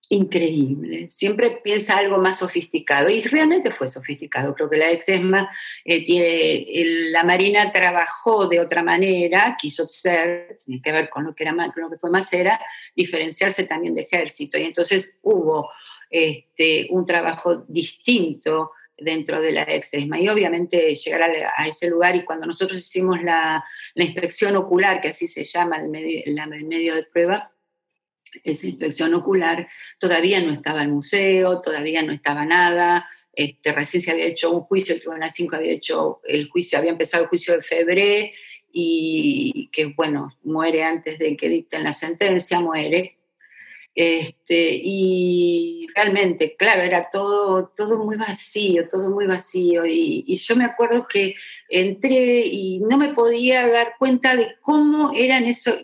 increíble. 0.10 1.08
Siempre 1.10 1.60
piensa 1.64 1.98
algo 1.98 2.18
más 2.18 2.40
sofisticado 2.40 3.10
y 3.10 3.20
realmente 3.22 3.72
fue 3.72 3.90
sofisticado. 3.90 4.54
Creo 4.56 4.70
que 4.70 4.78
la 4.78 4.92
ex 4.92 5.10
ESMA 5.10 5.50
eh, 5.86 6.06
tiene, 6.06 6.66
la 7.12 7.24
Marina 7.24 7.72
trabajó 7.72 8.48
de 8.48 8.60
otra 8.60 8.84
manera, 8.84 9.58
quiso 9.60 9.88
ser, 9.88 10.58
tiene 10.64 10.82
que 10.82 10.92
ver 10.92 11.10
con 11.10 11.26
lo 11.26 11.36
que, 11.36 11.44
era, 11.44 11.56
con 11.56 11.84
lo 11.84 11.90
que 11.90 11.98
fue 11.98 12.10
más 12.10 12.32
era, 12.34 12.60
diferenciarse 12.96 13.64
también 13.64 13.96
de 13.96 14.04
ejército. 14.04 14.58
Y 14.58 14.64
entonces 14.64 15.20
hubo 15.22 15.70
este, 16.10 16.88
un 16.92 17.06
trabajo 17.06 17.66
distinto 17.68 18.72
dentro 18.98 19.42
de 19.42 19.52
la 19.52 19.64
ex 19.64 19.94
ESMA 19.94 20.20
y 20.20 20.30
obviamente 20.30 20.96
llegar 20.96 21.22
a, 21.56 21.68
ese 21.68 21.88
lugar 21.88 22.16
y 22.16 22.26
cuando 22.26 22.48
nosotros 22.48 22.80
hicimos 22.80 23.22
la, 23.22 23.64
inspección 23.96 24.56
ocular, 24.56 25.02
que 25.02 25.10
así 25.10 25.28
se 25.28 25.44
llama 25.44 25.78
el 25.78 25.90
medio, 25.90 26.24
el 26.26 26.66
medio 26.66 26.96
de 26.96 27.04
prueba, 27.04 27.52
esa 28.44 28.68
inspección 28.68 29.14
ocular, 29.14 29.68
todavía 30.00 30.42
no 30.42 30.54
estaba 30.54 30.82
el 30.82 30.90
museo, 30.90 31.62
todavía 31.62 32.02
no 32.04 32.14
estaba 32.14 32.46
nada, 32.46 33.08
este, 33.34 33.72
recién 33.72 34.02
se 34.02 34.12
había 34.12 34.26
hecho 34.26 34.52
un 34.52 34.62
juicio, 34.62 34.96
el 34.96 35.00
Tribunal 35.00 35.30
5 35.32 35.56
había 35.56 35.72
hecho 35.72 36.22
el 36.26 36.50
juicio, 36.50 36.80
había 36.80 36.92
empezado 36.92 37.24
el 37.24 37.30
juicio 37.30 37.54
de 37.56 37.62
febrero 37.62 38.30
y 38.72 39.70
que, 39.72 39.86
bueno, 39.88 40.36
muere 40.44 40.84
antes 40.84 41.20
de 41.20 41.38
que 41.38 41.50
dicten 41.50 41.84
la 41.84 41.92
sentencia, 41.92 42.60
muere, 42.60 43.17
este, 44.00 44.80
y 44.84 45.88
realmente, 45.96 46.56
claro, 46.56 46.84
era 46.84 47.10
todo, 47.10 47.74
todo 47.76 48.06
muy 48.06 48.16
vacío, 48.16 48.88
todo 48.88 49.10
muy 49.10 49.26
vacío. 49.26 49.88
Y, 49.88 50.38
yo 50.38 50.56
me 50.56 50.66
acuerdo 50.66 51.08
que 51.08 51.34
entré 51.68 52.44
y 52.46 52.80
no 52.82 53.00
me 53.00 53.16
podía 53.16 53.68
dar 53.68 53.96
cuenta 53.98 54.36
de 54.36 54.50
cómo 54.62 55.14
eran 55.16 55.46
eso, 55.46 55.76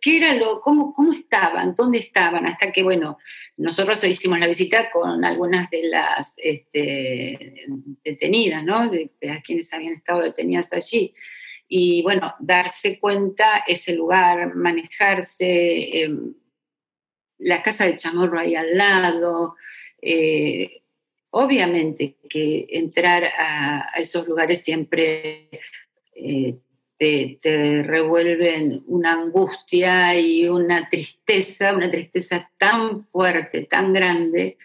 qué 0.00 0.16
era 0.16 0.32
lo, 0.32 0.62
cómo, 0.62 0.94
cómo 0.94 1.12
estaban, 1.12 1.74
dónde 1.74 1.98
estaban, 1.98 2.46
hasta 2.46 2.72
que, 2.72 2.82
bueno, 2.82 3.18
nosotros 3.58 4.02
hicimos 4.04 4.40
la 4.40 4.46
visita 4.46 4.88
con 4.90 5.22
algunas 5.22 5.68
de 5.68 5.88
las 5.88 6.36
este, 6.38 7.66
detenidas, 8.02 8.64
¿no? 8.64 8.88
De, 8.88 9.10
a 9.30 9.42
quienes 9.42 9.70
habían 9.74 9.92
estado 9.92 10.22
detenidas 10.22 10.72
allí. 10.72 11.12
Y 11.68 12.02
bueno, 12.02 12.34
darse 12.40 12.98
cuenta 12.98 13.62
ese 13.66 13.92
lugar, 13.92 14.54
manejarse. 14.54 16.04
Em, 16.04 16.32
la 17.38 17.62
casa 17.62 17.86
de 17.86 17.96
Chamorro 17.96 18.38
ahí 18.38 18.54
al 18.54 18.76
lado. 18.76 19.56
Eh, 20.00 20.82
obviamente 21.30 22.16
que 22.28 22.66
entrar 22.70 23.24
a, 23.38 23.90
esos 23.96 24.26
lugares 24.26 24.62
siempre 24.62 25.48
eh, 26.14 26.56
te, 26.98 27.82
revuelven 27.84 28.82
una 28.86 29.14
angustia 29.14 30.18
y 30.18 30.48
una 30.48 30.88
tristeza, 30.88 31.72
una 31.72 31.90
tristeza 31.90 32.50
tan 32.56 33.02
fuerte, 33.02 33.62
tan 33.62 33.92
grande, 33.92 34.58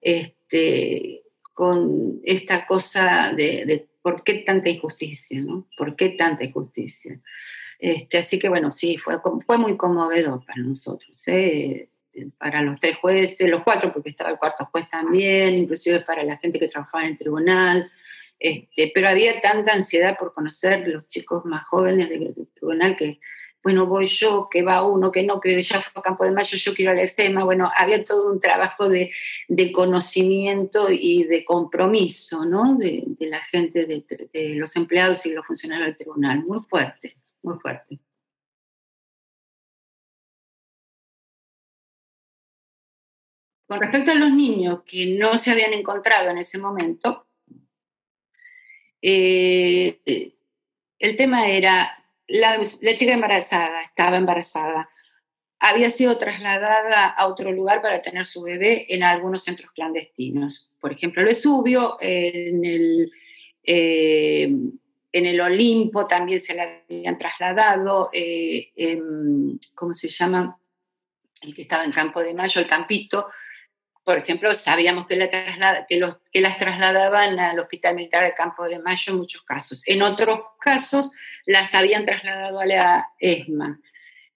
este, 0.00 1.22
con 1.52 2.20
esta 2.24 2.66
cosa 2.66 3.32
de, 3.36 3.88
por 4.00 4.22
qué 4.22 4.34
tanta 4.34 4.68
injusticia, 4.68 5.40
¿no? 5.40 5.68
¿Por 5.76 5.96
qué 5.96 6.10
tanta 6.10 6.44
injusticia? 6.44 7.20
Este, 7.78 8.18
así 8.18 8.38
que 8.38 8.48
bueno, 8.48 8.70
sí, 8.70 8.96
fue, 8.96 9.16
fue 9.44 9.58
muy 9.58 9.76
conmovedor 9.76 10.44
para 10.44 10.62
nosotros. 10.62 11.26
¿eh? 11.26 11.88
Para 12.38 12.62
los 12.62 12.78
tres 12.78 12.96
jueces, 12.96 13.48
los 13.48 13.62
cuatro, 13.62 13.92
porque 13.92 14.10
estaba 14.10 14.30
el 14.30 14.38
cuarto 14.38 14.68
juez 14.70 14.88
también, 14.88 15.54
inclusive 15.54 16.00
para 16.00 16.24
la 16.24 16.36
gente 16.36 16.58
que 16.58 16.68
trabajaba 16.68 17.04
en 17.04 17.10
el 17.10 17.16
tribunal. 17.16 17.90
Este, 18.38 18.90
pero 18.92 19.08
había 19.08 19.40
tanta 19.40 19.72
ansiedad 19.72 20.16
por 20.18 20.32
conocer 20.32 20.86
los 20.88 21.06
chicos 21.06 21.44
más 21.44 21.64
jóvenes 21.66 22.08
del, 22.08 22.34
tribunal 22.54 22.96
que, 22.96 23.20
bueno, 23.62 23.86
voy 23.86 24.06
yo, 24.06 24.48
que 24.50 24.62
va 24.62 24.84
uno, 24.84 25.12
que 25.12 25.22
no, 25.22 25.40
que 25.40 25.62
ya 25.62 25.80
fue 25.80 26.00
a 26.00 26.02
Campo 26.02 26.24
de 26.24 26.32
Mayo, 26.32 26.56
yo 26.56 26.74
quiero 26.74 26.90
a 26.90 26.94
la 26.94 27.02
ESEMA. 27.02 27.44
Bueno, 27.44 27.70
había 27.74 28.04
todo 28.04 28.32
un 28.32 28.40
trabajo 28.40 28.88
de, 28.88 29.10
de 29.48 29.70
conocimiento 29.70 30.88
y 30.90 31.24
de 31.24 31.44
compromiso, 31.44 32.44
¿no? 32.44 32.76
De, 32.76 33.06
la 33.20 33.40
gente, 33.40 33.86
de 33.86 34.54
los 34.56 34.74
empleados 34.74 35.24
y 35.26 35.30
los 35.30 35.46
funcionarios 35.46 35.86
del 35.86 35.96
tribunal. 35.96 36.44
Muy 36.44 36.60
fuerte, 36.62 37.16
muy 37.42 37.58
fuerte. 37.60 38.00
Con 43.72 43.80
respecto 43.80 44.12
a 44.12 44.16
los 44.16 44.30
niños 44.30 44.82
que 44.84 45.16
no 45.18 45.38
se 45.38 45.50
habían 45.50 45.72
encontrado 45.72 46.28
en 46.28 46.36
ese 46.36 46.58
momento, 46.58 47.26
eh, 49.00 49.98
el 50.98 51.16
tema 51.16 51.48
era, 51.48 52.04
la, 52.26 52.60
chica 52.94 53.14
embarazada, 53.14 53.80
estaba 53.80 54.18
embarazada, 54.18 54.90
había 55.58 55.88
sido 55.88 56.18
trasladada 56.18 57.06
a 57.06 57.26
otro 57.26 57.50
lugar 57.50 57.80
para 57.80 58.02
tener 58.02 58.26
su 58.26 58.42
bebé 58.42 58.94
en 58.94 59.04
algunos 59.04 59.42
centros 59.42 59.72
clandestinos. 59.72 60.70
Por 60.78 60.92
ejemplo, 60.92 61.22
el 61.22 61.28
Vesubio, 61.28 61.96
en 61.98 62.66
el, 62.66 63.10
eh, 63.62 64.54
en 65.12 65.26
el 65.26 65.40
Olimpo 65.40 66.06
también 66.06 66.40
se 66.40 66.54
la 66.54 66.82
habían 66.90 67.16
trasladado, 67.16 68.10
eh, 68.12 68.70
¿cómo 69.74 69.94
se 69.94 70.08
llama? 70.08 70.58
El 71.40 71.54
que 71.54 71.62
estaba 71.62 71.84
en 71.84 71.92
Campo 71.92 72.20
de 72.22 72.34
Mayo, 72.34 72.60
el 72.60 72.66
Campito, 72.66 73.30
por 74.04 74.18
ejemplo, 74.18 74.52
sabíamos 74.54 75.06
que, 75.06 75.16
las 75.16 76.58
trasladaban 76.58 77.38
al 77.38 77.60
Hospital 77.60 77.94
Militar 77.94 78.24
de 78.24 78.34
Campo 78.34 78.68
de 78.68 78.80
Mayo 78.80 79.12
en 79.12 79.18
muchos 79.18 79.42
casos. 79.42 79.82
En 79.86 80.02
otros 80.02 80.40
casos 80.58 81.12
las 81.46 81.74
habían 81.74 82.04
trasladado 82.04 82.58
a 82.58 82.66
la 82.66 83.10
ESMA. 83.20 83.80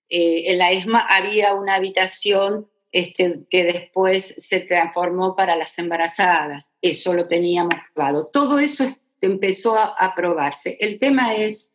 Eh, 0.08 0.52
en 0.52 0.58
la 0.58 0.70
ESMA 0.70 1.00
había 1.00 1.54
una 1.54 1.74
habitación 1.74 2.68
este, 2.92 3.40
que 3.50 3.64
después 3.64 4.36
se 4.38 4.60
transformó 4.60 5.34
para 5.34 5.56
las 5.56 5.76
embarazadas. 5.78 6.76
Eso 6.80 7.12
lo 7.12 7.26
teníamos 7.26 7.74
probado. 7.92 8.26
Todo 8.28 8.60
eso 8.60 8.86
empezó 9.20 9.76
a 9.76 10.14
probarse. 10.14 10.76
El 10.78 11.00
tema 11.00 11.34
es 11.34 11.72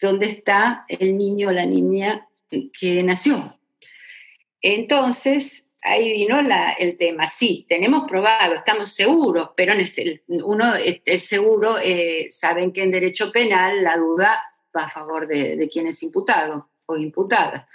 dónde 0.00 0.26
está 0.26 0.84
el 0.88 1.16
niño 1.16 1.48
o 1.48 1.52
la 1.52 1.64
niña 1.64 2.28
que 2.48 3.02
nació. 3.04 3.58
Entonces, 4.60 5.63
ahí 5.84 6.10
vino 6.12 6.40
el 6.78 6.98
tema. 6.98 7.28
Sí, 7.28 7.66
tenemos 7.68 8.08
probado, 8.08 8.54
estamos 8.54 8.90
seguros, 8.90 9.50
pero 9.54 9.74
uno, 10.44 10.72
el 10.74 11.20
seguro, 11.20 11.78
eh, 11.78 12.26
saben 12.30 12.72
que 12.72 12.82
en 12.82 12.90
derecho 12.90 13.30
penal 13.30 13.84
la 13.84 13.96
duda 13.98 14.42
va 14.76 14.84
a 14.84 14.90
favor 14.90 15.26
de, 15.26 15.68
quien 15.70 15.86
es 15.86 16.02
imputado 16.02 16.70
o 16.86 16.96
imputada. 16.96 17.68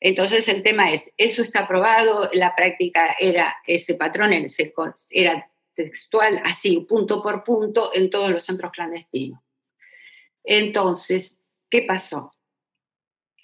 Entonces 0.00 0.48
el 0.48 0.62
tema 0.62 0.92
es, 0.92 1.12
eso 1.16 1.42
está 1.42 1.66
probado, 1.66 2.28
la 2.34 2.54
práctica 2.54 3.16
era 3.18 3.56
ese 3.66 3.94
patrón, 3.94 4.32
era 5.10 5.50
textual, 5.74 6.42
así, 6.44 6.80
punto 6.80 7.22
por 7.22 7.42
punto, 7.42 7.90
en 7.94 8.10
todos 8.10 8.30
los 8.30 8.42
centros 8.42 8.72
clandestinos. 8.72 9.40
Entonces, 10.42 11.46
¿qué 11.70 11.82
pasó? 11.82 12.30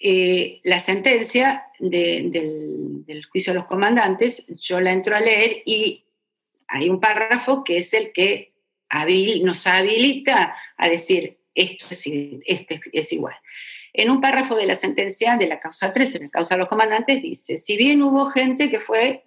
Eh, 0.03 0.61
la 0.63 0.79
sentencia 0.79 1.67
del, 1.77 3.05
juicio 3.31 3.53
de 3.53 3.59
los 3.59 3.67
comandantes, 3.67 4.47
yo 4.47 4.81
la 4.81 4.91
entro 4.91 5.15
a 5.15 5.19
leer 5.19 5.61
y 5.63 6.05
hay 6.67 6.89
un 6.89 6.99
párrafo 6.99 7.63
que 7.63 7.77
es 7.77 7.93
el 7.93 8.11
que 8.11 8.51
nos 9.43 9.67
habilita 9.67 10.55
a 10.75 10.89
decir 10.89 11.37
esto 11.53 11.85
es, 11.91 12.03
este 12.45 12.79
es 12.91 13.13
igual. 13.13 13.35
En 13.93 14.09
un 14.09 14.21
párrafo 14.21 14.55
de 14.55 14.65
la 14.65 14.75
sentencia 14.75 15.37
de 15.37 15.45
la 15.45 15.59
causa 15.59 15.93
13, 15.93 16.19
la 16.19 16.29
causa 16.29 16.55
de 16.55 16.59
los 16.59 16.67
comandantes, 16.67 17.21
dice, 17.21 17.57
si 17.57 17.77
bien 17.77 18.01
hubo 18.01 18.25
gente 18.25 18.71
que 18.71 18.79
fue 18.79 19.25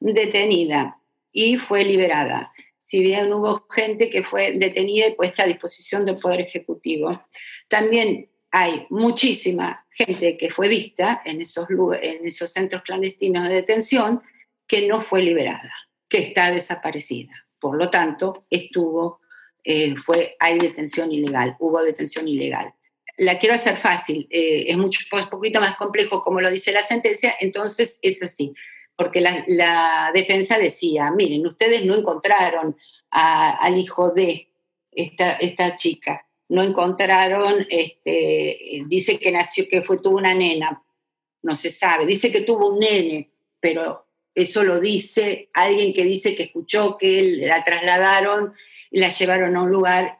detenida 0.00 0.98
y 1.32 1.58
fue 1.58 1.84
liberada, 1.84 2.50
si 2.80 3.02
bien 3.02 3.30
hubo 3.30 3.66
gente 3.68 4.08
que 4.08 4.22
fue 4.22 4.52
detenida 4.52 5.08
y 5.08 5.14
puesta 5.14 5.42
a 5.42 5.46
disposición 5.46 6.06
del 6.06 6.18
Poder 6.18 6.40
Ejecutivo, 6.40 7.26
también 7.68 8.30
hay 8.56 8.86
muchísima 8.88 9.84
gente 9.90 10.36
que 10.36 10.48
fue 10.48 10.68
vista 10.68 11.22
en 11.24 11.42
esos, 11.42 11.66
en 12.00 12.24
esos 12.24 12.52
centros 12.52 12.82
clandestinos 12.82 13.48
de 13.48 13.54
detención 13.54 14.22
que 14.68 14.86
no 14.86 15.00
fue 15.00 15.22
liberada, 15.22 15.74
que 16.08 16.18
está 16.18 16.52
desaparecida. 16.52 17.32
Por 17.58 17.76
lo 17.76 17.90
tanto, 17.90 18.46
estuvo, 18.48 19.18
eh, 19.64 19.96
fue, 19.96 20.36
hay 20.38 20.60
detención 20.60 21.10
ilegal, 21.10 21.56
hubo 21.58 21.82
detención 21.82 22.28
ilegal. 22.28 22.72
La 23.16 23.40
quiero 23.40 23.56
hacer 23.56 23.76
fácil, 23.76 24.28
eh, 24.30 24.66
es 24.68 24.76
mucho, 24.76 25.00
un 25.12 25.28
poquito 25.28 25.60
más 25.60 25.74
complejo 25.74 26.20
como 26.20 26.40
lo 26.40 26.48
dice 26.48 26.70
la 26.70 26.82
sentencia, 26.82 27.34
entonces 27.40 27.98
es 28.02 28.22
así 28.22 28.54
porque 28.96 29.20
la, 29.20 30.12
defensa 30.14 30.58
decía, 30.58 31.10
miren, 31.10 31.44
ustedes 31.44 31.84
no 31.84 31.96
encontraron 31.96 32.76
al 33.10 33.76
hijo 33.76 34.12
de 34.12 34.52
esta, 34.92 35.32
esta 35.32 35.74
chica, 35.74 36.23
no 36.48 36.62
encontraron, 36.62 37.66
este, 37.70 38.84
dice 38.86 39.18
que 39.18 39.32
nació, 39.32 39.66
que 39.68 39.82
fue, 39.82 39.98
tuvo 39.98 40.18
una 40.18 40.34
nena, 40.34 40.82
no 41.42 41.56
se 41.56 41.70
sabe, 41.70 42.06
dice 42.06 42.30
que 42.30 42.42
tuvo 42.42 42.72
un 42.72 42.80
nene, 42.80 43.30
pero 43.60 44.06
eso 44.34 44.64
lo 44.64 44.80
dice 44.80 45.50
alguien 45.54 45.92
que 45.92 46.04
dice 46.04 46.34
que 46.34 46.44
escuchó 46.44 46.96
que 46.98 47.22
la 47.40 47.62
trasladaron 47.62 48.52
y 48.90 49.00
la 49.00 49.08
llevaron 49.10 49.56
a 49.56 49.62
un 49.62 49.70
lugar, 49.70 50.18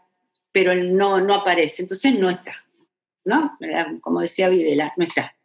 pero 0.52 0.74
no, 0.74 1.20
no 1.20 1.34
aparece, 1.34 1.82
entonces 1.82 2.18
no 2.18 2.30
está, 2.30 2.64
¿no? 3.24 3.58
Como 4.00 4.20
decía 4.20 4.48
Videla, 4.48 4.92
no 4.96 5.04
está. 5.04 5.36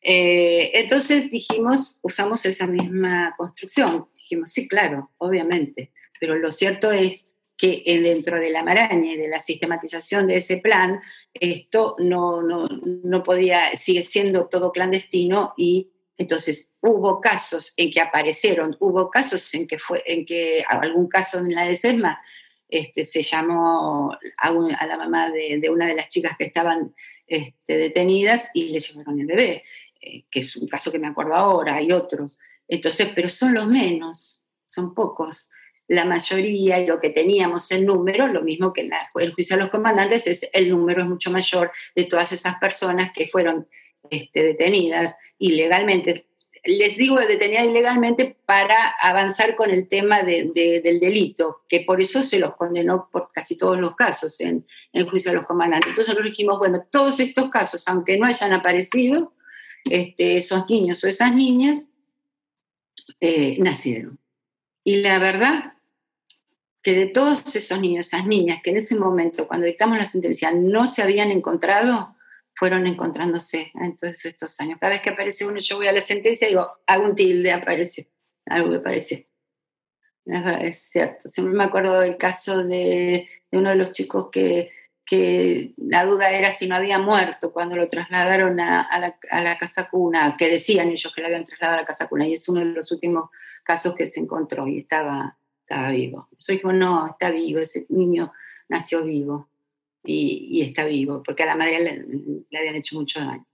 Eh, 0.00 0.70
entonces 0.74 1.30
dijimos, 1.30 1.98
usamos 2.02 2.44
esa 2.46 2.66
misma 2.66 3.34
construcción. 3.36 4.08
Dijimos, 4.14 4.50
sí, 4.50 4.68
claro, 4.68 5.10
obviamente, 5.18 5.92
pero 6.20 6.36
lo 6.36 6.52
cierto 6.52 6.92
es 6.92 7.34
que 7.58 7.82
dentro 8.02 8.38
de 8.38 8.50
la 8.50 8.62
maraña 8.62 9.12
y 9.12 9.16
de 9.16 9.28
la 9.28 9.40
sistematización 9.40 10.28
de 10.28 10.36
ese 10.36 10.58
plan, 10.58 11.00
esto 11.34 11.96
no, 11.98 12.40
no, 12.40 12.68
no 13.04 13.22
podía, 13.24 13.76
sigue 13.76 14.02
siendo 14.02 14.46
todo 14.46 14.70
clandestino 14.70 15.54
y 15.56 15.90
entonces 16.16 16.74
hubo 16.80 17.20
casos 17.20 17.74
en 17.76 17.90
que 17.90 18.00
aparecieron, 18.00 18.76
hubo 18.78 19.10
casos 19.10 19.52
en 19.54 19.66
que 19.66 19.78
fue, 19.78 20.02
en 20.06 20.24
que 20.24 20.64
algún 20.68 21.08
caso 21.08 21.38
en 21.38 21.52
la 21.52 21.64
de 21.64 21.74
SESMA 21.74 22.20
este, 22.68 23.02
se 23.02 23.22
llamó 23.22 24.16
a, 24.36 24.52
la 24.52 24.96
mamá 24.96 25.30
de, 25.30 25.68
una 25.68 25.86
de 25.86 25.96
las 25.96 26.08
chicas 26.08 26.36
que 26.38 26.44
estaban 26.44 26.94
este, 27.26 27.76
detenidas 27.76 28.50
y 28.54 28.68
le 28.68 28.78
llevaron 28.78 29.18
el 29.18 29.26
bebé. 29.26 29.64
Eh, 30.00 30.26
que 30.30 30.40
es 30.40 30.54
un 30.54 30.68
caso 30.68 30.92
que 30.92 30.98
me 30.98 31.08
acuerdo 31.08 31.34
ahora, 31.34 31.74
hay 31.74 31.90
otros. 31.90 32.38
Entonces, 32.68 33.08
pero 33.14 33.28
son 33.28 33.54
los 33.54 33.66
menos, 33.66 34.42
son 34.66 34.94
pocos. 34.94 35.50
La 35.88 36.04
mayoría 36.04 36.78
y 36.80 36.86
lo 36.86 37.00
que 37.00 37.10
teníamos 37.10 37.70
el 37.72 37.84
número, 37.84 38.28
lo 38.28 38.42
mismo 38.42 38.72
que 38.72 38.82
en 38.82 38.92
el 39.20 39.32
juicio 39.32 39.56
de 39.56 39.62
los 39.62 39.70
comandantes, 39.70 40.26
es 40.26 40.48
el 40.52 40.70
número 40.70 41.02
es 41.02 41.08
mucho 41.08 41.30
mayor 41.30 41.70
de 41.96 42.04
todas 42.04 42.30
esas 42.32 42.56
personas 42.56 43.10
que 43.12 43.26
fueron 43.26 43.66
este, 44.10 44.42
detenidas 44.42 45.16
ilegalmente. 45.38 46.26
Les 46.64 46.96
digo 46.96 47.16
detenidas 47.16 47.66
ilegalmente 47.66 48.36
para 48.44 48.90
avanzar 49.00 49.54
con 49.56 49.70
el 49.70 49.88
tema 49.88 50.22
del 50.22 50.52
delito, 50.52 51.62
que 51.68 51.80
por 51.80 52.00
eso 52.00 52.22
se 52.22 52.38
los 52.38 52.54
condenó 52.56 53.08
por 53.10 53.28
casi 53.28 53.56
todos 53.56 53.78
los 53.80 53.94
casos 53.94 54.40
en, 54.40 54.66
en 54.92 55.02
el 55.02 55.08
juicio 55.08 55.30
de 55.30 55.38
los 55.38 55.46
comandantes. 55.46 55.88
Entonces 55.90 56.08
nosotros 56.08 56.30
dijimos, 56.30 56.58
bueno, 56.58 56.86
todos 56.90 57.20
estos 57.20 57.48
casos, 57.48 57.86
aunque 57.88 58.18
no 58.18 58.26
hayan 58.26 58.52
aparecido, 58.52 59.32
este, 59.84 60.38
esos 60.38 60.68
niños 60.68 61.02
o 61.02 61.06
esas 61.06 61.32
niñas 61.34 61.90
eh, 63.20 63.56
nacieron. 63.58 64.18
Y 64.84 64.96
la 64.96 65.18
verdad 65.18 65.74
de 66.94 67.06
todos 67.06 67.54
esos 67.54 67.80
niños, 67.80 68.06
esas 68.06 68.26
niñas 68.26 68.58
que 68.62 68.70
en 68.70 68.76
ese 68.76 68.96
momento, 68.96 69.46
cuando 69.46 69.66
dictamos 69.66 69.98
la 69.98 70.04
sentencia, 70.04 70.52
no 70.52 70.86
se 70.86 71.02
habían 71.02 71.30
encontrado, 71.30 72.16
fueron 72.54 72.86
encontrándose 72.86 73.70
en 73.74 73.96
todos 73.96 74.24
estos 74.24 74.58
años. 74.60 74.78
Cada 74.80 74.92
vez 74.92 75.00
que 75.00 75.10
aparece 75.10 75.46
uno, 75.46 75.58
yo 75.58 75.76
voy 75.76 75.86
a 75.86 75.92
la 75.92 76.00
sentencia 76.00 76.46
y 76.46 76.50
digo, 76.50 76.68
hago 76.86 77.04
un 77.04 77.14
tilde, 77.14 77.52
aparece, 77.52 78.10
algo 78.46 78.70
que 78.70 78.76
aparece. 78.76 79.28
Es 80.60 80.90
cierto. 80.90 81.28
Siempre 81.28 81.54
me 81.54 81.64
acuerdo 81.64 82.00
del 82.00 82.16
caso 82.18 82.64
de 82.64 83.28
uno 83.52 83.70
de 83.70 83.76
los 83.76 83.92
chicos 83.92 84.28
que 84.30 84.70
que 85.08 85.72
la 85.78 86.04
duda 86.04 86.30
era 86.30 86.50
si 86.50 86.68
no 86.68 86.76
había 86.76 86.98
muerto 86.98 87.50
cuando 87.50 87.76
lo 87.76 87.88
trasladaron 87.88 88.60
a, 88.60 89.16
la, 89.32 89.56
casa 89.56 89.88
cuna, 89.88 90.36
que 90.36 90.50
decían 90.50 90.90
ellos 90.90 91.10
que 91.14 91.22
lo 91.22 91.28
habían 91.28 91.44
trasladado 91.44 91.78
a 91.78 91.80
la 91.80 91.86
casa 91.86 92.08
cuna, 92.08 92.26
y 92.26 92.34
es 92.34 92.46
uno 92.46 92.60
de 92.60 92.66
los 92.66 92.92
últimos 92.92 93.30
casos 93.64 93.94
que 93.94 94.06
se 94.06 94.20
encontró 94.20 94.68
y 94.68 94.80
estaba, 94.80 95.37
estaba 95.68 95.90
vivo. 95.90 96.28
Yo 96.38 96.54
dije, 96.54 96.66
no, 96.66 97.08
está 97.08 97.30
vivo, 97.30 97.60
ese 97.60 97.84
niño 97.90 98.32
nació 98.68 99.04
vivo 99.04 99.50
y, 100.02 100.62
está 100.62 100.86
vivo, 100.86 101.22
porque 101.22 101.42
a 101.42 101.46
la 101.46 101.56
madre 101.56 101.80
le 102.48 102.58
habían 102.58 102.76
hecho 102.76 102.96
mucho 102.96 103.20
daño. 103.20 103.44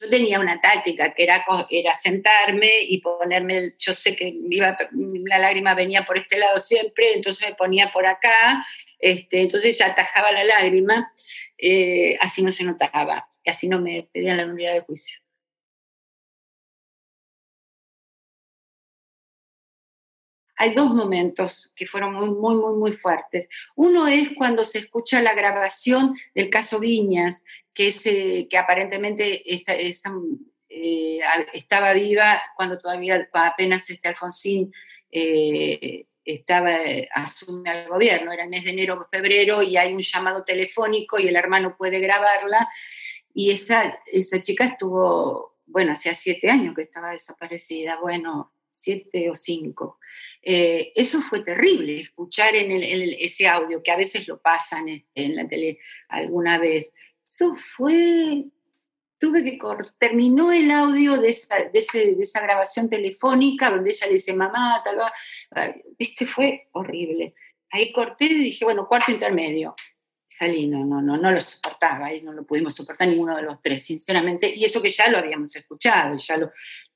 Yo 0.00 0.08
tenía 0.08 0.40
una 0.40 0.60
táctica 0.60 1.12
que 1.12 1.24
era, 1.24 1.44
era 1.68 1.92
sentarme 1.92 2.82
y 2.88 3.00
ponerme, 3.00 3.74
yo 3.76 3.92
sé 3.92 4.16
que 4.16 4.34
la 4.50 5.38
lágrima 5.38 5.74
venía 5.74 6.04
por 6.04 6.16
este 6.16 6.38
lado 6.38 6.58
siempre, 6.58 7.12
entonces 7.14 7.48
me 7.48 7.54
ponía 7.54 7.92
por 7.92 8.06
acá, 8.06 8.64
este, 8.98 9.42
entonces 9.42 9.76
ya 9.76 9.88
atajaba 9.88 10.32
la 10.32 10.44
lágrima, 10.44 11.12
eh, 11.58 12.16
así 12.20 12.42
no 12.42 12.50
se 12.50 12.64
notaba, 12.64 13.28
así 13.44 13.68
no 13.68 13.80
me 13.80 14.08
pedían 14.10 14.38
la 14.38 14.46
unidad 14.46 14.74
de 14.74 14.80
juicio. 14.80 15.19
Hay 20.60 20.74
dos 20.74 20.94
momentos 20.94 21.72
que 21.74 21.86
fueron 21.86 22.12
muy, 22.12 22.28
muy, 22.28 22.54
muy, 22.54 22.74
muy 22.74 22.92
fuertes. 22.92 23.48
Uno 23.76 24.06
es 24.06 24.28
cuando 24.36 24.62
se 24.62 24.80
escucha 24.80 25.22
la 25.22 25.32
grabación 25.32 26.18
del 26.34 26.50
caso 26.50 26.78
Viñas, 26.78 27.42
que, 27.72 27.88
es, 27.88 28.02
que 28.02 28.58
aparentemente 28.58 29.42
eh, 29.50 31.20
estaba 31.54 31.94
viva 31.94 32.42
cuando 32.56 32.76
todavía 32.76 33.26
apenas 33.32 33.88
este 33.88 34.08
Alfonsín 34.08 34.70
eh, 35.10 36.04
estaba, 36.26 36.76
asume 37.14 37.70
al 37.70 37.88
gobierno, 37.88 38.30
era 38.30 38.44
el 38.44 38.50
mes 38.50 38.64
de 38.64 38.72
enero 38.72 39.08
febrero, 39.10 39.62
y 39.62 39.78
hay 39.78 39.94
un 39.94 40.02
llamado 40.02 40.44
telefónico 40.44 41.18
y 41.18 41.28
el 41.28 41.36
hermano 41.36 41.74
puede 41.74 42.00
grabarla. 42.00 42.68
Y 43.32 43.50
esa, 43.50 43.98
esa 44.04 44.42
chica 44.42 44.64
estuvo, 44.64 45.56
bueno, 45.64 45.92
hacía 45.92 46.14
siete 46.14 46.50
años 46.50 46.74
que 46.74 46.82
estaba 46.82 47.12
desaparecida. 47.12 47.98
Bueno, 47.98 48.52
siete 48.80 49.28
o 49.30 49.36
cinco. 49.36 49.98
Eh, 50.42 50.92
eso 50.94 51.20
fue 51.20 51.40
terrible, 51.40 52.00
escuchar 52.00 52.54
en, 52.56 52.72
ese 52.72 53.46
audio, 53.46 53.82
que 53.82 53.90
a 53.90 53.96
veces 53.96 54.26
lo 54.26 54.40
pasan 54.40 55.04
en, 55.14 55.36
la 55.36 55.46
tele 55.46 55.78
alguna 56.08 56.58
vez. 56.58 56.94
Eso 57.26 57.54
fue, 57.76 58.46
tuve 59.18 59.44
que 59.44 59.58
cortar, 59.58 59.92
terminó 59.98 60.50
el 60.50 60.70
audio 60.70 61.18
de 61.18 61.28
esa, 61.28 61.56
de, 61.56 61.78
esa 62.18 62.40
grabación 62.40 62.88
telefónica 62.88 63.70
donde 63.70 63.90
ella 63.90 64.06
le 64.06 64.14
dice, 64.14 64.32
mamá, 64.32 64.82
tal, 64.82 64.98
que 66.16 66.26
fue 66.26 66.68
horrible. 66.72 67.34
Ahí 67.70 67.92
corté 67.92 68.24
y 68.24 68.44
dije, 68.44 68.64
bueno, 68.64 68.88
cuarto 68.88 69.12
intermedio 69.12 69.74
salí, 70.40 70.68
no, 70.68 70.86
no, 70.86 71.02
no, 71.02 71.18
no 71.18 71.32
lo 71.32 71.40
soportaba 71.40 72.14
y 72.14 72.22
no 72.22 72.32
lo 72.32 72.46
pudimos 72.46 72.74
soportar 72.74 73.08
ninguno 73.08 73.36
de 73.36 73.42
los 73.42 73.60
tres, 73.60 73.82
sinceramente, 73.82 74.50
y 74.54 74.64
eso 74.64 74.80
que 74.80 74.88
ya 74.88 75.10
lo 75.10 75.18
habíamos 75.18 75.54
escuchado, 75.54 76.16
ya 76.16 76.38
lo, 76.38 76.50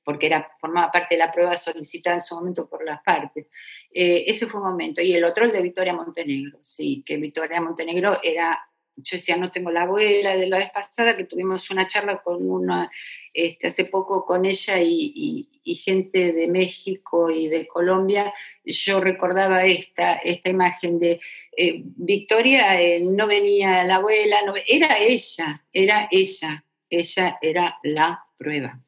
porque 0.05 0.27
era, 0.27 0.51
formaba 0.61 0.91
parte 0.91 1.15
de 1.15 1.19
la 1.19 1.31
prueba 1.31 1.57
solicitada 1.57 2.15
en 2.15 2.21
su 2.21 2.35
momento 2.35 2.69
por 2.69 2.85
las 2.85 3.01
partes. 3.01 3.47
Eh, 3.91 4.23
ese 4.27 4.45
fue 4.45 4.61
un 4.61 4.67
momento. 4.67 5.01
Y 5.01 5.13
el 5.13 5.25
otro, 5.25 5.43
el 5.43 5.51
de 5.51 5.63
Victoria 5.63 5.93
Montenegro, 5.93 6.59
sí, 6.61 7.03
que 7.03 7.17
Victoria 7.17 7.59
Montenegro 7.59 8.19
era, 8.21 8.57
yo 8.95 9.17
decía, 9.17 9.35
no 9.35 9.51
tengo 9.51 9.71
la 9.71 9.81
abuela 9.81 10.37
de 10.37 10.47
la 10.47 10.59
vez 10.59 10.69
pasada, 10.69 11.17
que 11.17 11.23
tuvimos 11.25 11.71
una 11.71 11.87
charla 11.87 12.21
con 12.21 12.49
una, 12.49 12.91
este, 13.33 13.67
hace 13.67 13.85
poco 13.85 14.23
con 14.25 14.45
ella 14.45 14.79
y, 14.79 15.49
gente 15.83 16.31
de 16.31 16.47
México 16.47 17.31
y 17.31 17.47
de 17.47 17.65
Colombia, 17.65 18.31
yo 18.63 19.01
recordaba 19.01 19.65
esta, 19.65 20.17
esta 20.17 20.49
imagen 20.49 20.99
de 20.99 21.19
eh, 21.57 21.81
Victoria, 21.83 22.79
eh, 22.79 23.01
no 23.01 23.25
venía 23.25 23.83
la 23.83 23.95
abuela, 23.95 24.43
no, 24.45 24.53
era 24.67 24.99
ella, 24.99 25.65
era 25.73 26.07
ella, 26.11 26.63
ella 26.87 27.39
era 27.41 27.79
la 27.81 28.23
prueba. 28.37 28.79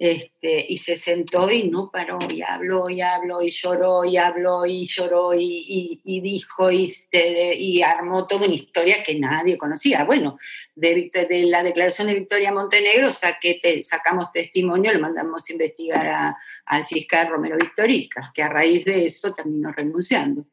Este, 0.00 0.64
y 0.68 0.78
se 0.78 0.94
sentó 0.94 1.50
y 1.50 1.68
no 1.68 1.90
paró, 1.90 2.20
y 2.30 2.40
habló, 2.40 2.88
y 2.88 3.00
habló, 3.00 3.42
y 3.42 3.50
lloró, 3.50 4.04
y 4.04 4.16
habló, 4.16 4.64
y 4.64 4.86
lloró, 4.86 5.34
y, 5.34 6.00
dijo, 6.04 6.70
y, 6.70 7.82
armó 7.82 8.28
toda 8.28 8.46
una 8.46 8.54
historia 8.54 9.02
que 9.02 9.18
nadie 9.18 9.58
conocía. 9.58 10.04
Bueno, 10.04 10.38
de, 10.76 11.10
la 11.48 11.64
declaración 11.64 12.06
de 12.06 12.14
Victoria 12.14 12.52
Montenegro 12.52 13.10
sacamos 13.10 14.30
testimonio, 14.32 14.92
le 14.92 15.00
mandamos 15.00 15.48
a 15.48 15.52
investigar 15.52 16.36
al 16.64 16.86
fiscal 16.86 17.28
Romero 17.28 17.56
Victorica, 17.56 18.30
que 18.32 18.44
a 18.44 18.48
raíz 18.48 18.84
de 18.84 19.04
eso 19.06 19.34
terminó 19.34 19.72
renunciando. 19.72 20.46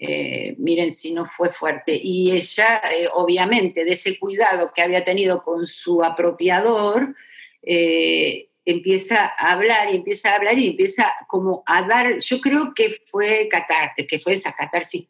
Eh, 0.00 0.54
miren 0.58 0.94
si 0.94 1.12
no 1.12 1.26
fue 1.26 1.50
fuerte. 1.50 1.98
Y 2.00 2.30
ella, 2.30 2.80
eh, 2.94 3.08
obviamente, 3.12 3.84
de 3.84 3.92
ese 3.92 4.16
cuidado 4.20 4.72
que 4.72 4.82
había 4.82 5.04
tenido 5.04 5.42
con 5.42 5.66
su 5.66 6.04
apropiador, 6.04 7.16
eh, 7.62 8.47
empieza 8.70 9.32
a 9.38 9.52
hablar 9.52 9.90
y 9.90 9.96
empieza 9.96 10.30
a 10.30 10.36
hablar 10.36 10.58
y 10.58 10.68
empieza 10.68 11.14
como 11.26 11.62
a 11.64 11.82
dar, 11.82 12.18
yo 12.18 12.40
creo 12.40 12.74
que 12.74 13.02
fue 13.06 13.48
catarte, 13.50 14.06
que 14.06 14.20
fue 14.20 14.34
esa 14.34 14.52
catarsis, 14.52 15.06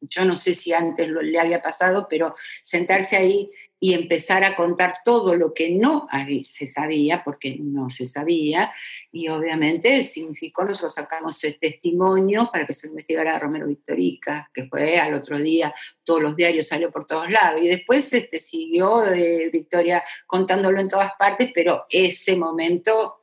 yo 0.00 0.26
no 0.26 0.36
sé 0.36 0.52
si 0.52 0.74
antes 0.74 1.08
lo, 1.08 1.22
le 1.22 1.40
había 1.40 1.62
pasado, 1.62 2.06
pero 2.08 2.34
sentarse 2.62 3.16
ahí 3.16 3.50
y 3.80 3.94
empezar 3.94 4.42
a 4.44 4.56
contar 4.56 4.94
todo 5.04 5.36
lo 5.36 5.54
que 5.54 5.70
no 5.70 6.08
se 6.44 6.66
sabía, 6.66 7.22
porque 7.24 7.56
no 7.60 7.88
se 7.90 8.06
sabía, 8.06 8.72
y 9.12 9.28
obviamente 9.28 10.02
significó, 10.04 10.64
nosotros 10.64 10.94
sacamos 10.94 11.42
el 11.44 11.58
testimonio 11.58 12.50
para 12.52 12.66
que 12.66 12.74
se 12.74 12.88
investigara 12.88 13.36
a 13.36 13.38
Romero 13.38 13.66
Victorica, 13.66 14.50
que 14.52 14.66
fue 14.66 14.98
al 14.98 15.14
otro 15.14 15.38
día, 15.38 15.72
todos 16.02 16.22
los 16.22 16.36
diarios 16.36 16.66
salió 16.66 16.90
por 16.90 17.06
todos 17.06 17.30
lados, 17.30 17.62
y 17.62 17.68
después 17.68 18.12
este, 18.12 18.38
siguió 18.38 19.06
eh, 19.06 19.50
Victoria 19.52 20.02
contándolo 20.26 20.80
en 20.80 20.88
todas 20.88 21.12
partes, 21.18 21.50
pero 21.54 21.86
ese 21.88 22.36
momento 22.36 23.18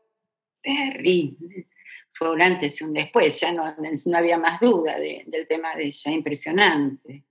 terrible. 0.61 1.67
Fue 2.13 2.31
un 2.31 2.41
antes 2.41 2.79
y 2.79 2.85
un 2.85 2.93
después, 2.93 3.37
ya 3.41 3.51
no, 3.51 3.75
no 4.05 4.17
había 4.17 4.37
más 4.37 4.61
duda 4.61 4.97
del 4.97 5.47
tema 5.47 5.75
de 5.75 5.87
ella, 5.87 6.11
impresionante. 6.11 7.25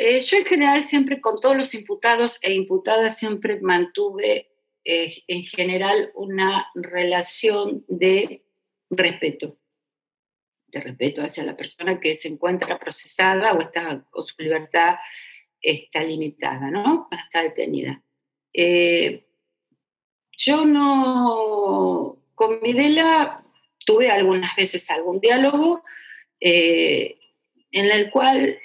Eh, 0.00 0.20
yo 0.20 0.38
en 0.38 0.44
general 0.44 0.84
siempre 0.84 1.20
con 1.20 1.40
todos 1.40 1.56
los 1.56 1.74
imputados 1.74 2.38
e 2.40 2.54
imputadas 2.54 3.18
siempre 3.18 3.60
mantuve 3.60 4.48
eh, 4.84 5.24
en 5.26 5.42
general 5.42 6.12
una 6.14 6.70
relación 6.76 7.84
de 7.88 8.44
respeto, 8.90 9.58
de 10.68 10.80
respeto 10.80 11.20
hacia 11.20 11.42
la 11.42 11.56
persona 11.56 11.98
que 11.98 12.14
se 12.14 12.28
encuentra 12.28 12.78
procesada 12.78 13.52
o, 13.54 13.60
está, 13.60 14.06
o 14.12 14.22
su 14.22 14.36
libertad 14.38 14.98
está 15.60 16.04
limitada, 16.04 16.70
¿no? 16.70 17.08
Está 17.10 17.42
detenida. 17.42 18.00
Eh, 18.52 19.26
yo 20.30 20.64
no, 20.64 22.22
con 22.36 22.60
Videla 22.60 23.44
tuve 23.84 24.12
algunas 24.12 24.54
veces 24.54 24.88
algún 24.92 25.18
diálogo 25.18 25.82
en 26.38 27.16
el 27.72 28.10
cual 28.10 28.60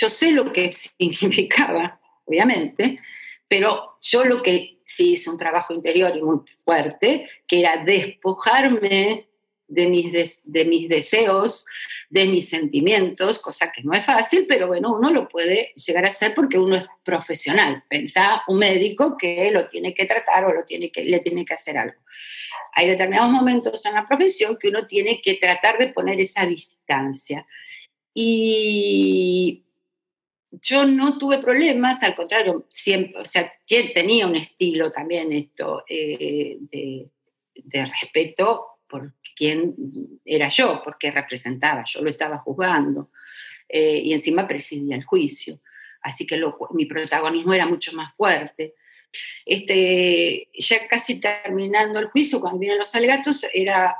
yo 0.00 0.08
sé 0.08 0.32
lo 0.32 0.52
que 0.52 0.72
significaba, 0.98 2.00
obviamente, 2.24 3.00
pero 3.48 3.98
yo 4.00 4.24
lo 4.24 4.42
que 4.42 4.78
sí 4.84 5.12
hice 5.12 5.30
un 5.30 5.38
trabajo 5.38 5.74
interior 5.74 6.16
y 6.16 6.22
muy 6.22 6.38
fuerte, 6.64 7.28
que 7.46 7.60
era 7.60 7.84
despojarme 7.84 9.26
de 9.68 9.86
mis, 9.86 10.42
de 10.44 10.64
mis 10.64 10.88
deseos, 10.88 11.64
de 12.08 12.26
mis 12.26 12.48
sentimientos, 12.48 13.38
cosa 13.38 13.70
que 13.70 13.82
no 13.84 13.92
es 13.92 14.04
fácil, 14.04 14.46
pero 14.48 14.66
bueno, 14.66 14.92
uno 14.92 15.10
lo 15.10 15.28
puede 15.28 15.70
llegar 15.76 16.04
a 16.04 16.08
hacer 16.08 16.34
porque 16.34 16.58
uno 16.58 16.74
es 16.74 16.84
profesional. 17.04 17.84
Pensá 17.88 18.42
un 18.48 18.58
médico 18.58 19.16
que 19.16 19.50
lo 19.52 19.68
tiene 19.68 19.94
que 19.94 20.06
tratar 20.06 20.44
o 20.44 20.52
lo 20.52 20.64
tiene 20.64 20.90
que, 20.90 21.04
le 21.04 21.20
tiene 21.20 21.44
que 21.44 21.54
hacer 21.54 21.78
algo. 21.78 22.00
Hay 22.72 22.88
determinados 22.88 23.30
momentos 23.30 23.84
en 23.86 23.94
la 23.94 24.06
profesión 24.08 24.56
que 24.60 24.68
uno 24.68 24.86
tiene 24.86 25.20
que 25.20 25.34
tratar 25.34 25.78
de 25.78 25.88
poner 25.88 26.18
esa 26.18 26.46
distancia. 26.46 27.46
Y 28.12 29.64
yo 30.50 30.86
no 30.86 31.18
tuve 31.18 31.38
problemas, 31.38 32.02
al 32.02 32.14
contrario, 32.14 32.66
siempre, 32.70 33.20
o 33.20 33.24
sea, 33.24 33.52
tenía 33.94 34.26
un 34.26 34.36
estilo 34.36 34.90
también 34.90 35.32
esto 35.32 35.84
eh, 35.88 36.58
de, 36.60 37.86
respeto 37.86 38.80
por 38.88 39.14
quién 39.36 39.74
era 40.24 40.48
yo, 40.48 40.82
porque 40.84 41.10
representaba, 41.10 41.84
yo 41.86 42.02
lo 42.02 42.10
estaba 42.10 42.38
juzgando 42.38 43.10
eh, 43.68 44.00
y 44.02 44.12
encima 44.12 44.48
presidía 44.48 44.96
el 44.96 45.04
juicio, 45.04 45.60
así 46.02 46.26
que 46.26 46.42
mi 46.72 46.86
protagonismo 46.86 47.54
era 47.54 47.66
mucho 47.66 47.92
más 47.92 48.14
fuerte. 48.14 48.74
Este, 49.44 50.48
ya 50.54 50.86
casi 50.88 51.20
terminando 51.20 51.98
el 51.98 52.06
juicio, 52.06 52.40
cuando 52.40 52.60
vienen 52.60 52.78
los 52.78 52.94
alegatos, 52.94 53.44
era 53.52 53.96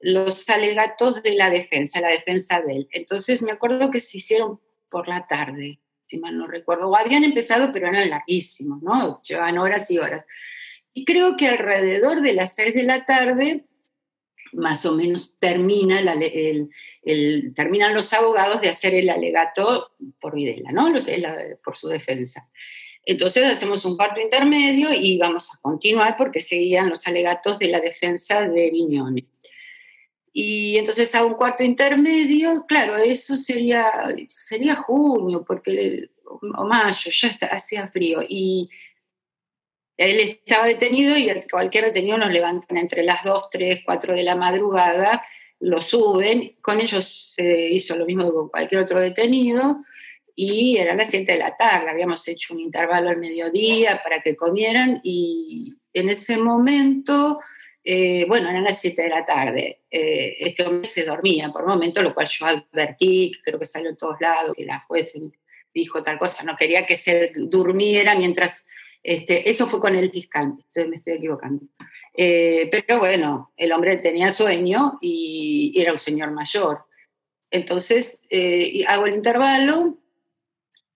los 0.00 0.48
alegatos 0.48 1.22
de 1.22 1.34
la 1.34 1.50
defensa, 1.50 2.00
la 2.00 2.10
defensa 2.10 2.60
de 2.60 2.74
él. 2.74 2.88
Entonces 2.92 3.42
me 3.42 3.52
acuerdo 3.52 3.90
que 3.90 4.00
se 4.00 4.18
hicieron 4.18 4.60
por 4.88 5.08
la 5.08 5.26
tarde, 5.26 5.80
si 6.12 6.18
mal 6.18 6.36
no 6.36 6.46
recuerdo, 6.46 6.90
o 6.90 6.96
habían 6.96 7.24
empezado, 7.24 7.70
pero 7.72 7.88
eran 7.88 8.10
larguísimos, 8.10 8.82
¿no? 8.82 9.22
Llevan 9.22 9.58
horas 9.58 9.90
y 9.90 9.98
horas. 9.98 10.26
Y 10.92 11.06
creo 11.06 11.38
que 11.38 11.48
alrededor 11.48 12.20
de 12.20 12.34
las 12.34 12.54
seis 12.54 12.74
de 12.74 12.82
la 12.82 13.06
tarde, 13.06 13.64
más 14.52 14.84
o 14.84 14.94
menos 14.94 15.38
termina 15.38 16.00
el, 16.00 17.54
terminan 17.54 17.94
los 17.94 18.12
abogados 18.12 18.60
de 18.60 18.68
hacer 18.68 18.94
el 18.94 19.08
alegato 19.08 19.92
por 20.20 20.34
Videla, 20.34 20.70
¿no? 20.70 20.92
por 21.64 21.78
su 21.78 21.88
defensa. 21.88 22.46
Entonces 23.06 23.44
hacemos 23.46 23.86
un 23.86 23.96
parto 23.96 24.20
intermedio 24.20 24.92
y 24.92 25.16
vamos 25.16 25.48
a 25.54 25.60
continuar 25.62 26.16
porque 26.18 26.40
seguían 26.40 26.90
los 26.90 27.06
alegatos 27.06 27.58
de 27.58 27.68
la 27.68 27.80
defensa 27.80 28.46
de 28.46 28.70
Viñones. 28.70 29.31
Y 30.32 30.78
entonces 30.78 31.14
a 31.14 31.24
un 31.24 31.34
cuarto 31.34 31.62
intermedio, 31.62 32.64
claro, 32.66 32.96
eso 32.96 33.36
sería, 33.36 33.90
sería 34.28 34.74
junio, 34.74 35.44
porque, 35.46 36.08
o 36.24 36.66
mayo, 36.66 37.10
ya 37.10 37.28
hacía 37.50 37.88
frío. 37.88 38.20
Y 38.26 38.70
él 39.96 40.20
estaba 40.20 40.66
detenido 40.66 41.16
y 41.16 41.30
cualquier 41.50 41.84
detenido 41.84 42.16
nos 42.16 42.32
levantan 42.32 42.78
entre 42.78 43.02
las 43.02 43.22
2, 43.24 43.50
3, 43.50 43.82
4 43.84 44.14
de 44.14 44.22
la 44.22 44.36
madrugada, 44.36 45.22
lo 45.60 45.82
suben. 45.82 46.56
Con 46.62 46.80
ellos 46.80 47.32
se 47.34 47.68
hizo 47.68 47.94
lo 47.94 48.06
mismo 48.06 48.24
que 48.24 48.32
con 48.32 48.48
cualquier 48.48 48.80
otro 48.80 49.00
detenido 49.00 49.84
y 50.34 50.78
era 50.78 50.94
las 50.94 51.10
7 51.10 51.30
de 51.30 51.38
la 51.38 51.56
tarde. 51.56 51.90
Habíamos 51.90 52.26
hecho 52.26 52.54
un 52.54 52.60
intervalo 52.60 53.10
al 53.10 53.18
mediodía 53.18 54.02
para 54.02 54.22
que 54.22 54.34
comieran 54.34 55.00
y 55.04 55.76
en 55.92 56.08
ese 56.08 56.38
momento 56.38 57.38
eh, 57.84 58.24
bueno, 58.28 58.48
eran 58.48 58.62
las 58.62 58.80
7 58.80 59.02
de 59.02 59.08
la 59.08 59.24
tarde. 59.24 59.82
Eh, 59.90 60.36
este 60.38 60.64
hombre 60.64 60.88
se 60.88 61.04
dormía 61.04 61.50
por 61.50 61.62
un 61.62 61.70
momento, 61.70 62.00
lo 62.00 62.14
cual 62.14 62.28
yo 62.28 62.46
advertí, 62.46 63.32
creo 63.42 63.58
que 63.58 63.66
salió 63.66 63.90
en 63.90 63.96
todos 63.96 64.16
lados, 64.20 64.54
que 64.56 64.64
la 64.64 64.80
juez 64.80 65.12
dijo 65.74 66.02
tal 66.02 66.18
cosa, 66.18 66.44
no 66.44 66.56
quería 66.56 66.86
que 66.86 66.96
se 66.96 67.32
durmiera 67.34 68.14
mientras... 68.14 68.66
Este, 69.04 69.50
eso 69.50 69.66
fue 69.66 69.80
con 69.80 69.96
el 69.96 70.12
fiscal, 70.12 70.54
me 70.88 70.96
estoy 70.96 71.14
equivocando. 71.14 71.66
Eh, 72.16 72.68
pero 72.70 73.00
bueno, 73.00 73.52
el 73.56 73.72
hombre 73.72 73.96
tenía 73.96 74.30
sueño 74.30 74.98
y 75.00 75.72
era 75.76 75.90
un 75.90 75.98
señor 75.98 76.30
mayor. 76.30 76.84
Entonces 77.50 78.20
hago 78.86 79.06
el 79.06 79.16
intervalo 79.16 79.98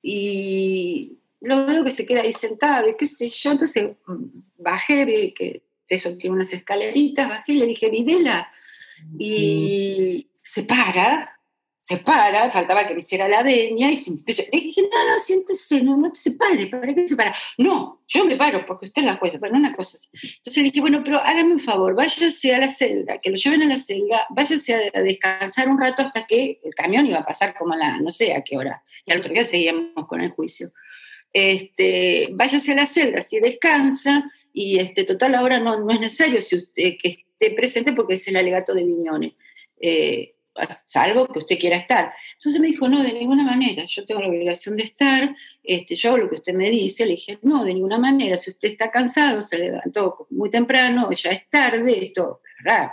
y 0.01 1.19
lo 1.41 1.67
veo 1.67 1.83
que 1.83 1.91
se 1.91 2.07
queda 2.07 2.21
ahí 2.21 2.31
sentado 2.31 2.89
y 2.89 2.97
qué 2.97 3.07
sé 3.07 3.29
yo. 3.29 3.51
Entonces 3.51 3.97
bajé, 4.57 5.05
vi 5.05 5.33
que 5.33 5.66
eso 5.95 6.17
tiene 6.17 6.37
unas 6.37 6.53
escaleritas, 6.53 7.29
bajé 7.29 7.53
y 7.53 7.59
le 7.59 7.67
dije, 7.67 7.91
Videla, 7.91 8.51
y 9.19 10.31
se 10.37 10.65
para, 10.65 11.41
se 11.81 11.99
para, 11.99 12.51
faltaba 12.51 12.87
que 12.87 12.95
me 12.95 12.99
hiciera 12.99 13.29
la 13.29 13.43
veña, 13.43 13.91
y 13.91 13.97
se 13.97 14.11
le 14.11 14.61
dije, 14.61 14.83
no, 14.83 15.09
no, 15.09 15.19
siéntese, 15.19 15.85
no, 15.85 15.97
no 15.97 16.13
se 16.15 16.33
pare, 16.33 16.67
¿para 16.67 16.93
qué 16.93 17.07
se 17.07 17.15
para? 17.15 17.33
No, 17.59 18.03
yo 18.09 18.25
me 18.25 18.37
paro 18.37 18.67
porque 18.67 18.87
usted 18.87 19.03
es 19.03 19.07
la 19.07 19.17
jueza, 19.17 19.39
bueno, 19.39 19.57
una 19.57 19.73
cosa 19.73 19.97
así. 19.97 20.09
Entonces 20.13 20.57
le 20.57 20.63
dije, 20.65 20.81
bueno, 20.81 21.03
pero 21.05 21.19
hágame 21.19 21.53
un 21.53 21.61
favor, 21.61 21.95
váyase 21.95 22.55
a 22.55 22.59
la 22.59 22.69
celda, 22.69 23.21
que 23.21 23.31
lo 23.31 23.37
lleven 23.37 23.63
a 23.63 23.67
la 23.67 23.79
celda, 23.79 24.27
váyase 24.31 24.75
a, 24.75 25.03
descansar 25.03 25.69
un 25.69 25.81
rato 25.81 26.03
hasta 26.03 26.27
que 26.27 26.61
el 26.65 26.75
camión 26.75 27.07
iba 27.07 27.19
a 27.19 27.25
pasar 27.25 27.55
como 27.57 27.75
a 27.75 27.77
la, 27.77 28.01
no 28.01 28.11
sé 28.11 28.35
a 28.35 28.43
qué 28.43 28.57
hora, 28.57 28.83
y 29.05 29.13
al 29.13 29.19
otro 29.19 29.33
día 29.33 29.45
seguíamos 29.45 30.07
con 30.09 30.21
el 30.21 30.31
juicio. 30.31 30.73
Este, 31.39 32.31
váyase 32.33 32.73
a 32.73 32.77
la 32.77 32.87
celda, 32.87 33.21
si 33.21 33.41
descansa, 33.41 34.25
y 34.55 34.79
este, 34.79 35.05
total 35.05 35.35
ahora 35.35 35.61
no, 35.61 35.79
no 35.79 35.93
es 35.93 36.01
necesario 36.01 36.41
si 36.41 36.57
usted, 36.57 36.95
que 36.99 37.09
esté 37.09 37.51
presente 37.51 37.93
porque 37.93 38.15
es 38.15 38.27
el 38.29 38.37
alegato 38.37 38.73
de 38.73 38.85
Viñones, 38.85 39.35
eh, 39.79 40.35
salvo 40.87 41.29
que 41.29 41.41
usted 41.41 41.59
quiera 41.59 41.77
estar. 41.77 42.15
Entonces 42.39 42.59
me 42.59 42.69
dijo, 42.69 42.89
no, 42.89 43.03
de 43.03 43.13
ninguna 43.13 43.45
manera, 43.45 43.85
yo 43.85 44.07
tengo 44.07 44.23
la 44.23 44.31
obligación 44.31 44.77
de 44.77 44.85
estar, 44.85 45.37
este, 45.63 45.95
yo 45.95 46.09
hago 46.09 46.19
lo 46.23 46.31
que 46.31 46.37
usted 46.37 46.55
me 46.55 46.71
dice, 46.71 47.05
le 47.05 47.17
dije, 47.17 47.39
no, 47.43 47.65
de 47.65 47.75
ninguna 47.75 47.99
manera, 47.99 48.39
si 48.39 48.53
usted 48.53 48.69
está 48.69 48.91
cansado, 48.91 49.43
se 49.43 49.59
levantó 49.59 50.27
muy 50.31 50.49
temprano, 50.49 51.13
ya 51.13 51.33
es 51.33 51.51
tarde, 51.51 52.03
esto, 52.03 52.41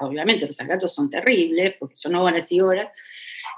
obviamente 0.01 0.45
los 0.45 0.59
alegatos 0.59 0.93
son 0.93 1.09
terribles, 1.09 1.75
porque 1.79 1.95
son 1.95 2.15
horas 2.15 2.51
y 2.51 2.61
horas, 2.61 2.89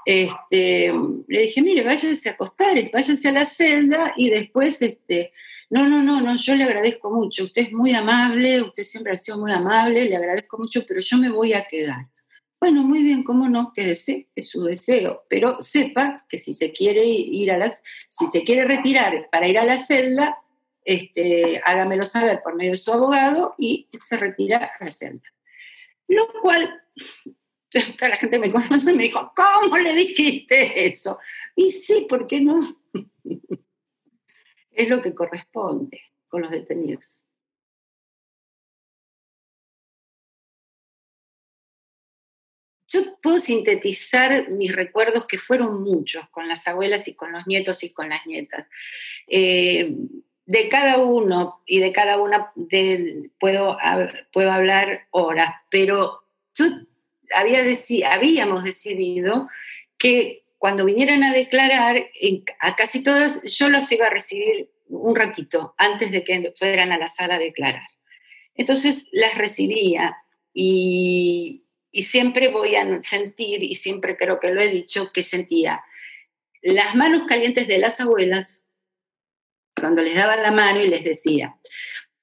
este, 0.04 0.92
le 1.26 1.40
dije, 1.40 1.62
mire, 1.62 1.82
váyase 1.82 2.28
a 2.28 2.32
acostar, 2.32 2.76
váyase 2.92 3.28
a 3.28 3.32
la 3.32 3.44
celda 3.44 4.14
y 4.16 4.30
después, 4.30 4.80
este, 4.80 5.32
no, 5.70 5.88
no, 5.88 6.02
no, 6.02 6.20
no, 6.20 6.36
yo 6.36 6.54
le 6.54 6.64
agradezco 6.64 7.10
mucho, 7.10 7.44
usted 7.44 7.62
es 7.62 7.72
muy 7.72 7.92
amable, 7.92 8.62
usted 8.62 8.84
siempre 8.84 9.12
ha 9.12 9.16
sido 9.16 9.38
muy 9.38 9.52
amable, 9.52 10.04
le 10.04 10.16
agradezco 10.16 10.58
mucho, 10.58 10.86
pero 10.86 11.00
yo 11.00 11.16
me 11.18 11.28
voy 11.28 11.54
a 11.54 11.64
quedar. 11.64 12.06
Bueno, 12.60 12.84
muy 12.84 13.02
bien, 13.02 13.22
cómo 13.22 13.48
no, 13.48 13.72
quédese, 13.74 14.28
es 14.34 14.48
su 14.48 14.62
deseo, 14.62 15.24
pero 15.28 15.60
sepa 15.60 16.24
que 16.28 16.38
si 16.38 16.54
se 16.54 16.72
quiere 16.72 17.04
ir 17.04 17.50
a 17.50 17.58
las, 17.58 17.82
si 18.08 18.26
se 18.26 18.44
quiere 18.44 18.64
retirar 18.64 19.28
para 19.30 19.48
ir 19.48 19.58
a 19.58 19.64
la 19.64 19.76
celda, 19.76 20.38
este, 20.84 21.60
hágamelo 21.64 22.04
saber 22.04 22.40
por 22.44 22.54
medio 22.54 22.70
de 22.70 22.76
su 22.76 22.92
abogado 22.92 23.54
y 23.58 23.88
se 23.98 24.16
retira 24.16 24.70
a 24.78 24.84
la 24.84 24.90
celda. 24.90 25.35
Lo 26.08 26.26
cual, 26.40 26.82
toda 27.98 28.08
la 28.10 28.16
gente 28.16 28.38
me 28.38 28.50
conoce 28.50 28.90
y 28.90 28.94
me 28.94 29.04
dijo, 29.04 29.32
¿cómo 29.34 29.76
le 29.78 29.94
dijiste 29.94 30.86
eso? 30.86 31.18
Y 31.54 31.70
sí, 31.70 32.06
¿por 32.08 32.26
qué 32.26 32.40
no? 32.40 32.82
Es 34.70 34.90
lo 34.90 35.00
que 35.00 35.14
corresponde 35.14 36.02
con 36.28 36.42
los 36.42 36.50
detenidos. 36.50 37.26
Yo 42.88 43.18
puedo 43.22 43.38
sintetizar 43.38 44.50
mis 44.50 44.74
recuerdos, 44.76 45.26
que 45.26 45.38
fueron 45.38 45.82
muchos, 45.82 46.28
con 46.30 46.46
las 46.46 46.68
abuelas 46.68 47.08
y 47.08 47.14
con 47.14 47.32
los 47.32 47.46
nietos 47.46 47.82
y 47.82 47.92
con 47.92 48.10
las 48.10 48.24
nietas. 48.26 48.66
Eh, 49.26 49.96
de 50.46 50.68
cada 50.68 50.98
uno 50.98 51.60
y 51.66 51.80
de 51.80 51.92
cada 51.92 52.20
una 52.20 52.52
puedo, 53.38 53.76
puedo 54.32 54.52
hablar 54.52 55.08
horas, 55.10 55.54
pero 55.70 56.22
yo 56.54 56.66
había 57.34 57.64
habíamos 58.10 58.64
decidido 58.64 59.48
que 59.98 60.44
cuando 60.58 60.84
vinieran 60.84 61.24
a 61.24 61.32
declarar, 61.32 62.08
a 62.60 62.76
casi 62.76 63.02
todas 63.02 63.42
yo 63.56 63.68
los 63.68 63.90
iba 63.90 64.06
a 64.06 64.10
recibir 64.10 64.70
un 64.88 65.16
ratito 65.16 65.74
antes 65.76 66.12
de 66.12 66.22
que 66.22 66.54
fueran 66.56 66.92
a 66.92 66.98
la 66.98 67.08
sala 67.08 67.34
a 67.34 67.40
declarar. 67.40 67.82
Entonces 68.54 69.08
las 69.12 69.36
recibía 69.36 70.16
y, 70.54 71.64
y 71.90 72.04
siempre 72.04 72.48
voy 72.48 72.76
a 72.76 73.00
sentir, 73.02 73.62
y 73.62 73.74
siempre 73.74 74.16
creo 74.16 74.38
que 74.38 74.52
lo 74.52 74.62
he 74.62 74.68
dicho, 74.68 75.10
que 75.12 75.22
sentía 75.22 75.82
las 76.62 76.94
manos 76.94 77.24
calientes 77.26 77.66
de 77.68 77.78
las 77.78 78.00
abuelas 78.00 78.65
cuando 79.78 80.02
les 80.02 80.14
daban 80.14 80.42
la 80.42 80.52
mano 80.52 80.80
y 80.80 80.88
les 80.88 81.04
decía, 81.04 81.56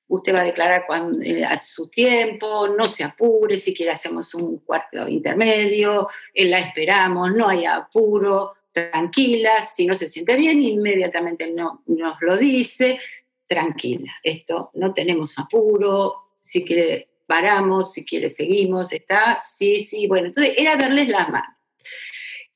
usted 0.07 0.33
va 0.33 0.41
a 0.41 0.45
declarar 0.45 0.85
eh, 1.23 1.45
a 1.45 1.57
su 1.57 1.87
tiempo, 1.87 2.67
no 2.67 2.85
se 2.85 3.03
apure, 3.03 3.57
si 3.57 3.73
quiere 3.73 3.91
hacemos 3.91 4.33
un 4.35 4.59
cuarto 4.59 5.07
intermedio, 5.07 6.09
eh, 6.33 6.45
la 6.45 6.59
esperamos, 6.59 7.33
no 7.33 7.47
hay 7.47 7.65
apuro, 7.65 8.53
tranquila, 8.71 9.61
si 9.61 9.85
no 9.85 9.93
se 9.93 10.07
siente 10.07 10.35
bien, 10.35 10.61
inmediatamente 10.63 11.51
no, 11.51 11.83
nos 11.87 12.17
lo 12.21 12.37
dice, 12.37 12.99
tranquila, 13.45 14.11
esto 14.23 14.71
no 14.73 14.93
tenemos 14.93 15.37
apuro, 15.37 16.35
si 16.39 16.63
quiere 16.65 17.09
paramos, 17.25 17.93
si 17.93 18.03
quiere 18.03 18.29
seguimos, 18.29 18.91
está, 18.91 19.39
sí, 19.39 19.79
sí, 19.79 20.07
bueno, 20.07 20.27
entonces 20.27 20.53
era 20.57 20.75
darles 20.75 21.07
las 21.07 21.29
manos, 21.29 21.55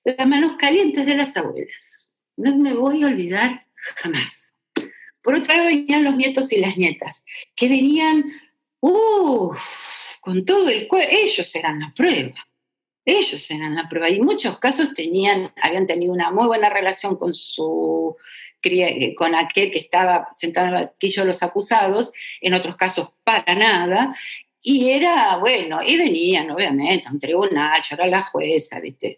las 0.04 0.28
manos 0.28 0.54
calientes 0.58 1.06
de 1.06 1.16
las 1.16 1.38
abuelas, 1.38 2.12
no 2.36 2.58
me 2.58 2.74
voy 2.74 3.04
a 3.04 3.08
olvidar 3.08 3.68
jamás 3.95 4.47
por 5.28 5.36
otro 5.36 5.53
lado 5.53 5.67
venían 5.67 6.05
los 6.05 6.15
nietos 6.15 6.53
y 6.53 6.57
las 6.57 6.78
nietas, 6.78 7.25
que 7.53 7.67
venían, 7.67 8.32
con 8.80 10.45
todo 10.45 10.69
el 10.69 10.88
cuerpo, 10.88 11.11
ellos 11.11 11.53
eran 11.53 11.82
la 11.82 11.93
prueba, 11.93 12.47
ellos 13.03 13.51
eran 13.51 13.75
la 13.75 13.89
prueba. 13.89 14.09
Y 14.09 14.15
en 14.15 14.23
muchos 14.23 14.57
casos 14.57 14.93
tenían, 14.93 15.51
habían 15.61 15.86
tenido 15.86 16.13
una 16.13 16.32
muy 16.32 16.45
buena 16.45 16.69
relación 16.69 17.17
con 17.17 17.34
su 17.34 18.15
con 19.17 19.36
aquel 19.36 19.69
que 19.69 19.80
estaba 19.80 20.30
sentado 20.32 20.67
en 20.67 20.75
el 20.75 20.86
banquillo 20.86 21.23
de 21.23 21.28
los 21.28 21.43
acusados, 21.43 22.13
en 22.39 22.53
otros 22.53 22.78
casos 22.78 23.09
para 23.25 23.53
nada, 23.53 24.15
y 24.70 24.89
era, 24.89 25.38
bueno, 25.38 25.80
y 25.82 25.95
venían, 25.95 26.51
obviamente, 26.51 27.07
a 27.07 27.11
un 27.13 27.20
tribunal, 27.20 27.82
yo 27.82 27.95
era 27.95 28.05
la 28.07 28.22
jueza, 28.22 28.82
¿viste? 28.82 29.15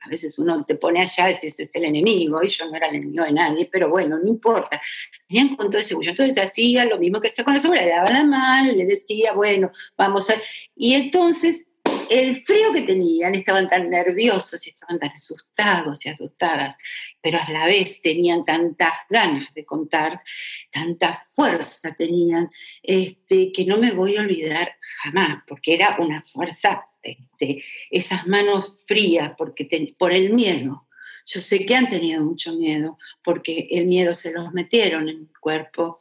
a 0.00 0.08
veces 0.08 0.38
uno 0.38 0.64
te 0.64 0.76
pone 0.76 1.02
allá 1.02 1.28
y 1.28 1.34
ese 1.34 1.48
es 1.48 1.76
el 1.76 1.84
enemigo, 1.84 2.42
y 2.42 2.48
yo 2.48 2.64
no 2.70 2.74
era 2.74 2.88
el 2.88 2.96
enemigo 2.96 3.22
de 3.22 3.32
nadie, 3.32 3.68
pero 3.70 3.90
bueno, 3.90 4.16
no 4.18 4.26
importa. 4.26 4.80
Venían 5.28 5.56
con 5.56 5.68
todo 5.68 5.82
ese 5.82 5.94
bullo. 5.94 6.12
Entonces 6.12 6.34
te 6.34 6.40
hacía 6.40 6.86
lo 6.86 6.96
mismo 6.96 7.20
que 7.20 7.28
hacía 7.28 7.44
con 7.44 7.52
la 7.52 7.60
sobra, 7.60 7.82
le 7.82 7.90
daba 7.90 8.08
la 8.08 8.24
mano 8.24 8.72
le 8.72 8.86
decía, 8.86 9.34
bueno, 9.34 9.70
vamos 9.94 10.30
a... 10.30 10.36
Y 10.74 10.94
entonces 10.94 11.67
el 12.10 12.44
frío 12.44 12.72
que 12.72 12.82
tenían, 12.82 13.34
estaban 13.34 13.68
tan 13.68 13.90
nerviosos 13.90 14.66
estaban 14.66 14.98
tan 14.98 15.10
asustados 15.10 16.04
y 16.04 16.08
asustadas, 16.08 16.76
pero 17.20 17.38
a 17.38 17.52
la 17.52 17.66
vez 17.66 18.02
tenían 18.02 18.44
tantas 18.44 18.92
ganas 19.08 19.52
de 19.54 19.64
contar, 19.64 20.22
tanta 20.70 21.24
fuerza 21.28 21.94
tenían, 21.94 22.50
este, 22.82 23.52
que 23.52 23.64
no 23.64 23.78
me 23.78 23.92
voy 23.92 24.16
a 24.16 24.20
olvidar 24.20 24.76
jamás, 25.02 25.42
porque 25.46 25.74
era 25.74 25.96
una 25.98 26.22
fuerza 26.22 26.84
este, 27.02 27.64
esas 27.90 28.26
manos 28.26 28.74
frías 28.86 29.32
porque 29.36 29.94
por 29.98 30.12
el 30.12 30.30
miedo. 30.30 30.86
Yo 31.26 31.40
sé 31.40 31.66
que 31.66 31.76
han 31.76 31.88
tenido 31.88 32.22
mucho 32.22 32.54
miedo 32.54 32.98
porque 33.22 33.68
el 33.70 33.86
miedo 33.86 34.14
se 34.14 34.32
los 34.32 34.52
metieron 34.52 35.08
en 35.08 35.18
el 35.18 35.38
cuerpo, 35.38 35.98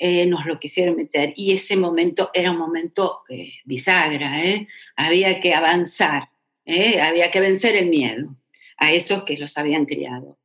eh, 0.00 0.24
nos 0.26 0.46
lo 0.46 0.58
quisieron 0.58 0.96
meter 0.96 1.34
y 1.36 1.52
ese 1.52 1.76
momento 1.76 2.30
era 2.32 2.50
un 2.52 2.56
momento 2.56 3.20
eh, 3.28 3.52
bisagra, 3.64 4.42
¿eh? 4.42 4.66
había 4.96 5.40
que 5.42 5.54
avanzar, 5.54 6.30
había 6.66 7.30
que 7.30 7.40
vencer 7.40 7.76
el 7.76 7.90
miedo 7.90 8.34
a 8.78 8.92
esos 8.92 9.24
que 9.24 9.36
los 9.36 9.58
habían 9.58 9.84
criado. 9.84 10.38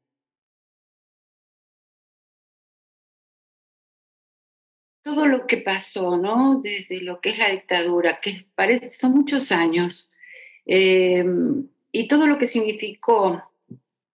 todo 5.06 5.28
lo 5.28 5.46
que 5.46 5.58
pasó, 5.58 6.18
¿no? 6.18 6.60
Desde 6.60 7.00
lo 7.00 7.22
que 7.22 7.30
es 7.30 7.38
la 7.38 7.52
dictadura, 7.52 8.20
que 8.20 8.48
parece 8.56 8.90
son 8.90 9.12
muchos 9.12 9.52
años, 9.52 10.12
em, 10.66 11.68
y 11.92 12.08
todo 12.08 12.26
lo 12.26 12.40
que 12.40 12.48
significó 12.48 13.44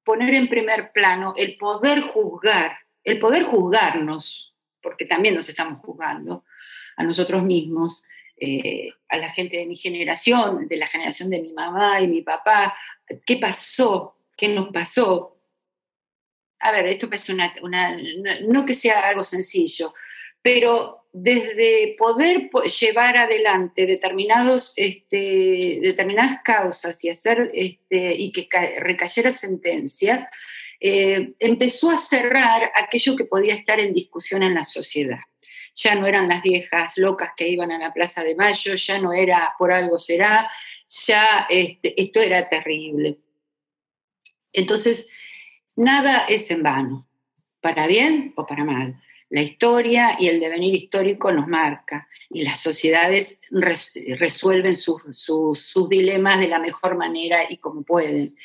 poner 0.03 0.33
en 0.35 0.49
primer 0.49 0.91
plano 0.91 1.33
el 1.37 1.57
poder 1.57 2.01
juzgar, 2.01 2.75
el 3.05 3.19
poder 3.19 3.43
juzgarnos, 3.43 4.50
porque 4.81 5.05
también 5.05 5.35
nos 5.35 5.49
estamos 5.49 5.79
juzgando 5.79 6.45
a 6.97 7.03
nosotros 7.03 7.43
mismos, 7.43 8.03
eh, 8.37 8.89
a 9.07 9.17
la 9.17 9.29
gente 9.29 9.57
de 9.57 9.65
mi 9.65 9.77
generación, 9.77 10.67
de 10.67 10.77
la 10.77 10.87
generación 10.87 11.29
de 11.29 11.41
mi 11.41 11.53
mamá 11.53 12.01
y 12.01 12.07
mi 12.07 12.21
papá, 12.21 12.75
qué 13.25 13.37
pasó, 13.37 14.17
qué 14.35 14.47
nos 14.47 14.69
pasó. 14.73 15.37
A 16.59 16.71
ver, 16.71 16.87
esto 16.87 17.07
es 17.11 17.29
una, 17.29 17.53
no 18.47 18.65
que 18.65 18.73
sea 18.73 19.07
algo 19.07 19.23
sencillo, 19.23 19.93
pero 20.41 21.07
desde 21.13 21.95
poder 21.97 22.49
llevar 22.79 23.17
adelante 23.17 23.85
determinados, 23.85 24.73
este, 24.75 25.79
determinadas 25.81 26.41
causas 26.43 27.03
y 27.03 27.09
hacer 27.09 27.51
este, 27.53 28.13
y 28.13 28.31
que 28.31 28.47
recayera 28.79 29.29
sentencia, 29.29 30.29
eh, 30.83 31.35
empezó 31.37 31.91
a 31.91 31.97
cerrar 31.97 32.71
aquello 32.73 33.15
que 33.15 33.25
podía 33.25 33.53
estar 33.53 33.79
en 33.79 33.93
discusión 33.93 34.41
en 34.41 34.55
la 34.55 34.63
sociedad. 34.63 35.19
Ya 35.75 35.93
no 35.93 36.07
eran 36.07 36.27
las 36.27 36.41
viejas 36.41 36.97
locas 36.97 37.33
que 37.37 37.47
iban 37.47 37.71
a 37.71 37.77
la 37.77 37.93
Plaza 37.93 38.23
de 38.23 38.35
Mayo, 38.35 38.73
ya 38.73 38.99
no 38.99 39.13
era 39.13 39.53
por 39.59 39.71
algo 39.71 39.99
será, 39.99 40.49
ya 40.87 41.45
este, 41.49 42.01
esto 42.01 42.19
era 42.19 42.49
terrible. 42.49 43.19
Entonces, 44.51 45.11
nada 45.75 46.25
es 46.27 46.49
en 46.49 46.63
vano, 46.63 47.07
para 47.61 47.85
bien 47.85 48.33
o 48.35 48.47
para 48.47 48.65
mal. 48.65 48.99
La 49.29 49.43
historia 49.43 50.17
y 50.19 50.29
el 50.29 50.39
devenir 50.39 50.73
histórico 50.73 51.31
nos 51.31 51.47
marca 51.47 52.09
y 52.27 52.41
las 52.41 52.59
sociedades 52.59 53.39
resuelven 53.51 54.75
sus, 54.75 55.89
dilemas 55.89 56.39
de 56.39 56.47
la 56.47 56.59
mejor 56.59 56.97
manera 56.97 57.45
y 57.47 57.57
como 57.57 57.83
pueden. 57.83 58.35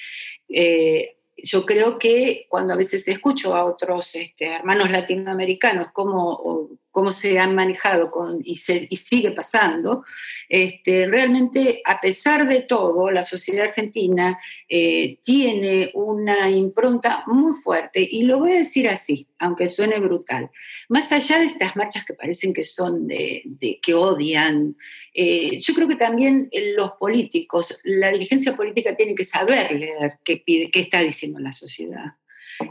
Eh, 0.48 1.15
yo 1.36 1.66
creo 1.66 1.98
que 1.98 2.46
cuando 2.48 2.72
a 2.72 2.76
veces 2.76 3.06
escucho 3.08 3.54
a 3.54 3.64
otros 3.64 4.14
este, 4.14 4.46
hermanos 4.46 4.90
latinoamericanos 4.90 5.88
cómo, 5.92 6.70
cómo 6.96 7.12
se 7.12 7.38
han 7.38 7.54
manejado 7.54 8.10
y, 8.42 8.54
sigue 8.54 9.30
pasando, 9.32 10.06
este, 10.48 11.06
realmente 11.06 11.82
a 11.84 12.00
pesar 12.00 12.48
de 12.48 12.62
todo, 12.62 13.10
la 13.10 13.22
sociedad 13.22 13.66
argentina 13.66 14.38
eh, 14.66 15.18
tiene 15.22 15.90
una 15.92 16.48
impronta 16.48 17.22
muy 17.26 17.52
fuerte, 17.52 18.00
y 18.10 18.22
lo 18.22 18.38
voy 18.38 18.52
a 18.52 18.56
decir 18.60 18.88
así, 18.88 19.26
aunque 19.38 19.68
suene 19.68 19.98
brutal, 19.98 20.50
más 20.88 21.12
allá 21.12 21.38
de 21.40 21.44
estas 21.44 21.76
marchas 21.76 22.06
que 22.06 22.14
parecen 22.14 22.54
que 22.54 22.64
son 22.64 23.06
de, 23.06 23.42
que 23.82 23.92
odian, 23.92 24.74
eh, 25.12 25.60
yo 25.60 25.74
creo 25.74 25.88
que 25.88 25.96
también 25.96 26.48
los 26.78 26.92
políticos, 26.92 27.78
la 27.84 28.10
dirigencia 28.10 28.56
política 28.56 28.96
tiene 28.96 29.14
que 29.14 29.24
saber 29.24 29.70
leer 29.70 30.14
qué, 30.24 30.38
pide, 30.38 30.70
qué 30.70 30.80
está 30.80 31.02
diciendo 31.02 31.40
la 31.40 31.52
sociedad. 31.52 32.14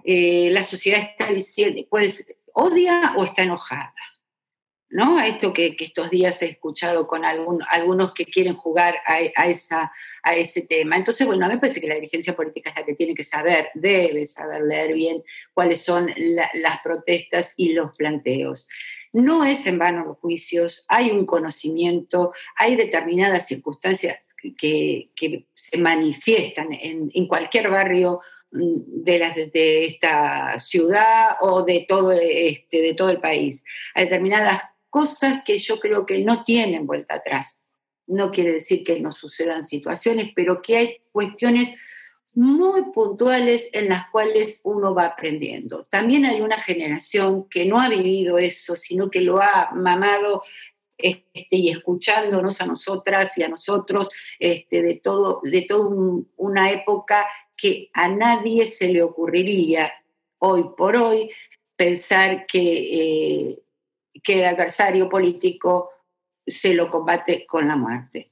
Eh, 0.04 0.50
la 0.52 0.64
sociedad 0.64 1.12
está 1.12 1.32
diciendo, 1.32 1.84
pues, 1.92 2.26
odia 2.56 3.14
o 3.18 3.24
está 3.24 3.44
enojada. 3.44 3.94
¿No? 4.96 5.18
A 5.18 5.28
esto 5.28 5.52
que, 5.52 5.76
estos 5.78 6.10
días 6.10 6.41
he 6.41 6.46
escuchado 6.46 7.06
con 7.06 7.26
algunos 7.26 8.14
que 8.14 8.26
quieren 8.26 8.56
jugar 8.56 8.96
a, 9.06 9.20
esa, 9.46 9.91
a 10.24 10.36
ese 10.36 10.68
tema. 10.68 10.96
Entonces, 10.96 11.28
bueno, 11.28 11.43
a 11.43 11.50
mí 11.50 11.56
me 11.56 11.60
parece 11.60 11.82
que 11.82 11.88
la 11.88 11.96
dirigencia 11.96 12.34
política 12.34 12.70
es 12.70 12.78
la 12.78 12.86
que 12.86 12.93
tiene 12.93 13.14
que 13.14 13.26
saber, 13.26 13.72
debe 13.74 14.26
saber 14.26 14.62
leer 14.62 14.93
bien 14.93 15.22
cuáles 15.54 15.82
son 15.82 16.14
las 16.54 16.80
protestas 16.82 17.54
y 17.58 17.74
los 17.74 17.93
planteos. 17.98 18.70
No 19.12 19.43
es 19.43 19.68
en 19.68 19.78
vano 19.78 20.06
los 20.06 20.18
juicios, 20.20 20.86
hay 20.88 21.12
un 21.12 21.26
conocimiento, 21.26 22.32
hay 22.56 22.78
determinadas 22.78 23.48
circunstancias 23.48 24.20
que, 24.58 25.10
se 25.54 25.78
manifiestan 25.78 26.70
en, 26.72 27.28
cualquier 27.28 27.70
barrio 27.70 28.22
mm, 28.54 29.04
de 29.04 29.86
esta 29.88 30.58
ciudad 30.58 31.36
o 31.41 31.64
de 31.64 31.86
todo, 31.86 32.14
este, 32.14 32.82
de 32.82 32.93
todo 32.93 33.10
el 33.10 33.20
país. 33.20 33.66
Hay 33.93 34.06
determinadas 34.06 34.62
cosas 34.96 35.41
que 35.43 35.58
yo 35.58 35.78
creo 35.78 36.06
que 36.06 36.24
no 36.24 36.46
tienen 36.46 36.88
vuelta 36.88 37.16
atrás. 37.16 37.62
No 38.08 38.32
quiere 38.32 38.54
decir 38.54 38.82
que 38.82 38.98
no 39.02 39.12
sucedan 39.12 39.66
situaciones, 39.66 40.32
pero 40.34 40.62
que 40.62 40.78
hay 40.78 40.98
cuestiones 41.12 41.76
muy 42.34 42.93
puntuales 42.93 43.70
en 43.74 43.89
las 43.89 44.10
cuales 44.10 44.62
uno 44.64 44.96
va 44.96 45.08
aprendiendo. 45.08 45.84
También 45.84 46.24
hay 46.24 46.39
una 46.39 46.58
generación 46.58 47.50
que 47.50 47.66
no 47.66 47.82
ha 47.82 47.89
vivido 47.89 48.38
eso, 48.38 48.78
sino 48.78 49.12
que 49.12 49.20
lo 49.20 49.41
ha 49.41 49.72
mamado 49.74 50.43
este, 50.98 51.46
y 51.50 51.72
escuchándonos 51.72 52.62
a 52.62 52.66
nosotras 52.66 53.38
y 53.38 53.43
a 53.43 53.50
nosotros 53.50 54.10
este, 54.39 54.82
de 54.82 54.96
todo, 54.96 55.41
de 55.43 55.64
toda 55.64 55.93
una 56.38 56.72
época 56.72 57.26
que 57.58 57.89
a 57.91 58.08
nadie 58.08 58.66
se 58.66 58.93
le 58.93 59.04
ocurriría 59.04 59.91
hoy 60.39 60.64
por 60.78 60.96
hoy 60.96 61.30
pensar 61.76 62.46
que, 62.46 63.50
eh, 63.50 63.60
que 64.24 64.39
el 64.39 64.45
adversario 64.45 65.09
político 65.09 65.91
se 66.45 66.74
lo 66.74 66.89
combate 66.89 67.45
con 67.45 67.68
la 67.68 67.76
muerte. 67.76 68.32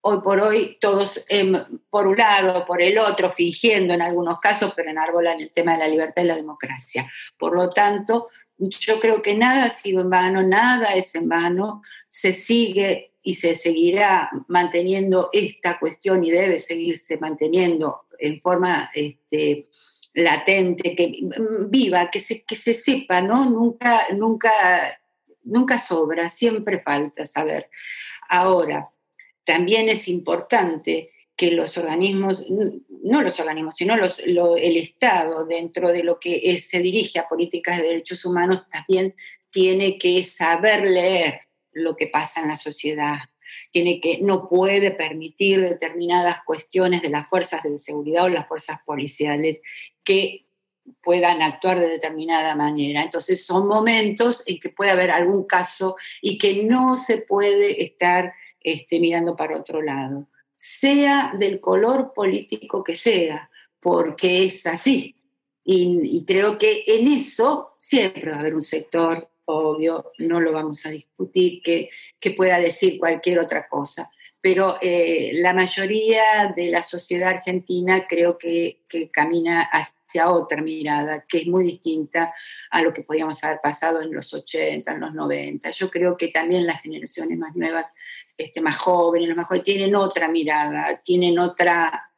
Hoy 0.00 0.20
por 0.22 0.40
hoy 0.40 0.78
todos, 0.80 1.24
em, 1.28 1.54
por 1.90 2.06
un 2.06 2.16
lado, 2.16 2.64
por 2.64 2.80
el 2.80 2.98
otro, 2.98 3.30
fingiendo 3.30 3.94
en 3.94 4.02
algunos 4.02 4.38
casos, 4.38 4.72
pero 4.76 4.90
enarbolan 4.90 5.40
el 5.40 5.52
tema 5.52 5.72
de 5.72 5.78
la 5.78 5.88
libertad 5.88 6.22
y 6.22 6.26
la 6.26 6.36
democracia. 6.36 7.10
Por 7.36 7.54
lo 7.54 7.70
tanto, 7.70 8.28
yo 8.58 9.00
creo 9.00 9.22
que 9.22 9.34
nada 9.34 9.64
ha 9.64 9.70
sido 9.70 10.00
en 10.00 10.10
vano, 10.10 10.42
nada 10.42 10.94
es 10.94 11.14
en 11.14 11.28
vano, 11.28 11.82
se 12.06 12.32
sigue 12.32 13.12
y 13.22 13.34
se 13.34 13.54
seguirá 13.54 14.30
manteniendo 14.46 15.30
esta 15.32 15.78
cuestión 15.78 16.24
y 16.24 16.30
debe 16.30 16.58
seguirse 16.58 17.18
manteniendo 17.18 18.02
en 18.18 18.40
forma 18.40 18.90
este, 18.94 19.68
latente, 20.14 20.94
que 20.94 21.12
viva, 21.68 22.10
que 22.10 22.20
se, 22.20 22.44
que 22.44 22.56
se 22.56 22.74
sepa, 22.74 23.20
¿no? 23.20 23.44
Nunca, 23.44 24.06
nunca, 24.14 24.50
nunca 25.48 25.78
sobra, 25.78 26.28
siempre 26.28 26.80
falta 26.80 27.26
saber. 27.26 27.68
Ahora, 28.28 28.90
también 29.44 29.88
es 29.88 30.08
importante 30.08 31.10
que 31.34 31.52
los 31.52 31.78
organismos, 31.78 32.44
no 32.48 33.22
los 33.22 33.38
organismos, 33.38 33.76
sino 33.76 33.94
el 33.94 34.76
Estado, 34.76 35.46
dentro 35.46 35.92
de 35.92 36.02
lo 36.02 36.18
que 36.18 36.58
se 36.58 36.80
dirige 36.80 37.18
a 37.18 37.28
políticas 37.28 37.78
de 37.78 37.86
derechos 37.86 38.24
humanos, 38.24 38.64
también 38.70 39.14
tiene 39.50 39.98
que 39.98 40.24
saber 40.24 40.90
leer 40.90 41.42
lo 41.70 41.96
que 41.96 42.08
pasa 42.08 42.40
en 42.40 42.48
la 42.48 42.56
sociedad. 42.56 43.18
Tiene 43.70 44.00
que, 44.00 44.18
no 44.20 44.48
puede 44.48 44.90
permitir 44.90 45.60
determinadas 45.60 46.38
cuestiones 46.44 47.02
de 47.02 47.10
las 47.10 47.28
fuerzas 47.28 47.62
de 47.62 47.78
seguridad 47.78 48.24
o 48.24 48.28
las 48.28 48.48
fuerzas 48.48 48.78
policiales 48.84 49.62
que 50.02 50.47
puedan 51.02 51.42
actuar 51.42 51.80
de 51.80 51.88
determinada 51.88 52.54
manera. 52.56 53.02
Entonces 53.02 53.44
son 53.44 53.68
momentos 53.68 54.42
en 54.46 54.58
que 54.58 54.70
puede 54.70 54.90
haber 54.90 55.10
algún 55.10 55.44
caso 55.44 55.96
y 56.20 56.38
que 56.38 56.64
no 56.64 56.96
se 56.96 57.18
puede 57.18 57.82
estar 57.82 58.32
este, 58.60 59.00
mirando 59.00 59.36
para 59.36 59.58
otro 59.58 59.82
lado 59.82 60.28
sea 60.58 61.32
del 61.38 61.60
color 61.60 62.12
político 62.12 62.82
que 62.82 62.96
sea, 62.96 63.48
porque 63.78 64.44
es 64.44 64.66
así. 64.66 65.14
Y, 65.64 66.24
creo 66.26 66.58
que 66.58 66.82
en 66.84 67.06
eso 67.06 67.74
siempre 67.78 68.32
va 68.32 68.38
a 68.38 68.40
haber 68.40 68.54
un 68.54 68.60
sector, 68.60 69.30
obvio, 69.44 70.10
no 70.18 70.40
lo 70.40 70.50
vamos 70.50 70.84
a 70.84 70.90
discutir, 70.90 71.62
que, 71.62 71.90
que 72.18 72.32
pueda 72.32 72.58
decir 72.58 72.98
cualquier 72.98 73.38
otra 73.38 73.68
cosa. 73.68 74.10
Pero 74.40 74.78
eh, 74.82 75.30
la 75.34 75.54
mayoría 75.54 76.52
de 76.56 76.70
la 76.70 76.82
sociedad 76.82 77.28
argentina 77.28 78.06
creo 78.08 78.36
que, 78.36 78.82
que 78.88 79.10
camina 79.10 79.62
hacia 80.08 80.30
otra 80.30 80.62
mirada, 80.62 81.24
que 81.28 81.38
es 81.38 81.46
muy 81.46 81.64
distinta 81.64 82.34
a 82.70 82.82
lo 82.82 82.92
que 82.94 83.02
podíamos 83.02 83.44
haber 83.44 83.60
pasado 83.62 84.00
en 84.00 84.12
los 84.12 84.32
80, 84.32 84.90
en 84.90 85.00
los 85.00 85.14
90. 85.14 85.70
Yo 85.70 85.90
creo 85.90 86.16
que 86.16 86.28
también 86.28 86.66
las 86.66 86.80
generaciones 86.80 87.36
más 87.38 87.54
nuevas 87.54 87.86
este, 88.36 88.60
más 88.62 88.78
jóvenes, 88.78 89.28
los 89.28 89.36
más 89.36 89.46
jóvenes, 89.46 89.64
tienen 89.64 89.94
otra 89.94 90.28
mirada, 90.28 91.00
tienen 91.02 91.38
otra, 91.38 92.10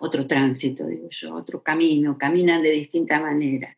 otro 0.00 0.26
tránsito, 0.26 0.86
digo 0.86 1.08
yo, 1.08 1.34
otro 1.34 1.62
camino, 1.62 2.18
caminan 2.18 2.62
de 2.62 2.72
distinta 2.72 3.20
manera, 3.20 3.76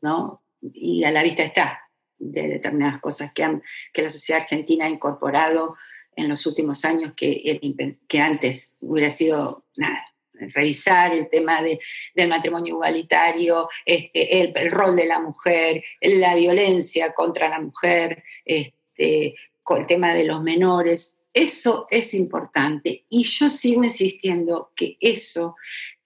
¿no? 0.00 0.42
Y 0.60 1.02
a 1.02 1.10
la 1.10 1.24
vista 1.24 1.42
está 1.42 1.80
de 2.18 2.48
determinadas 2.48 3.00
cosas 3.00 3.32
que, 3.32 3.42
han, 3.42 3.62
que 3.92 4.02
la 4.02 4.10
sociedad 4.10 4.42
argentina 4.42 4.84
ha 4.84 4.90
incorporado 4.90 5.76
en 6.14 6.28
los 6.28 6.46
últimos 6.46 6.84
años 6.84 7.14
que, 7.16 7.60
que 8.06 8.20
antes 8.20 8.76
hubiera 8.80 9.10
sido 9.10 9.64
nada. 9.76 10.11
Revisar 10.48 11.12
el 11.14 11.28
tema 11.28 11.62
de, 11.62 11.78
del 12.14 12.28
matrimonio 12.28 12.74
igualitario, 12.74 13.68
este, 13.84 14.40
el, 14.40 14.70
rol 14.70 14.96
de 14.96 15.06
la 15.06 15.20
mujer, 15.20 15.82
la 16.00 16.34
violencia 16.34 17.12
contra 17.12 17.48
la 17.48 17.60
mujer, 17.60 18.24
este, 18.44 19.34
con 19.62 19.80
el 19.80 19.86
tema 19.86 20.14
de 20.14 20.24
los 20.24 20.42
menores. 20.42 21.20
Eso 21.32 21.86
es 21.90 22.14
importante 22.14 23.04
y 23.08 23.24
yo 23.24 23.48
sigo 23.48 23.84
insistiendo 23.84 24.72
que 24.76 24.96
eso, 25.00 25.56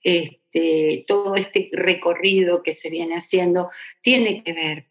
este, 0.02 1.04
todo 1.06 1.34
este 1.34 1.68
recorrido 1.72 2.62
que 2.62 2.74
se 2.74 2.90
viene 2.90 3.16
haciendo, 3.16 3.70
tiene 4.02 4.42
que 4.42 4.52
ver 4.52 4.86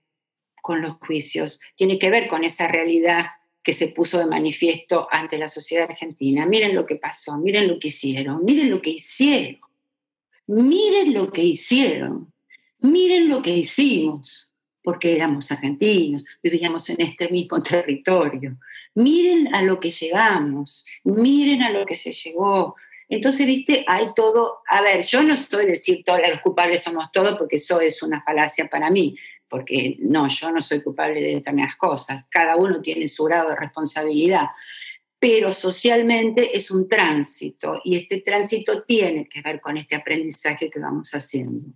con 0.62 0.82
los 0.82 0.96
juicios, 0.96 1.60
tiene 1.76 2.00
que 2.00 2.10
ver 2.10 2.28
con 2.28 2.44
esa 2.44 2.68
realidad 2.68 3.28
que 3.66 3.74
se 3.74 3.88
puso 3.88 4.20
de 4.20 4.28
manifiesto 4.28 5.08
ante 5.12 5.40
la 5.40 5.50
sociedad 5.50 5.90
argentina. 5.90 6.46
Miren 6.46 6.76
lo 6.76 6.86
que 6.86 6.98
pasó, 6.98 7.36
miren 7.40 7.68
lo 7.68 7.80
que 7.80 7.88
hicieron, 7.88 8.46
miren 8.46 8.70
lo 8.70 8.80
que 8.80 8.92
hicieron, 8.92 9.60
miren 10.46 11.16
lo 11.16 11.32
que 11.32 11.44
hicieron, 11.44 12.32
miren 12.80 13.28
lo 13.28 13.42
que 13.42 13.58
hicimos 13.58 14.46
porque 14.84 15.16
éramos 15.16 15.52
argentinos, 15.52 16.24
vivíamos 16.44 16.88
en 16.92 17.02
este 17.02 17.28
mismo 17.30 17.60
territorio. 17.60 18.60
Miren 18.94 19.54
a 19.56 19.64
lo 19.64 19.80
que 19.80 19.90
llegamos, 19.90 20.86
miren 21.04 21.64
a 21.64 21.72
lo 21.72 21.88
que 21.88 21.96
se 21.96 22.12
llegó. 22.12 22.76
Entonces, 23.10 23.48
viste, 23.48 23.84
hay 23.88 24.14
todo, 24.16 24.60
a 24.68 24.82
ver, 24.82 25.04
yo 25.04 25.24
no 25.24 25.36
soy 25.36 25.66
decir 25.66 26.04
todos 26.06 26.22
los 26.30 26.40
culpables 26.42 26.84
somos 26.84 27.12
todos, 27.12 27.36
porque 27.40 27.56
eso 27.56 27.82
es 27.82 28.04
una 28.04 28.22
falacia 28.22 28.68
para 28.68 28.92
mí, 28.92 29.16
porque 29.50 29.98
no, 30.00 30.28
yo 30.28 30.52
no 30.52 30.62
soy 30.62 30.82
culpable 30.82 31.22
de 31.22 31.36
determinadas 31.36 31.76
cosas, 31.76 32.28
cada 32.30 32.56
uno 32.56 32.82
tiene 32.82 33.08
su 33.08 33.24
grado 33.24 33.50
de 33.50 33.56
responsabilidad, 33.56 34.48
pero 35.20 35.52
socialmente 35.52 36.56
es 36.56 36.72
un 36.72 36.88
tránsito 36.88 37.82
y 37.84 37.96
este 37.96 38.22
tránsito 38.22 38.84
tiene 38.84 39.28
que 39.28 39.42
ver 39.42 39.62
con 39.62 39.78
este 39.78 39.96
aprendizaje 39.96 40.70
que 40.70 40.80
vamos 40.80 41.12
haciendo 41.12 41.74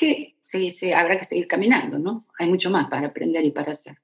que 0.00 0.38
se, 0.42 0.94
habrá 0.94 1.18
que 1.18 1.26
seguir 1.26 1.46
caminando, 1.46 1.98
¿no? 1.98 2.26
Hay 2.38 2.48
mucho 2.48 2.70
más 2.70 2.88
para 2.88 3.08
aprender 3.08 3.44
y 3.44 3.50
para 3.50 3.72
hacer. 3.72 3.98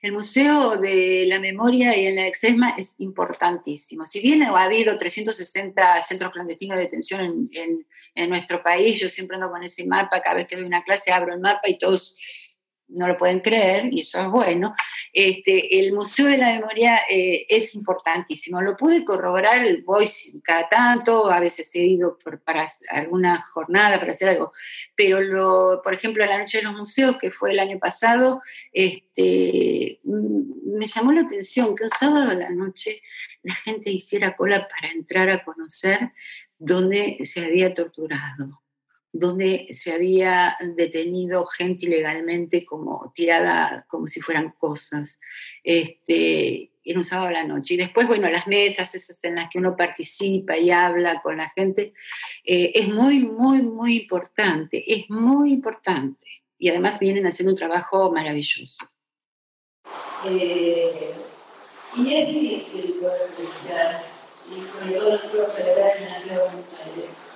El 0.00 0.12
Museo 0.12 0.76
de 0.76 1.24
la 1.26 1.40
Memoria 1.40 1.96
y 1.96 2.06
en 2.06 2.16
la 2.16 2.26
Exesma 2.26 2.74
es 2.78 3.00
importantísimo. 3.00 4.04
Si 4.04 4.20
bien 4.20 4.42
ha 4.42 4.62
habido 4.62 4.96
360 4.96 6.00
centros 6.02 6.32
clandestinos 6.32 6.76
de 6.76 6.84
detención 6.84 7.20
en, 7.20 7.50
en, 7.52 7.86
en, 8.14 8.30
nuestro 8.30 8.62
país, 8.62 9.00
yo 9.00 9.08
siempre 9.08 9.36
ando 9.36 9.50
con 9.50 9.62
ese 9.64 9.86
mapa, 9.86 10.20
cada 10.20 10.36
vez 10.36 10.46
que 10.46 10.56
doy 10.56 10.64
una 10.64 10.84
clase 10.84 11.10
abro 11.10 11.34
el 11.34 11.40
mapa 11.40 11.68
y 11.68 11.78
todos 11.78 12.16
no 12.88 13.06
lo 13.06 13.16
pueden 13.16 13.40
creer, 13.40 13.92
y 13.92 14.00
eso 14.00 14.20
es 14.20 14.28
bueno, 14.28 14.74
este, 15.12 15.80
el 15.80 15.92
Museo 15.92 16.26
de 16.26 16.38
la 16.38 16.52
Memoria 16.54 17.00
eh, 17.08 17.46
es 17.48 17.74
importantísimo. 17.74 18.60
Lo 18.60 18.76
pude 18.76 19.04
corroborar, 19.04 19.64
voy 19.84 20.08
cada 20.42 20.68
tanto, 20.68 21.30
a 21.30 21.40
veces 21.40 21.74
he 21.74 21.84
ido 21.84 22.18
para 22.44 22.66
alguna 22.90 23.42
jornada, 23.42 23.98
para 23.98 24.12
hacer 24.12 24.28
algo, 24.28 24.52
pero 24.94 25.20
lo, 25.20 25.80
por 25.82 25.94
ejemplo, 25.94 26.24
la 26.24 26.38
Noche 26.38 26.58
de 26.58 26.64
los 26.64 26.72
Museos, 26.72 27.16
que 27.18 27.30
fue 27.30 27.52
el 27.52 27.60
año 27.60 27.78
pasado, 27.78 28.40
este, 28.72 30.00
me 30.04 30.86
llamó 30.86 31.12
la 31.12 31.22
atención 31.22 31.74
que 31.74 31.84
un 31.84 31.90
sábado 31.90 32.30
a 32.30 32.34
la 32.34 32.50
noche 32.50 33.02
la 33.42 33.54
gente 33.54 33.90
hiciera 33.90 34.36
cola 34.36 34.68
para 34.68 34.92
entrar 34.92 35.28
a 35.28 35.44
conocer 35.44 36.12
dónde 36.58 37.18
se 37.22 37.44
había 37.44 37.72
torturado 37.74 38.62
donde 39.18 39.66
se 39.72 39.92
había 39.92 40.56
detenido 40.76 41.44
gente 41.44 41.86
ilegalmente 41.86 42.64
como 42.64 43.12
tirada 43.12 43.84
como 43.88 44.06
si 44.06 44.20
fueran 44.20 44.52
cosas. 44.52 45.18
Este, 45.64 46.70
era 46.84 46.98
un 46.98 47.04
sábado 47.04 47.28
a 47.28 47.32
la 47.32 47.44
noche. 47.44 47.74
Y 47.74 47.78
después, 47.78 48.06
bueno, 48.06 48.30
las 48.30 48.46
mesas 48.46 48.94
esas 48.94 49.22
en 49.24 49.34
las 49.34 49.50
que 49.50 49.58
uno 49.58 49.76
participa 49.76 50.56
y 50.56 50.70
habla 50.70 51.20
con 51.20 51.36
la 51.36 51.48
gente, 51.50 51.94
eh, 52.44 52.70
es 52.74 52.88
muy, 52.88 53.20
muy, 53.20 53.62
muy 53.62 53.96
importante, 54.02 54.84
es 54.86 55.10
muy 55.10 55.52
importante. 55.52 56.28
Y 56.56 56.68
además 56.68 57.00
vienen 57.00 57.26
haciendo 57.26 57.52
un 57.52 57.58
trabajo 57.58 58.12
maravilloso. 58.12 58.86
Eh, 60.26 61.12
y 61.96 62.14
es 62.14 62.28
difícil 62.28 62.94
poder 63.00 63.30
pensar, 63.36 64.04
y 64.56 64.62
sobre 64.62 64.92
todo 64.92 65.08
en 65.08 65.14
el 65.14 65.52
federal 65.56 65.90
en 65.98 66.04
la 66.04 66.20
ciudad 66.20 66.36
de 66.36 66.42
Buenos 66.44 66.80
Aires. 66.80 67.28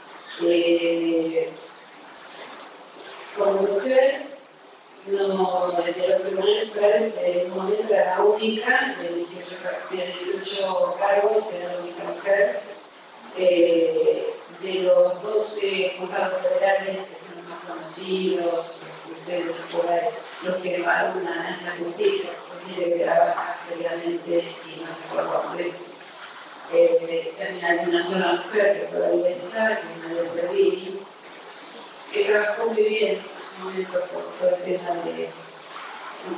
Eh, 0.42 1.50
como 3.36 3.52
mujer, 3.62 4.26
no, 5.06 5.72
desde 5.84 6.08
los 6.08 6.22
tribunales 6.22 6.76
orales 6.78 7.16
en 7.24 7.50
un 7.50 7.58
momento 7.58 7.92
era 7.92 8.16
la 8.16 8.24
única, 8.24 8.94
de 9.00 9.14
18, 9.14 9.56
18 9.90 10.96
cargos, 10.98 11.52
era 11.52 11.72
la 11.72 11.80
única 11.80 12.04
mujer. 12.04 12.60
Eh, 13.36 14.34
de 14.62 14.74
los 14.82 15.22
12 15.22 15.96
juzgados 15.98 16.42
federales, 16.42 16.98
que 17.08 17.16
son 17.16 17.36
los 17.36 17.48
más 17.48 17.64
conocidos, 17.64 18.76
por 19.72 19.90
ahí, 19.90 20.08
los 20.42 20.56
que 20.56 20.76
evaluan 20.76 21.56
esta 21.58 21.76
justicia, 21.78 22.32
gente 22.66 22.84
que 22.84 23.04
trabaja 23.04 23.56
seriamente 23.68 24.38
y 24.38 24.80
no 24.80 24.94
se 24.94 25.04
acuerda 25.04 25.54
de 25.56 25.72
eh, 26.74 27.34
también 27.36 27.64
hay 27.64 27.86
una 27.86 28.02
sola 28.02 28.32
mujer 28.44 28.80
que 28.80 28.96
todavía 28.96 29.30
está, 29.30 29.80
que 29.80 29.92
es 29.92 29.98
María 30.02 30.32
Servini, 30.32 31.00
que 32.12 32.24
trabajó 32.24 32.66
muy 32.66 32.82
bien 32.82 33.18
en 33.18 33.22
su 33.22 33.64
momento 33.64 34.00
por, 34.40 34.48
el 34.48 34.62
tema 34.62 34.94
de, 35.04 35.30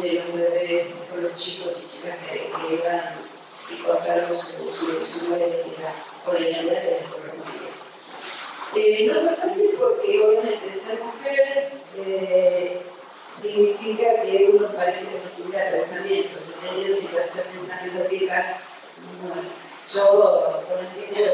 de, 0.00 0.14
los 0.14 0.34
bebés, 0.34 1.08
con 1.10 1.22
los 1.22 1.34
chicos 1.36 1.82
y 1.82 1.96
chicas 1.96 2.16
que, 2.28 2.38
que 2.38 2.74
iban 2.74 3.34
y 3.70 3.82
cortaron 3.82 4.36
su, 4.36 4.46
su, 4.72 5.06
su 5.06 5.26
por 6.24 6.40
la 6.40 6.48
identidad 6.48 6.82
de 6.82 6.90
la 6.90 7.04
eh, 8.76 9.06
no 9.06 9.20
fue 9.20 9.36
fácil 9.36 9.70
porque 9.78 10.20
obviamente 10.20 10.72
ser 10.72 10.98
mujer 11.00 11.72
eh, 11.96 12.82
significa 13.30 14.22
que 14.22 14.50
uno 14.52 14.66
parece 14.74 15.12
que 15.12 15.18
no 15.18 15.44
tuviera 15.44 15.70
pensamientos. 15.70 16.56
He 16.56 16.68
tenido 16.68 16.96
situaciones 16.96 17.70
anecdóticas, 17.70 18.56
bueno, 19.22 19.42
yo 19.92 20.64
por 20.68 20.80
ejemplo 20.80 21.24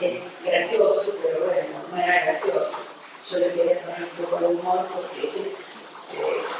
es 0.00 0.20
gracioso, 0.44 1.18
pero 1.22 1.46
bueno, 1.46 1.78
no 1.90 1.96
era 1.96 2.24
gracioso. 2.26 2.95
Yo 3.30 3.38
le 3.38 3.52
quería 3.52 3.80
poner 3.82 4.02
un 4.02 4.24
poco 4.24 4.38
de 4.38 4.46
humor 4.46 4.86
porque 4.94 5.52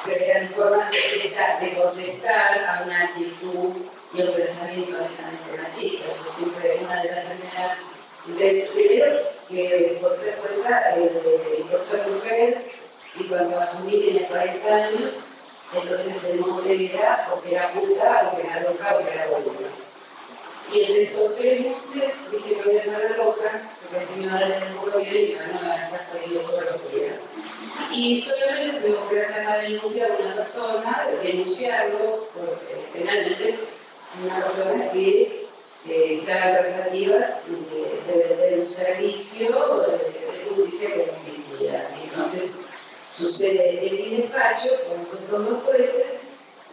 pero 0.05 0.25
eran 0.25 0.49
formas 0.51 0.91
de, 0.91 1.67
de 1.67 1.75
contestar 1.81 2.65
a 2.65 2.83
una 2.85 3.05
actitud 3.05 3.71
y 4.13 4.23
un 4.23 4.35
pensamiento 4.35 4.93
netamente 4.93 5.63
machista. 5.63 6.07
Yo 6.09 6.33
siempre, 6.33 6.79
una 6.83 7.03
de 7.03 7.13
las 7.13 7.25
primeras 7.27 7.79
veces, 8.27 8.71
primero, 8.71 9.21
que 9.49 9.99
por 10.01 10.17
ser 10.17 10.35
fuerza, 10.35 10.97
eh, 10.97 11.65
por 11.71 11.81
ser 11.81 12.09
mujer, 12.09 12.67
y 13.15 13.25
cuando 13.25 13.61
asumí 13.61 14.01
tenía 14.01 14.29
40 14.29 14.75
años, 14.75 15.25
entonces 15.73 16.25
el 16.25 16.41
nombre 16.41 16.93
era 16.93 17.29
o 17.33 17.41
que 17.43 17.55
era 17.55 17.73
puta, 17.73 18.33
o 18.33 18.37
que 18.37 18.47
era 18.47 18.61
loca, 18.61 18.97
o 18.97 19.05
que 19.05 19.15
era 19.15 19.27
boluda. 19.27 19.86
Y 20.73 20.83
el 20.83 20.95
de 20.95 21.09
sorprendentes 21.09 22.31
dije, 22.31 22.57
me 22.57 22.63
voy 22.65 22.77
a 22.77 22.81
hacer 22.81 23.17
loca, 23.17 23.71
porque 23.83 24.05
así 24.05 24.21
me 24.21 24.27
va 24.27 24.39
a 24.39 24.49
dar 24.49 24.63
el 24.65 24.75
mundo 24.75 24.99
bien 24.99 25.17
y 25.17 25.35
me 25.35 25.53
van 25.53 25.65
a 25.65 25.97
estar 25.97 26.27
yo 26.29 26.41
todo 26.41 26.61
lo 26.61 26.83
que 26.83 26.89
quiera. 26.91 27.17
Y 27.93 28.21
solamente 28.21 28.77
se 28.77 28.89
me 28.89 28.97
ocurrió 28.97 29.23
hacer 29.23 29.45
la 29.45 29.59
denuncia 29.59 30.07
de 30.09 30.23
una 30.23 30.35
persona, 30.35 31.09
denunciarlo 31.23 32.29
penalmente, 32.93 33.59
una 34.25 34.43
persona 34.43 34.91
que 34.91 35.47
eh, 35.89 36.19
está 36.21 36.59
en 36.59 36.75
tratativas 36.75 37.31
de, 37.47 38.13
de, 38.13 38.29
vender 38.29 38.59
un 38.59 38.67
servicio 38.67 39.49
de, 39.87 40.55
justicia 40.57 40.89
que 40.89 41.07
no 41.07 41.13
existía. 41.13 41.91
Entonces 42.03 42.59
sucede 43.13 43.87
en 43.87 43.95
mi 43.95 44.17
despacho 44.17 44.69
con 44.89 45.01
nosotros 45.01 45.49
dos 45.49 45.63
jueces 45.63 46.07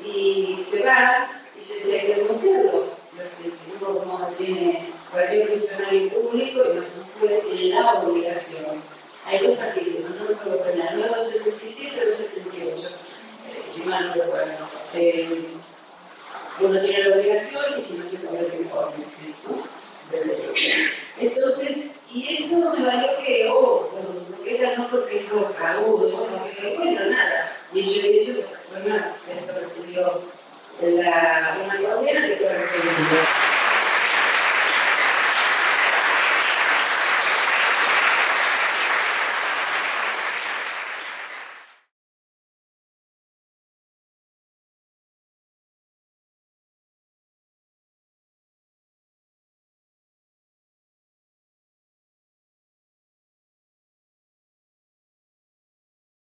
y 0.04 0.60
se 0.64 0.86
va 0.86 1.44
y 1.56 1.64
yo 1.64 1.82
tenía 1.82 2.02
que 2.02 2.16
denunciarlo. 2.16 2.93
Uno 3.80 4.00
como 4.00 4.28
tiene 4.38 4.90
cualquier 5.12 5.48
funcionario 5.48 6.10
público 6.10 6.62
y 6.72 6.76
no 6.76 6.84
se 6.84 7.02
puede 7.20 7.42
tiene 7.42 7.76
la 7.76 7.94
obligación 8.02 8.82
hay 9.26 9.48
dos 9.48 9.60
artículos, 9.60 10.10
no 10.20 10.30
el 10.30 10.38
Código 10.38 10.64
Penal, 10.64 10.98
277 10.98 11.96
y 11.96 12.10
278, 12.10 12.88
eh, 12.88 13.62
si 13.62 13.90
mal 13.90 14.08
no 14.08 14.14
recuerdo. 14.14 14.52
Eh, 14.94 15.46
uno 16.60 16.82
tiene 16.82 17.04
la 17.04 17.16
obligación 17.16 17.64
y 17.78 17.82
si 17.82 17.98
no 17.98 18.06
se 18.06 18.26
convierte 18.26 18.56
en 18.58 18.64
informes, 18.64 19.08
¿no? 19.48 19.64
Entonces, 21.20 21.96
y 22.12 22.36
eso 22.36 22.58
me 22.58 22.86
valió 22.86 23.18
que, 23.26 23.50
oh, 23.50 23.90
era 24.46 24.78
no 24.78 24.90
porque 24.90 25.22
es 25.22 25.30
loca, 25.30 25.82
oh, 25.86 26.10
no 26.12 26.26
porque, 26.26 26.76
bueno, 26.78 27.06
nada. 27.06 27.58
Y 27.74 27.88
yo 27.88 28.06
he 28.06 28.20
dicho, 28.20 28.32
esa 28.32 28.50
persona 28.50 29.16
esto 29.32 29.54
recibió 29.60 30.22
la, 30.82 31.58
una 31.64 31.78
que. 31.78 33.53